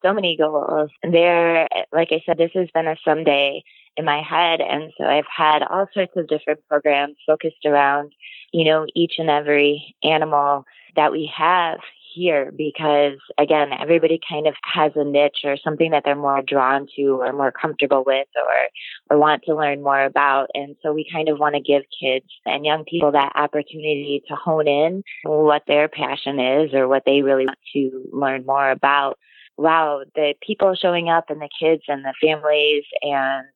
so 0.02 0.14
many 0.14 0.36
goals. 0.38 0.90
There, 1.02 1.68
like 1.92 2.08
I 2.10 2.22
said, 2.24 2.38
this 2.38 2.52
has 2.54 2.68
been 2.72 2.86
a 2.86 2.96
someday 3.04 3.62
in 3.98 4.06
my 4.06 4.22
head. 4.22 4.62
And 4.62 4.92
so 4.96 5.04
I've 5.04 5.24
had 5.34 5.62
all 5.62 5.88
sorts 5.92 6.12
of 6.16 6.26
different 6.26 6.66
programs 6.68 7.16
focused 7.26 7.66
around, 7.66 8.12
you 8.50 8.64
know, 8.64 8.86
each 8.94 9.14
and 9.18 9.28
every 9.28 9.94
animal 10.02 10.64
that 10.96 11.12
we 11.12 11.30
have 11.36 11.80
here 12.12 12.52
because 12.56 13.18
again 13.38 13.70
everybody 13.78 14.20
kind 14.28 14.46
of 14.46 14.54
has 14.62 14.92
a 14.96 15.04
niche 15.04 15.40
or 15.44 15.56
something 15.56 15.90
that 15.90 16.02
they're 16.04 16.16
more 16.16 16.42
drawn 16.42 16.86
to 16.96 17.20
or 17.20 17.32
more 17.32 17.52
comfortable 17.52 18.04
with 18.06 18.28
or 18.36 18.68
or 19.10 19.18
want 19.18 19.42
to 19.44 19.54
learn 19.54 19.82
more 19.82 20.02
about 20.02 20.48
and 20.54 20.76
so 20.82 20.92
we 20.92 21.08
kind 21.10 21.28
of 21.28 21.38
want 21.38 21.54
to 21.54 21.60
give 21.60 21.82
kids 22.00 22.26
and 22.46 22.64
young 22.64 22.84
people 22.84 23.12
that 23.12 23.32
opportunity 23.34 24.22
to 24.28 24.34
hone 24.34 24.68
in 24.68 25.02
what 25.24 25.62
their 25.66 25.88
passion 25.88 26.38
is 26.38 26.74
or 26.74 26.88
what 26.88 27.02
they 27.06 27.22
really 27.22 27.46
want 27.46 27.58
to 27.72 28.08
learn 28.12 28.44
more 28.46 28.70
about 28.70 29.18
wow 29.56 30.02
the 30.14 30.34
people 30.44 30.74
showing 30.74 31.08
up 31.08 31.24
and 31.28 31.40
the 31.40 31.48
kids 31.60 31.82
and 31.88 32.04
the 32.04 32.14
families 32.20 32.84
and 33.02 33.46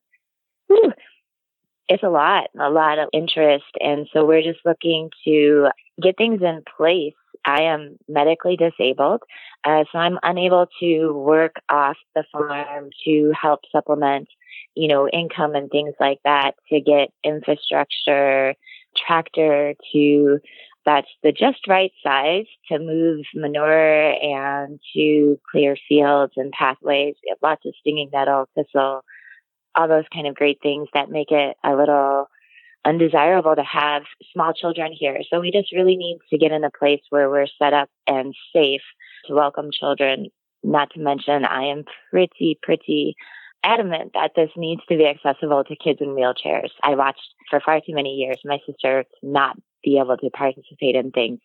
whew, 0.67 0.93
it's 1.87 2.03
a 2.03 2.09
lot, 2.09 2.49
a 2.59 2.69
lot 2.69 2.99
of 2.99 3.09
interest. 3.13 3.65
And 3.79 4.07
so 4.11 4.25
we're 4.25 4.41
just 4.41 4.65
looking 4.65 5.09
to 5.25 5.67
get 6.01 6.17
things 6.17 6.41
in 6.41 6.63
place 6.77 7.13
I 7.45 7.63
am 7.63 7.97
medically 8.07 8.57
disabled, 8.57 9.21
uh, 9.63 9.83
so 9.91 9.97
I'm 9.97 10.19
unable 10.23 10.67
to 10.79 11.13
work 11.13 11.55
off 11.69 11.97
the 12.15 12.23
farm 12.31 12.89
to 13.05 13.33
help 13.39 13.61
supplement, 13.71 14.27
you 14.75 14.87
know, 14.87 15.07
income 15.07 15.55
and 15.55 15.69
things 15.69 15.93
like 15.99 16.19
that 16.25 16.53
to 16.69 16.81
get 16.81 17.09
infrastructure, 17.23 18.55
tractor 18.95 19.75
to 19.93 20.39
that's 20.85 21.07
the 21.23 21.31
just 21.31 21.67
right 21.67 21.91
size 22.03 22.45
to 22.71 22.77
move 22.77 23.25
manure 23.33 24.13
and 24.21 24.79
to 24.93 25.39
clear 25.51 25.75
fields 25.89 26.33
and 26.37 26.51
pathways. 26.51 27.15
We 27.23 27.29
have 27.29 27.39
lots 27.41 27.65
of 27.65 27.73
stinging 27.79 28.09
nettle, 28.13 28.47
thistle, 28.55 29.03
all 29.75 29.87
those 29.87 30.05
kind 30.13 30.27
of 30.27 30.35
great 30.35 30.59
things 30.61 30.87
that 30.93 31.09
make 31.09 31.31
it 31.31 31.57
a 31.63 31.75
little 31.75 32.27
undesirable 32.85 33.55
to 33.55 33.63
have 33.63 34.03
small 34.31 34.53
children 34.53 34.93
here. 34.97 35.19
So 35.29 35.39
we 35.39 35.51
just 35.51 35.73
really 35.73 35.97
need 35.97 36.19
to 36.29 36.37
get 36.37 36.51
in 36.51 36.63
a 36.63 36.69
place 36.71 37.01
where 37.09 37.29
we're 37.29 37.47
set 37.59 37.73
up 37.73 37.89
and 38.07 38.33
safe 38.53 38.81
to 39.25 39.33
welcome 39.33 39.69
children. 39.71 40.27
Not 40.63 40.91
to 40.91 40.99
mention, 40.99 41.45
I 41.45 41.63
am 41.63 41.83
pretty, 42.11 42.57
pretty 42.61 43.15
adamant 43.63 44.11
that 44.13 44.31
this 44.35 44.51
needs 44.55 44.81
to 44.87 44.97
be 44.97 45.07
accessible 45.07 45.63
to 45.63 45.75
kids 45.75 45.99
in 45.99 46.09
wheelchairs. 46.09 46.69
I 46.83 46.95
watched 46.95 47.33
for 47.49 47.59
far 47.59 47.79
too 47.79 47.95
many 47.95 48.11
years 48.11 48.39
my 48.45 48.59
sister 48.65 49.05
not 49.23 49.57
be 49.85 49.99
able 49.99 50.17
to 50.17 50.29
participate 50.31 50.95
in 50.95 51.11
things. 51.11 51.39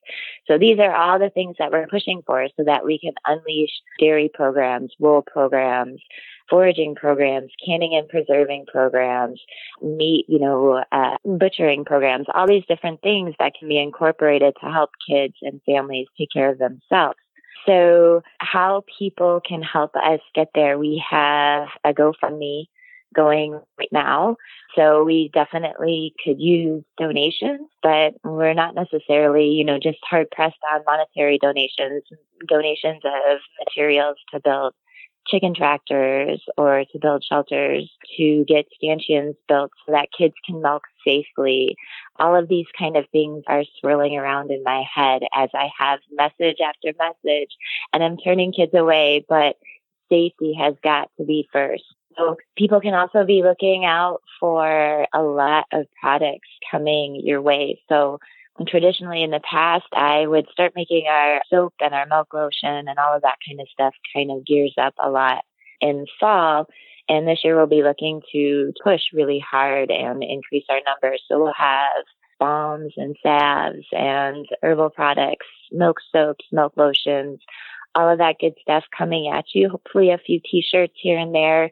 So 0.49 0.59
these 0.59 0.79
are 0.81 0.95
all 0.95 1.19
the 1.19 1.31
things 1.31 1.57
that 1.59 1.71
we're 1.71 1.87
pushing 1.87 2.23
for 2.27 2.49
so 2.57 2.65
that 2.65 2.85
we 2.85 2.99
can 2.99 3.13
unleash 3.27 3.71
dairy 4.01 4.31
programs, 4.33 4.93
wool 4.99 5.23
programs, 5.23 6.01
foraging 6.49 6.97
programs, 6.97 7.53
canning 7.65 7.95
and 7.95 8.09
preserving 8.09 8.67
programs, 8.67 9.41
meat, 9.83 10.25
you 10.29 10.41
know, 10.41 10.83
uh, 10.91 11.17
butchering 11.25 11.85
programs, 11.85 12.27
all 12.35 12.49
these 12.49 12.65
different 12.67 13.01
things 13.03 13.35
that 13.39 13.53
can 13.57 13.69
be 13.69 13.79
incorporated 13.79 14.55
to 14.61 14.71
help 14.71 14.91
kids 15.09 15.35
and 15.43 15.61
families 15.65 16.09
take 16.19 16.31
care 16.33 16.51
of 16.51 16.59
themselves. 16.59 17.19
So, 17.67 18.23
how 18.39 18.85
people 18.99 19.41
can 19.47 19.63
help 19.63 19.95
us 19.95 20.21
get 20.35 20.49
there, 20.55 20.79
we 20.79 21.03
have 21.09 21.69
a 21.85 21.93
GoFundMe 21.93 22.65
going 23.15 23.61
right 23.79 23.89
now. 23.93 24.37
So 24.77 25.05
we 25.05 25.31
definitely 25.33 26.15
could 26.25 26.41
use 26.41 26.85
donations, 26.99 27.69
but 27.83 28.15
we're 28.25 28.55
not 28.55 28.75
necessarily, 28.75 29.49
you 29.49 29.65
know, 29.65 29.79
just 29.79 29.99
hard 30.03 30.31
pressed 30.31 30.59
on 30.73 30.83
monetary 30.87 31.39
donations, 31.39 32.03
donations 32.47 33.03
of 33.05 33.39
materials 33.65 34.17
to 34.33 34.41
build 34.41 34.75
chicken 35.27 35.55
tractors 35.55 36.43
or 36.57 36.85
to 36.93 36.99
build 36.99 37.25
shelters, 37.25 37.91
to 38.17 38.45
get 38.47 38.67
stanchions 38.75 39.37
built 39.49 39.71
so 39.85 39.93
that 39.93 40.09
kids 40.17 40.35
can 40.47 40.63
milk 40.63 40.83
safely. 41.07 41.77
All 42.17 42.35
of 42.35 42.49
these 42.49 42.67
kind 42.79 42.97
of 42.97 43.05
things 43.13 43.45
are 43.47 43.65
swirling 43.81 44.17
around 44.17 44.51
in 44.51 44.63
my 44.63 44.85
head 44.93 45.23
as 45.35 45.51
I 45.55 45.69
have 45.79 46.01
message 46.13 46.59
after 46.65 46.93
message 46.99 47.51
and 47.93 48.03
I'm 48.03 48.17
turning 48.17 48.53
kids 48.53 48.73
away, 48.75 49.25
but 49.29 49.57
safety 50.11 50.55
has 50.59 50.75
got 50.83 51.11
to 51.19 51.25
be 51.25 51.49
first. 51.53 51.85
So 52.17 52.37
people 52.57 52.81
can 52.81 52.95
also 52.95 53.25
be 53.25 53.43
looking 53.43 53.85
out 53.85 54.21
for 54.39 55.07
a 55.15 55.23
lot 55.23 55.67
of 55.73 55.87
products 56.01 56.49
coming 56.71 57.21
your 57.25 57.41
way. 57.41 57.81
So 57.89 58.19
um, 58.59 58.67
traditionally 58.67 59.23
in 59.23 59.31
the 59.31 59.41
past, 59.49 59.87
I 59.93 60.27
would 60.27 60.47
start 60.53 60.73
making 60.75 61.07
our 61.09 61.41
soap 61.49 61.75
and 61.81 61.95
our 61.95 62.07
milk 62.07 62.33
lotion 62.35 62.89
and 62.89 62.99
all 62.99 63.15
of 63.15 63.23
that 63.23 63.39
kind 63.47 63.61
of 63.61 63.69
stuff 63.73 63.95
kind 64.15 64.31
of 64.31 64.45
gears 64.45 64.75
up 64.81 64.95
a 65.03 65.11
lot 65.11 65.45
in 65.81 66.07
fall. 66.19 66.67
And 67.09 67.27
this 67.27 67.41
year 67.43 67.57
we'll 67.57 67.67
be 67.67 67.83
looking 67.83 68.23
to 68.33 68.73
push 68.83 69.01
really 69.13 69.45
hard 69.49 69.91
and 69.91 70.23
increase 70.23 70.65
our 70.69 70.81
numbers. 70.87 71.23
So 71.29 71.43
we'll 71.43 71.53
have 71.57 72.05
balms 72.39 72.93
and 72.97 73.17
salves 73.23 73.87
and 73.93 74.47
herbal 74.63 74.91
products, 74.91 75.47
milk 75.73 75.99
soaps, 76.13 76.45
milk 76.53 76.73
lotions, 76.77 77.41
all 77.95 78.09
of 78.09 78.19
that 78.19 78.37
good 78.41 78.55
stuff 78.63 78.85
coming 78.97 79.33
at 79.33 79.45
you. 79.55 79.69
Hopefully 79.69 80.11
a 80.11 80.19
few 80.19 80.41
t-shirts 80.41 80.95
here 80.97 81.19
and 81.19 81.35
there 81.35 81.71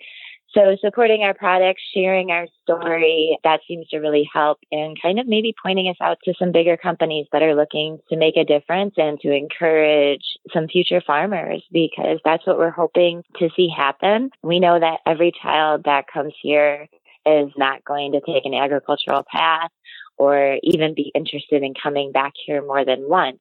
so 0.55 0.77
supporting 0.81 1.23
our 1.23 1.35
products, 1.35 1.83
sharing 1.95 2.31
our 2.31 2.47
story, 2.63 3.39
that 3.45 3.61
seems 3.69 3.87
to 3.89 3.99
really 3.99 4.29
help 4.33 4.59
and 4.73 5.01
kind 5.01 5.19
of 5.19 5.27
maybe 5.27 5.55
pointing 5.63 5.89
us 5.89 5.97
out 6.01 6.19
to 6.25 6.35
some 6.39 6.53
bigger 6.53 6.77
companies 6.77 7.27
that 7.33 7.43
are 7.43 7.55
looking 7.55 7.99
to 8.09 8.17
make 8.17 8.37
a 8.37 8.45
difference 8.45 8.95
and 8.97 9.21
to 9.21 9.31
encourage 9.31 10.25
some 10.53 10.67
future 10.67 11.03
farmers 11.07 11.63
because 11.71 12.19
that's 12.25 12.47
what 12.47 12.59
we're 12.59 12.71
hoping 12.71 13.23
to 13.39 13.51
see 13.57 13.69
happen. 13.75 14.31
We 14.43 14.59
know 14.59 14.81
that 14.81 15.01
every 15.07 15.33
child 15.43 15.83
that 15.85 16.07
comes 16.13 16.33
here 16.41 16.89
is 17.27 17.51
not 17.59 17.85
going 17.85 18.13
to 18.13 18.21
take 18.21 18.47
an 18.47 18.55
agricultural 18.55 19.25
path 19.31 19.71
or 20.17 20.59
even 20.63 20.95
be 20.95 21.13
interested 21.15 21.63
in 21.63 21.75
coming 21.75 22.11
back 22.11 22.33
here 22.47 22.63
more 22.63 22.85
than 22.85 23.09
once. 23.09 23.41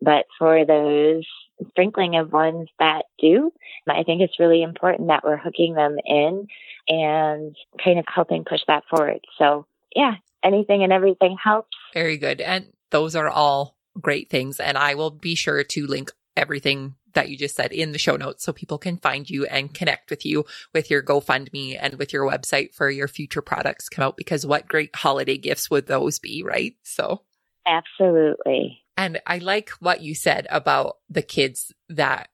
But 0.00 0.24
for 0.38 0.64
those 0.64 1.26
sprinkling 1.68 2.16
of 2.16 2.32
ones 2.32 2.68
that 2.78 3.04
do. 3.18 3.52
I 3.88 4.02
think 4.02 4.20
it's 4.20 4.38
really 4.38 4.62
important 4.62 5.08
that 5.08 5.24
we're 5.24 5.36
hooking 5.36 5.74
them 5.74 5.96
in 6.04 6.48
and 6.88 7.56
kind 7.82 7.98
of 7.98 8.04
helping 8.12 8.44
push 8.44 8.60
that 8.66 8.84
forward. 8.90 9.20
So, 9.38 9.66
yeah, 9.94 10.14
anything 10.42 10.82
and 10.82 10.92
everything 10.92 11.36
helps. 11.42 11.76
Very 11.94 12.18
good. 12.18 12.40
And 12.40 12.66
those 12.90 13.16
are 13.16 13.28
all 13.28 13.76
great 14.00 14.30
things. 14.30 14.60
And 14.60 14.76
I 14.76 14.94
will 14.94 15.10
be 15.10 15.34
sure 15.34 15.64
to 15.64 15.86
link 15.86 16.12
everything 16.36 16.94
that 17.14 17.30
you 17.30 17.36
just 17.36 17.56
said 17.56 17.72
in 17.72 17.92
the 17.92 17.98
show 17.98 18.16
notes 18.16 18.44
so 18.44 18.52
people 18.52 18.76
can 18.76 18.98
find 18.98 19.28
you 19.28 19.46
and 19.46 19.72
connect 19.72 20.10
with 20.10 20.26
you 20.26 20.44
with 20.74 20.90
your 20.90 21.02
GoFundMe 21.02 21.76
and 21.80 21.94
with 21.94 22.12
your 22.12 22.30
website 22.30 22.74
for 22.74 22.90
your 22.90 23.08
future 23.08 23.40
products 23.40 23.88
come 23.88 24.04
out 24.04 24.18
because 24.18 24.46
what 24.46 24.68
great 24.68 24.94
holiday 24.94 25.38
gifts 25.38 25.70
would 25.70 25.86
those 25.86 26.18
be, 26.18 26.42
right? 26.42 26.74
So, 26.82 27.22
absolutely. 27.66 28.82
And 28.96 29.20
I 29.26 29.38
like 29.38 29.70
what 29.80 30.00
you 30.00 30.14
said 30.14 30.46
about 30.50 30.96
the 31.08 31.22
kids 31.22 31.72
that 31.88 32.28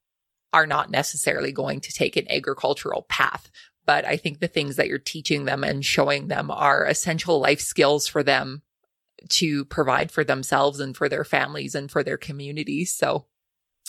are 0.53 0.67
not 0.67 0.91
necessarily 0.91 1.53
going 1.53 1.81
to 1.81 1.93
take 1.93 2.17
an 2.17 2.31
agricultural 2.31 3.03
path. 3.09 3.51
But 3.85 4.05
I 4.05 4.17
think 4.17 4.39
the 4.39 4.49
things 4.49 4.77
that 4.77 4.87
you're 4.87 4.99
teaching 4.99 5.45
them 5.45 5.65
and 5.65 5.85
showing 5.85 6.29
them 6.29 6.51
are 6.51 6.85
essential 6.85 7.41
life 7.41 7.61
skills 7.61 8.07
for 8.07 8.23
them 8.23 8.63
to 9.29 9.65
provide 9.65 10.11
for 10.11 10.25
themselves 10.25 10.79
and 10.79 10.97
for 10.97 11.09
their 11.09 11.25
families 11.25 11.75
and 11.75 11.91
for 11.91 12.03
their 12.03 12.17
communities. 12.17 12.95
So 12.95 13.27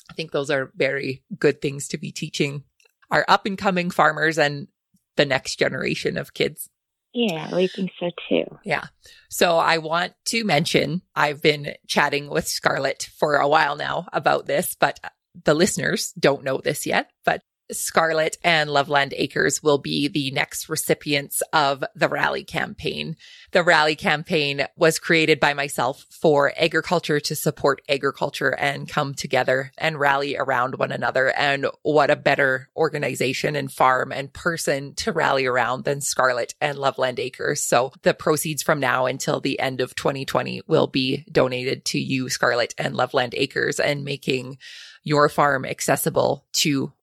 I 0.10 0.14
think 0.14 0.32
those 0.32 0.50
are 0.50 0.72
very 0.76 1.24
good 1.38 1.62
things 1.62 1.88
to 1.90 1.98
be 1.98 2.12
teaching 2.12 2.64
our 3.12 3.26
up 3.28 3.46
and 3.46 3.58
coming 3.58 3.92
farmers 3.92 4.38
and 4.38 4.68
the 5.16 5.26
next 5.26 5.58
generation 5.58 6.18
of 6.18 6.34
kids. 6.34 6.70
Yeah, 7.14 7.56
we 7.56 7.68
think 7.68 7.92
so 8.00 8.10
too. 8.28 8.46
Yeah. 8.66 8.86
So 9.30 9.58
I 9.58 9.78
want 9.78 10.14
to 10.26 10.44
mention 10.44 11.02
I've 11.16 11.42
been 11.42 11.76
chatting 11.88 12.30
with 12.30 12.48
Scarlett 12.48 13.10
for 13.18 13.36
a 13.36 13.48
while 13.48 13.76
now 13.76 14.08
about 14.12 14.48
this, 14.48 14.76
but 14.80 15.00
the 15.46 15.54
listeners 15.54 16.12
don't 16.20 16.44
know 16.44 16.58
this 16.58 16.86
yet. 16.86 17.12
But 17.24 17.42
Scarlett 17.74 18.38
and 18.44 18.70
Loveland 18.70 19.14
Acres 19.18 19.62
will 19.62 19.78
be 19.78 20.08
the 20.08 20.32
next 20.32 20.70
recipients 20.70 21.42
of 21.52 21.84
the 21.96 22.08
rally 22.08 22.44
campaign. 22.44 23.16
The 23.52 23.64
rally 23.64 23.96
campaign 23.96 24.66
was 24.76 25.00
created 25.00 25.40
by 25.40 25.54
myself 25.54 26.06
for 26.10 26.54
agriculture 26.58 27.20
to 27.20 27.36
support 27.36 27.82
agriculture 27.90 28.56
and 28.56 28.88
come 28.88 29.14
together 29.14 29.72
and 29.78 30.00
rally 30.00 30.36
around 30.38 30.76
one 30.76 30.92
another. 30.92 31.32
And 31.38 31.68
what 31.82 32.10
a 32.10 32.16
better 32.16 32.70
organization 32.76 33.56
and 33.56 33.72
farm 33.72 34.12
and 34.12 34.34
person 34.34 34.96
to 34.96 35.12
rally 35.12 35.46
around 35.46 35.84
than 35.84 36.02
Scarlett 36.02 36.56
and 36.62 36.78
Loveland 36.78 37.20
Acres. 37.20 37.62
So 37.62 37.92
the 38.04 38.14
proceeds 38.14 38.64
from 38.64 38.80
now 38.80 39.06
until 39.06 39.40
the 39.40 39.60
end 39.60 39.82
of 39.82 39.96
2020 39.96 40.62
will 40.68 40.88
be 40.88 41.26
donated 41.32 41.86
to 41.86 42.00
you, 42.00 42.30
Scarlett 42.30 42.74
and 42.78 42.96
Loveland 42.96 43.34
Acres 43.36 43.80
and 43.80 44.04
making 44.04 44.58
your 45.04 45.30
farm 45.30 45.66
accessible 45.66 46.46
to 46.54 46.94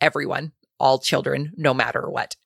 everyone, 0.00 0.52
all 0.78 0.98
children, 0.98 1.52
no 1.56 1.74
matter 1.74 2.08
what. 2.08 2.36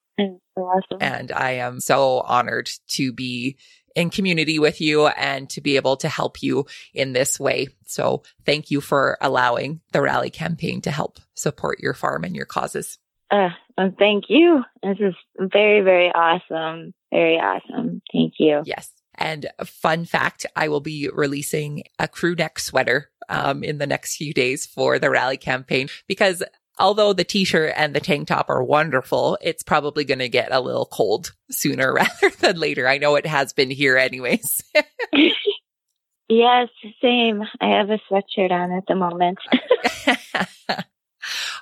Awesome. 0.57 0.99
And 1.01 1.31
I 1.31 1.53
am 1.53 1.81
so 1.81 2.21
honored 2.21 2.69
to 2.89 3.13
be 3.13 3.57
in 3.95 4.11
community 4.11 4.59
with 4.59 4.81
you 4.81 5.07
and 5.09 5.49
to 5.51 5.61
be 5.61 5.77
able 5.77 5.97
to 5.97 6.09
help 6.09 6.43
you 6.43 6.67
in 6.95 7.13
this 7.13 7.39
way. 7.39 7.69
So 7.87 8.23
thank 8.45 8.71
you 8.71 8.81
for 8.81 9.19
allowing 9.21 9.81
the 9.93 10.03
rally 10.03 10.31
campaign 10.31 10.81
to 10.83 10.91
help 10.91 11.19
support 11.35 11.81
your 11.81 11.95
farm 11.95 12.25
and 12.25 12.35
your 12.35 12.47
causes. 12.47 12.99
Uh, 13.31 13.51
well, 13.77 13.93
thank 13.99 14.25
you. 14.29 14.63
This 14.83 14.99
is 15.01 15.15
very, 15.39 15.83
very 15.83 16.11
awesome. 16.13 16.95
Very 17.13 17.37
awesome. 17.37 18.03
Thank 18.13 18.35
you. 18.39 18.63
Yes. 18.65 18.91
And 19.15 19.51
fun 19.65 20.05
fact, 20.05 20.47
I 20.55 20.69
will 20.69 20.81
be 20.81 21.09
releasing 21.13 21.83
a 21.99 22.07
crew 22.07 22.35
neck 22.35 22.59
sweater 22.59 23.11
um, 23.29 23.65
in 23.65 23.79
the 23.79 23.87
next 23.87 24.17
few 24.17 24.33
days 24.33 24.65
for 24.65 24.99
the 24.99 25.11
rally 25.11 25.37
campaign 25.37 25.89
because 26.07 26.43
although 26.79 27.13
the 27.13 27.25
t-shirt 27.25 27.73
and 27.77 27.95
the 27.95 28.01
tank 28.01 28.29
top 28.29 28.49
are 28.49 28.63
wonderful, 28.63 29.39
it's 29.41 29.63
probably 29.63 30.05
going 30.05 30.19
to 30.19 30.29
get 30.29 30.53
a 30.53 30.61
little 30.61 30.87
cold 30.87 31.33
sooner 31.51 31.93
rather 31.95 32.31
than 32.41 32.59
later. 32.59 32.89
I 32.89 32.99
know 32.99 33.17
it 33.17 33.27
has 33.27 33.53
been 33.53 33.71
here 33.71 33.97
anyways. 33.97 34.63
yes, 36.29 36.69
same. 37.03 37.43
I 37.61 37.69
have 37.77 37.91
a 37.91 38.01
sweatshirt 38.11 38.51
on 38.51 38.73
at 38.73 38.85
the 38.87 38.95
moment. 38.95 39.39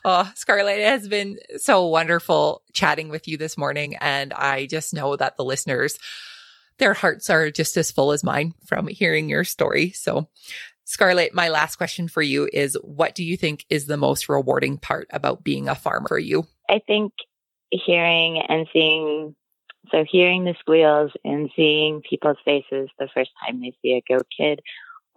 oh, 0.04 0.30
Scarlett, 0.34 0.80
it 0.80 0.88
has 0.88 1.08
been 1.08 1.38
so 1.56 1.86
wonderful 1.86 2.62
chatting 2.72 3.08
with 3.08 3.28
you 3.28 3.36
this 3.36 3.56
morning. 3.56 3.96
And 3.96 4.32
I 4.32 4.66
just 4.66 4.94
know 4.94 5.16
that 5.16 5.36
the 5.36 5.44
listeners, 5.44 5.98
their 6.78 6.94
hearts 6.94 7.30
are 7.30 7.50
just 7.50 7.76
as 7.76 7.90
full 7.90 8.12
as 8.12 8.22
mine 8.22 8.54
from 8.66 8.86
hearing 8.88 9.28
your 9.28 9.44
story. 9.44 9.92
So 9.92 10.28
Scarlett, 10.86 11.34
my 11.34 11.48
last 11.48 11.76
question 11.76 12.06
for 12.06 12.22
you 12.22 12.48
is 12.52 12.78
what 12.82 13.16
do 13.16 13.24
you 13.24 13.36
think 13.36 13.66
is 13.68 13.86
the 13.86 13.96
most 13.96 14.28
rewarding 14.28 14.78
part 14.78 15.08
about 15.10 15.42
being 15.42 15.68
a 15.68 15.74
farmer 15.74 16.06
for 16.06 16.18
you? 16.18 16.46
I 16.70 16.80
think 16.86 17.12
hearing 17.70 18.40
and 18.48 18.68
seeing, 18.72 19.34
so 19.90 20.04
hearing 20.08 20.44
the 20.44 20.54
squeals 20.60 21.10
and 21.24 21.50
seeing 21.56 22.02
people's 22.08 22.38
faces 22.44 22.88
the 23.00 23.08
first 23.12 23.30
time 23.44 23.60
they 23.60 23.72
see 23.82 23.94
a 23.94 24.12
goat 24.12 24.28
kid 24.38 24.60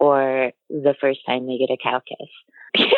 or 0.00 0.50
the 0.68 0.96
first 1.00 1.20
time 1.24 1.46
they 1.46 1.56
get 1.56 1.70
a 1.70 1.76
cow 1.80 2.00
kiss. 2.00 2.84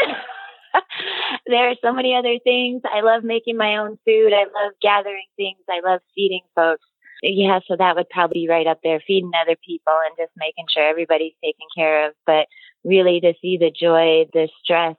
there 1.46 1.68
are 1.68 1.74
so 1.82 1.92
many 1.92 2.16
other 2.16 2.38
things. 2.42 2.80
I 2.84 3.02
love 3.02 3.22
making 3.22 3.58
my 3.58 3.76
own 3.76 3.98
food. 4.06 4.32
I 4.32 4.44
love 4.44 4.72
gathering 4.80 5.26
things. 5.36 5.58
I 5.68 5.80
love 5.86 6.00
feeding 6.14 6.44
folks. 6.54 6.86
Yeah, 7.22 7.60
so 7.68 7.76
that 7.76 7.94
would 7.94 8.10
probably 8.10 8.42
be 8.42 8.48
right 8.48 8.66
up 8.66 8.80
there, 8.82 9.00
feeding 9.06 9.30
other 9.40 9.56
people 9.64 9.94
and 10.06 10.16
just 10.18 10.32
making 10.36 10.66
sure 10.68 10.86
everybody's 10.86 11.34
taken 11.42 11.66
care 11.74 12.08
of. 12.08 12.14
But 12.26 12.46
really 12.84 13.20
to 13.20 13.32
see 13.40 13.58
the 13.58 13.70
joy, 13.70 14.26
the 14.32 14.48
stress, 14.62 14.96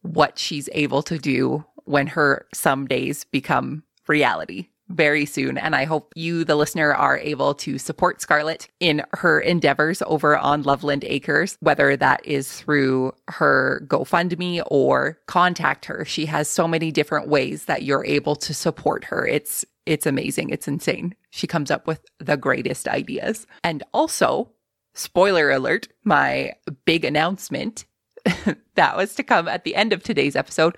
what 0.02 0.38
she's 0.38 0.68
able 0.72 1.02
to 1.02 1.18
do 1.18 1.64
when 1.84 2.06
her 2.06 2.46
some 2.54 2.86
days 2.86 3.24
become 3.24 3.82
reality 4.06 4.68
very 4.92 5.26
soon. 5.26 5.58
And 5.58 5.74
I 5.74 5.84
hope 5.84 6.12
you, 6.14 6.44
the 6.44 6.56
listener, 6.56 6.94
are 6.94 7.18
able 7.18 7.54
to 7.54 7.78
support 7.78 8.20
Scarlett 8.20 8.68
in 8.80 9.04
her 9.12 9.40
endeavors 9.40 10.02
over 10.02 10.36
on 10.36 10.62
Loveland 10.62 11.04
Acres, 11.04 11.56
whether 11.60 11.96
that 11.96 12.24
is 12.24 12.52
through 12.52 13.12
her 13.28 13.84
GoFundMe 13.86 14.62
or 14.66 15.18
contact 15.26 15.86
her. 15.86 16.04
She 16.04 16.26
has 16.26 16.48
so 16.48 16.68
many 16.68 16.92
different 16.92 17.28
ways 17.28 17.64
that 17.64 17.82
you're 17.82 18.04
able 18.04 18.36
to 18.36 18.54
support 18.54 19.04
her. 19.04 19.26
It's 19.26 19.64
it's 19.84 20.06
amazing. 20.06 20.50
It's 20.50 20.68
insane. 20.68 21.14
She 21.30 21.48
comes 21.48 21.70
up 21.70 21.88
with 21.88 22.00
the 22.18 22.36
greatest 22.36 22.86
ideas. 22.86 23.48
And 23.64 23.82
also, 23.92 24.50
spoiler 24.94 25.50
alert, 25.50 25.88
my 26.04 26.52
big 26.84 27.04
announcement 27.04 27.84
that 28.74 28.96
was 28.96 29.14
to 29.16 29.22
come 29.22 29.48
at 29.48 29.64
the 29.64 29.74
end 29.74 29.92
of 29.92 30.02
today's 30.02 30.36
episode. 30.36 30.76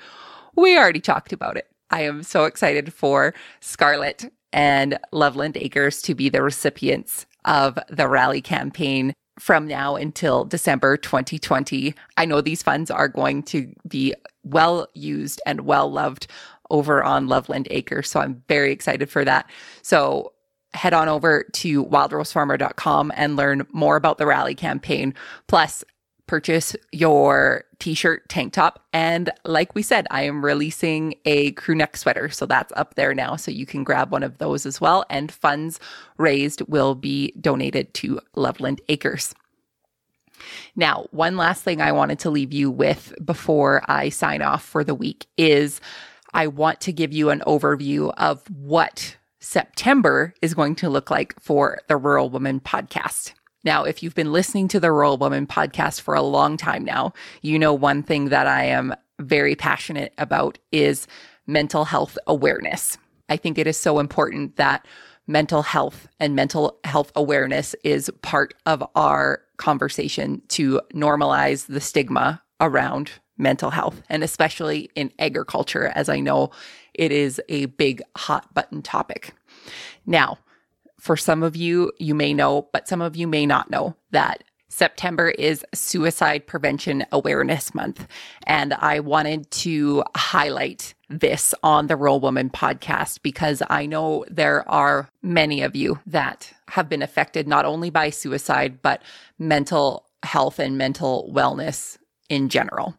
We 0.57 0.79
already 0.79 1.01
talked 1.01 1.33
about 1.33 1.57
it. 1.57 1.69
I 1.91 2.03
am 2.03 2.23
so 2.23 2.45
excited 2.45 2.93
for 2.93 3.35
Scarlett 3.61 4.33
and 4.53 4.99
Loveland 5.13 5.57
Acres 5.57 6.01
to 6.03 6.15
be 6.15 6.29
the 6.29 6.43
recipients 6.43 7.27
of 7.45 7.79
the 7.89 8.09
rally 8.09 8.41
campaign 8.41 9.13
from 9.39 9.67
now 9.67 9.97
until 9.97 10.45
December 10.45 10.97
2020. 10.97 11.95
I 12.17 12.25
know 12.25 12.41
these 12.41 12.63
funds 12.63 12.91
are 12.91 13.09
going 13.09 13.43
to 13.45 13.73
be 13.87 14.15
well 14.45 14.87
used 14.95 15.43
and 15.45 15.63
well 15.63 15.91
loved 15.91 16.29
over 16.71 17.03
on 17.03 17.27
Loveland 17.27 17.69
Acres. 17.71 18.11
So 18.11 18.21
I'm 18.21 18.43
very 18.49 18.73
excited 18.73 19.11
for 19.11 19.25
that. 19.25 19.51
So 19.83 20.33
head 20.73 20.93
on 20.93 21.09
over 21.09 21.45
to 21.53 21.85
wildrosefarmer.com 21.85 23.13
and 23.15 23.37
learn 23.37 23.67
more 23.73 23.97
about 23.97 24.19
the 24.19 24.27
rally 24.27 24.55
campaign. 24.55 25.15
Plus, 25.47 25.85
purchase 26.27 26.75
your 26.93 27.65
t-shirt 27.79 28.29
tank 28.29 28.53
top. 28.53 28.85
And 28.93 29.31
like 29.45 29.75
we 29.75 29.83
said 29.83 30.07
i 30.11 30.23
am 30.23 30.45
releasing 30.45 31.15
a 31.25 31.53
crew 31.53 31.75
neck 31.75 31.97
sweater. 31.97 32.29
So 32.31 32.47
that's 32.47 32.73
up 32.77 32.95
there 32.95 33.15
now. 33.15 33.37
So 33.37 33.51
you 33.51 33.67
can 33.67 33.85
grab 33.85 34.11
one 34.11 34.23
of 34.23 34.39
those 34.39 34.67
as 34.67 34.81
well. 34.81 35.05
And 35.11 35.31
funds 35.31 35.81
raised 36.17 36.63
will 36.69 36.95
be 36.95 37.33
donated 37.41 37.93
to 37.95 38.21
loveland 38.35 38.81
acres. 38.89 39.35
Now 40.77 41.07
one 41.11 41.37
last 41.37 41.63
thing 41.63 41.81
i 41.81 41.93
wanted 41.93 42.19
to 42.21 42.31
leave 42.31 42.53
you 42.53 42.71
with 42.71 43.15
before 43.25 43.83
i 43.87 44.09
sign 44.09 44.43
off 44.43 44.65
for 44.65 44.83
the 44.83 44.95
week 44.95 45.27
is 45.37 45.81
i 46.33 46.47
want 46.47 46.81
to 46.81 46.93
give 46.93 47.13
you 47.13 47.31
an 47.31 47.43
overview 47.47 48.13
of 48.17 48.43
what 48.51 49.17
september 49.41 50.35
is 50.43 50.53
going 50.53 50.75
to 50.75 50.91
look 50.91 51.11
like 51.11 51.39
for 51.41 51.79
the 51.89 51.97
rural 51.97 52.31
woman 52.31 52.59
podcast 52.61 53.33
now, 53.65 53.85
if 53.85 54.03
you've 54.03 54.15
been 54.15 54.33
listening 54.33 54.69
to 54.69 54.81
the 54.81 54.93
Rural 54.93 55.17
Woman 55.17 55.47
podcast 55.47 56.03
for 56.03 56.15
a 56.15 56.23
long 56.23 56.57
time 56.57 56.85
now, 56.85 57.15
you 57.41 57.59
know 57.59 57.73
one 57.73 58.03
thing 58.03 58.29
that 58.29 58.47
I 58.47 58.65
am 58.65 58.95
very 59.19 59.55
passionate 59.55 60.13
about 60.19 60.59
is 60.71 61.07
mental 61.47 61.85
health 61.85 62.19
awareness. 62.27 62.99
I 63.29 63.37
think 63.37 63.59
it 63.59 63.67
is 63.67 63.79
so 63.79 63.99
important 63.99 64.57
that 64.57 64.87
mental 65.27 65.63
health 65.63 66.09
and 66.21 66.37
mental 66.37 66.79
health 66.85 67.11
awareness 67.17 67.75
is 67.85 68.11
part 68.21 68.53
of 68.67 68.85
our 68.95 69.41
conversation 69.57 70.43
to 70.49 70.81
normalize 70.93 71.67
the 71.67 71.81
stigma 71.81 72.43
around 72.61 73.13
mental 73.39 73.71
health 73.71 74.03
and 74.11 74.23
especially 74.23 74.91
in 74.95 75.11
agriculture, 75.19 75.91
as 75.95 76.09
I 76.09 76.21
know 76.21 76.51
it 76.93 77.11
is 77.11 77.41
a 77.49 77.67
big 77.67 78.03
hot 78.17 78.53
button 78.53 78.83
topic. 78.83 79.35
Now, 80.07 80.39
for 81.05 81.19
some 81.19 81.43
of 81.43 81.55
you, 81.55 81.93
you 81.99 82.15
may 82.15 82.33
know, 82.33 82.67
but 82.73 82.89
some 82.89 83.03
of 83.03 83.15
you 83.15 83.27
may 83.27 83.45
not 83.45 83.71
know 83.71 83.95
that 84.13 84.43
September 84.71 85.29
is 85.29 85.63
Suicide 85.75 86.47
Prevention 86.47 87.05
Awareness 87.13 87.75
Month. 87.75 88.09
And 88.47 88.73
I 88.73 89.01
wanted 89.01 89.51
to 89.51 90.03
highlight 90.17 90.95
this 91.11 91.55
on 91.63 91.89
the 91.89 91.97
Rural 91.97 92.21
Woman 92.21 92.49
podcast 92.49 93.21
because 93.23 93.63
I 93.69 93.85
know 93.85 94.25
there 94.31 94.67
are 94.67 95.11
many 95.23 95.61
of 95.61 95.77
you 95.77 96.01
that 96.07 96.51
have 96.69 96.89
been 96.89 97.03
affected 97.03 97.47
not 97.47 97.67
only 97.67 97.91
by 97.91 98.09
suicide, 98.09 98.81
but 98.81 99.03
mental 99.39 100.07
health 100.23 100.59
and 100.59 100.79
mental 100.79 101.31
wellness 101.37 101.99
in 102.31 102.49
general. 102.49 102.97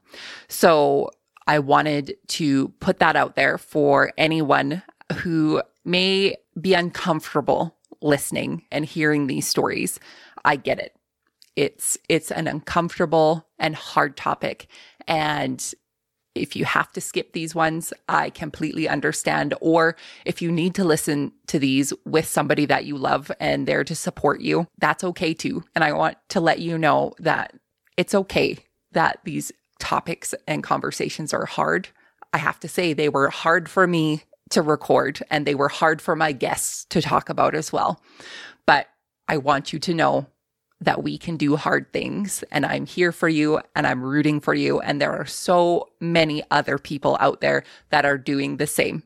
So 0.47 1.09
I 1.47 1.57
wanted 1.57 2.17
to 2.27 2.67
put 2.79 2.99
that 2.99 3.15
out 3.15 3.35
there 3.35 3.57
for 3.57 4.13
anyone 4.15 4.83
who 5.11 5.63
may 5.83 6.35
be 6.61 6.75
uncomfortable 6.75 7.74
listening 8.05 8.63
and 8.71 8.85
hearing 8.85 9.27
these 9.27 9.47
stories. 9.47 9.99
I 10.45 10.55
get 10.55 10.79
it. 10.79 10.95
It's 11.55 11.97
it's 12.07 12.31
an 12.31 12.47
uncomfortable 12.47 13.47
and 13.59 13.75
hard 13.75 14.15
topic 14.15 14.67
and 15.07 15.73
if 16.35 16.55
you 16.55 16.65
have 16.65 16.91
to 16.91 17.01
skip 17.01 17.31
these 17.31 17.55
ones, 17.55 17.93
I 18.09 18.29
completely 18.29 18.89
understand. 18.89 19.53
Or 19.61 19.95
if 20.25 20.41
you 20.41 20.51
need 20.51 20.75
to 20.75 20.83
listen 20.83 21.31
to 21.47 21.57
these 21.57 21.93
with 22.05 22.27
somebody 22.27 22.65
that 22.65 22.85
you 22.85 22.97
love 22.97 23.31
and 23.39 23.65
there 23.65 23.85
to 23.85 23.95
support 23.95 24.41
you, 24.41 24.67
that's 24.77 25.03
okay 25.05 25.33
too. 25.33 25.63
And 25.73 25.83
I 25.83 25.93
want 25.93 26.17
to 26.29 26.41
let 26.41 26.59
you 26.59 26.77
know 26.77 27.13
that 27.19 27.53
it's 27.95 28.13
okay 28.13 28.57
that 28.91 29.19
these 29.23 29.51
topics 29.79 30.35
and 30.47 30.61
conversations 30.61 31.33
are 31.33 31.45
hard. 31.45 31.87
I 32.33 32.37
have 32.37 32.59
to 32.59 32.67
say, 32.67 32.91
they 32.91 33.09
were 33.09 33.29
hard 33.29 33.69
for 33.69 33.87
me 33.87 34.23
to 34.51 34.61
record 34.61 35.23
and 35.29 35.45
they 35.45 35.55
were 35.55 35.69
hard 35.69 36.01
for 36.01 36.15
my 36.15 36.31
guests 36.31 36.85
to 36.85 37.01
talk 37.01 37.29
about 37.29 37.55
as 37.55 37.73
well. 37.73 38.01
But 38.65 38.87
I 39.27 39.37
want 39.37 39.73
you 39.73 39.79
to 39.79 39.93
know 39.93 40.27
that 40.81 41.03
we 41.03 41.17
can 41.17 41.37
do 41.37 41.55
hard 41.55 41.91
things 41.93 42.43
and 42.51 42.65
I'm 42.65 42.85
here 42.85 43.11
for 43.11 43.29
you 43.29 43.59
and 43.75 43.87
I'm 43.87 44.03
rooting 44.03 44.39
for 44.39 44.53
you. 44.53 44.79
And 44.81 45.01
there 45.01 45.13
are 45.13 45.25
so 45.25 45.89
many 45.99 46.43
other 46.51 46.77
people 46.77 47.17
out 47.19 47.41
there 47.41 47.63
that 47.89 48.05
are 48.05 48.17
doing 48.17 48.57
the 48.57 48.67
same. 48.67 49.03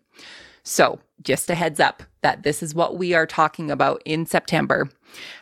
So, 0.64 1.00
just 1.22 1.50
a 1.50 1.56
heads 1.56 1.80
up 1.80 2.04
that 2.22 2.44
this 2.44 2.64
is 2.64 2.76
what 2.76 2.98
we 2.98 3.14
are 3.14 3.26
talking 3.26 3.72
about 3.72 4.02
in 4.06 4.26
September. 4.26 4.90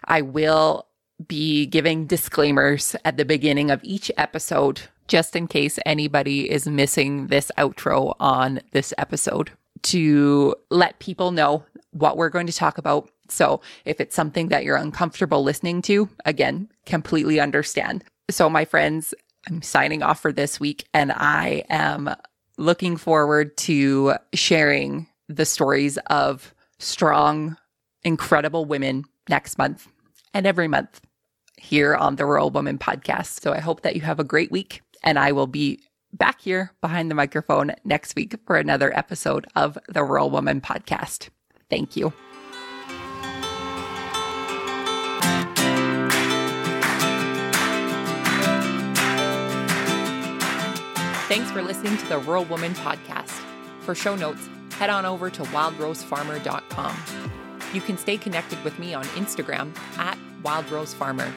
I 0.05 0.21
will 0.21 0.87
be 1.27 1.65
giving 1.65 2.05
disclaimers 2.05 2.95
at 3.03 3.17
the 3.17 3.25
beginning 3.25 3.71
of 3.71 3.83
each 3.83 4.11
episode 4.17 4.81
just 5.07 5.35
in 5.35 5.47
case 5.47 5.79
anybody 5.85 6.49
is 6.49 6.67
missing 6.67 7.27
this 7.27 7.51
outro 7.57 8.15
on 8.19 8.59
this 8.71 8.93
episode 8.97 9.51
to 9.83 10.55
let 10.69 10.99
people 10.99 11.31
know 11.31 11.63
what 11.91 12.17
we're 12.17 12.29
going 12.29 12.47
to 12.47 12.53
talk 12.53 12.77
about. 12.77 13.09
So 13.29 13.61
if 13.85 13.99
it's 13.99 14.15
something 14.15 14.49
that 14.49 14.63
you're 14.63 14.77
uncomfortable 14.77 15.43
listening 15.43 15.81
to, 15.83 16.09
again, 16.25 16.69
completely 16.85 17.39
understand. 17.39 18.03
So, 18.29 18.49
my 18.49 18.65
friends, 18.65 19.13
I'm 19.47 19.61
signing 19.61 20.03
off 20.03 20.21
for 20.21 20.31
this 20.31 20.59
week 20.59 20.85
and 20.93 21.11
I 21.11 21.63
am 21.69 22.13
looking 22.57 22.97
forward 22.97 23.55
to 23.57 24.15
sharing 24.33 25.07
the 25.29 25.45
stories 25.45 25.97
of 26.07 26.53
strong, 26.79 27.57
incredible 28.03 28.65
women 28.65 29.05
next 29.29 29.57
month 29.57 29.87
and 30.33 30.45
every 30.45 30.67
month 30.67 31.01
here 31.57 31.95
on 31.95 32.15
the 32.15 32.25
Rural 32.25 32.49
Woman 32.49 32.77
podcast. 32.77 33.41
So 33.41 33.53
I 33.53 33.59
hope 33.59 33.81
that 33.81 33.95
you 33.95 34.01
have 34.01 34.19
a 34.19 34.23
great 34.23 34.51
week 34.51 34.81
and 35.03 35.17
I 35.17 35.31
will 35.31 35.47
be 35.47 35.79
back 36.17 36.41
here 36.41 36.71
behind 36.81 37.11
the 37.11 37.15
microphone 37.15 37.73
next 37.83 38.15
week 38.15 38.35
for 38.45 38.55
another 38.57 38.95
episode 38.97 39.45
of 39.55 39.77
the 39.87 40.03
Rural 40.03 40.29
Woman 40.29 40.61
podcast. 40.61 41.29
Thank 41.69 41.95
you. 41.95 42.13
Thanks 51.27 51.51
for 51.51 51.61
listening 51.61 51.97
to 51.97 52.07
the 52.07 52.19
Rural 52.19 52.45
Woman 52.45 52.73
podcast. 52.73 53.41
For 53.81 53.93
show 53.93 54.15
notes, 54.15 54.49
head 54.77 54.89
on 54.89 55.05
over 55.05 55.29
to 55.29 55.43
wildrosefarmer.com. 55.43 56.97
You 57.73 57.81
can 57.81 57.97
stay 57.97 58.17
connected 58.17 58.63
with 58.63 58.79
me 58.79 58.93
on 58.93 59.03
Instagram 59.07 59.77
at 59.97 60.17
wildrosefarmer. 60.41 61.29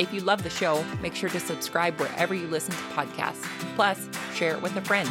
If 0.00 0.14
you 0.14 0.22
love 0.22 0.42
the 0.42 0.48
show, 0.48 0.82
make 1.02 1.14
sure 1.14 1.28
to 1.28 1.38
subscribe 1.38 2.00
wherever 2.00 2.34
you 2.34 2.46
listen 2.46 2.72
to 2.72 2.80
podcasts. 2.94 3.44
Plus, 3.76 4.08
share 4.34 4.54
it 4.54 4.62
with 4.62 4.74
a 4.76 4.80
friend. 4.80 5.10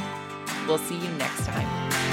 We'll 0.68 0.80
see 0.80 0.96
you 0.96 1.10
next 1.12 1.46
time. 1.46 2.09